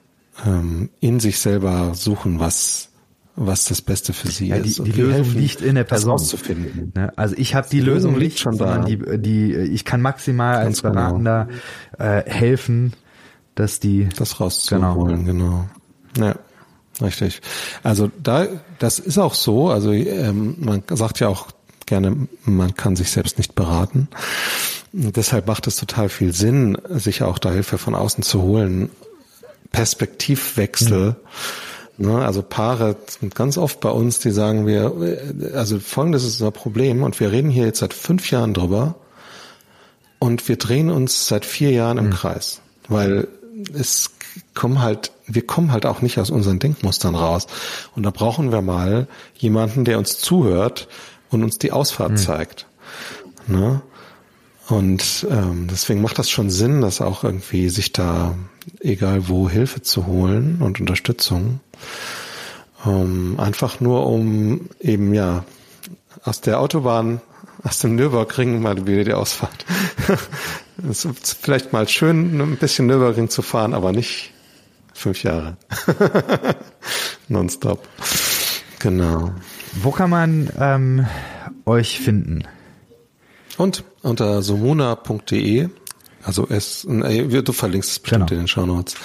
[0.45, 2.89] ähm, in sich selber suchen, was
[3.35, 4.79] was das Beste für sie ja, die, ist.
[4.79, 6.19] Die, die Lösung helfen, liegt in der Person.
[6.19, 6.91] zu finden.
[6.95, 7.13] Ne?
[7.15, 8.79] Also ich habe die, die, Lösung nicht, schon da.
[8.79, 10.93] die, die, ich kann maximal Ganz als genau.
[10.93, 11.47] Beratender
[11.97, 12.11] genau.
[12.11, 12.93] äh, helfen,
[13.55, 15.65] dass die das rauszuholen, genau.
[16.13, 16.27] genau.
[16.27, 16.35] Ja.
[17.01, 17.41] Richtig.
[17.83, 18.47] Also da,
[18.79, 19.69] das ist auch so.
[19.69, 21.47] Also ähm, man sagt ja auch
[21.85, 24.07] gerne, man kann sich selbst nicht beraten.
[24.93, 28.89] Und deshalb macht es total viel Sinn, sich auch da Hilfe von außen zu holen.
[29.71, 31.11] Perspektivwechsel.
[31.11, 31.15] Mhm
[32.01, 32.25] Ne?
[32.25, 34.91] Also Paare sind ganz oft bei uns, die sagen wir,
[35.53, 38.95] also folgendes ist unser Problem und wir reden hier jetzt seit fünf Jahren drüber
[40.17, 42.13] und wir drehen uns seit vier Jahren im mhm.
[42.13, 43.27] Kreis, weil
[43.73, 44.11] es
[44.55, 47.45] kommen halt, wir kommen halt auch nicht aus unseren Denkmustern raus.
[47.95, 50.87] Und da brauchen wir mal jemanden, der uns zuhört
[51.29, 52.17] und uns die Ausfahrt mhm.
[52.17, 52.65] zeigt.
[53.45, 53.81] Ne?
[54.71, 58.35] Und ähm, deswegen macht das schon Sinn, dass auch irgendwie sich da,
[58.79, 61.59] egal wo, Hilfe zu holen und Unterstützung.
[62.85, 65.43] Ähm, einfach nur um eben ja
[66.23, 67.19] aus der Autobahn,
[67.63, 69.65] aus dem Nürburgring mal wieder die Ausfahrt.
[70.89, 74.31] es ist vielleicht mal schön, ein bisschen Nürburgring zu fahren, aber nicht
[74.93, 75.57] fünf Jahre.
[77.27, 77.85] Nonstop.
[78.79, 79.33] Genau.
[79.81, 81.05] Wo kann man ähm,
[81.65, 82.45] euch finden?
[83.57, 85.69] Und unter somona.de,
[86.23, 88.39] also es, äh, du verlinkst es bestimmt genau.
[88.39, 88.95] in den Shownotes,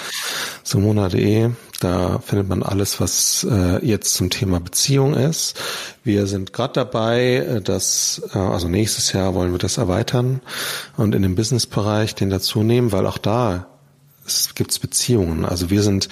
[0.63, 5.59] somona.de, da findet man alles, was äh, jetzt zum Thema Beziehung ist.
[6.03, 10.41] Wir sind gerade dabei, äh, das, äh, also nächstes Jahr wollen wir das erweitern
[10.95, 13.67] und in den Businessbereich den dazu nehmen, weil auch da
[14.55, 15.45] gibt es Beziehungen.
[15.45, 16.09] Also wir sind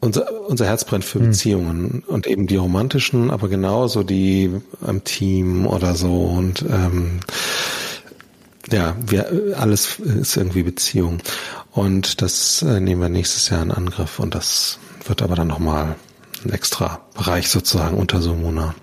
[0.00, 1.26] unser, unser Herz brennt für hm.
[1.26, 4.50] Beziehungen und eben die romantischen, aber genauso die
[4.80, 7.20] am Team oder so und ähm,
[8.70, 11.18] ja, wir, alles ist irgendwie Beziehung.
[11.70, 15.94] Und das äh, nehmen wir nächstes Jahr in Angriff und das wird aber dann nochmal
[16.44, 18.74] ein extra Bereich sozusagen unter Somona.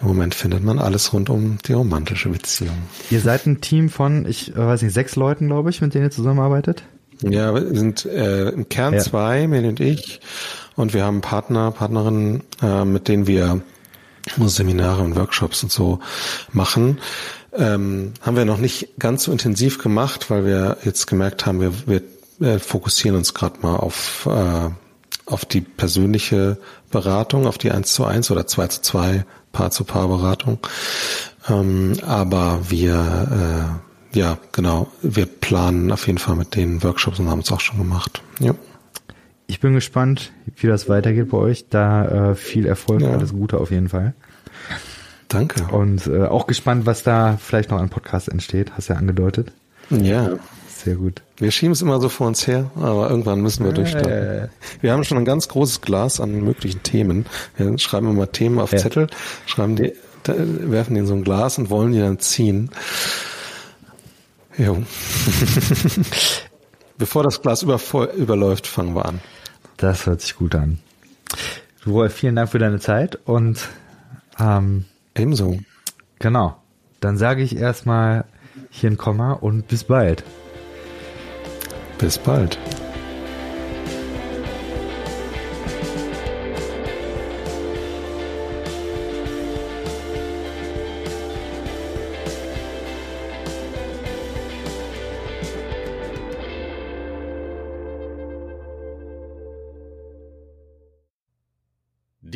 [0.00, 2.76] Im Moment findet man alles rund um die romantische Beziehung.
[3.10, 6.10] Ihr seid ein Team von, ich weiß nicht, sechs Leuten, glaube ich, mit denen ihr
[6.10, 6.82] zusammenarbeitet?
[7.22, 9.00] Ja, wir sind äh, im Kern ja.
[9.00, 10.20] zwei, Mel und ich.
[10.74, 13.62] Und wir haben Partner, Partnerinnen, äh, mit denen wir
[14.38, 16.00] Seminare und Workshops und so
[16.52, 16.98] machen.
[17.52, 21.72] Ähm, haben wir noch nicht ganz so intensiv gemacht, weil wir jetzt gemerkt haben, wir,
[21.86, 22.02] wir
[22.46, 24.70] äh, fokussieren uns gerade mal auf, äh,
[25.26, 26.58] auf die persönliche
[26.90, 30.58] Beratung, auf die 1 zu 1 oder 2 zu 2 Paar zu Paar Beratung.
[31.48, 34.88] Ähm, aber wir äh, ja, genau.
[35.02, 38.22] Wir planen auf jeden Fall mit den Workshops und haben es auch schon gemacht.
[38.38, 38.54] Ja.
[39.46, 41.66] Ich bin gespannt, wie das weitergeht bei euch.
[41.68, 43.10] Da äh, viel Erfolg, ja.
[43.10, 44.14] alles Gute auf jeden Fall.
[45.28, 45.64] Danke.
[45.74, 48.72] Und äh, auch gespannt, was da vielleicht noch an Podcast entsteht.
[48.76, 49.52] Hast ja angedeutet.
[49.90, 50.30] Ja.
[50.68, 51.22] Sehr gut.
[51.36, 54.48] Wir schieben es immer so vor uns her, aber irgendwann müssen wir äh, durchstarten.
[54.80, 57.26] Wir haben schon ein ganz großes Glas an möglichen Themen.
[57.56, 58.78] Wir schreiben immer Themen auf ja.
[58.78, 59.06] Zettel,
[59.46, 59.92] schreiben die,
[60.24, 62.70] werfen die in so ein Glas und wollen die dann ziehen.
[64.58, 64.82] Jo.
[66.98, 69.20] Bevor das Glas überläuft, fangen wir an.
[69.76, 70.78] Das hört sich gut an.
[71.86, 73.68] Rolf, vielen Dank für deine Zeit und
[74.38, 74.84] ähm,
[75.16, 75.58] ebenso.
[76.18, 76.56] Genau.
[77.00, 78.24] Dann sage ich erstmal
[78.70, 80.22] hier ein Komma und bis bald.
[81.98, 82.58] Bis bald.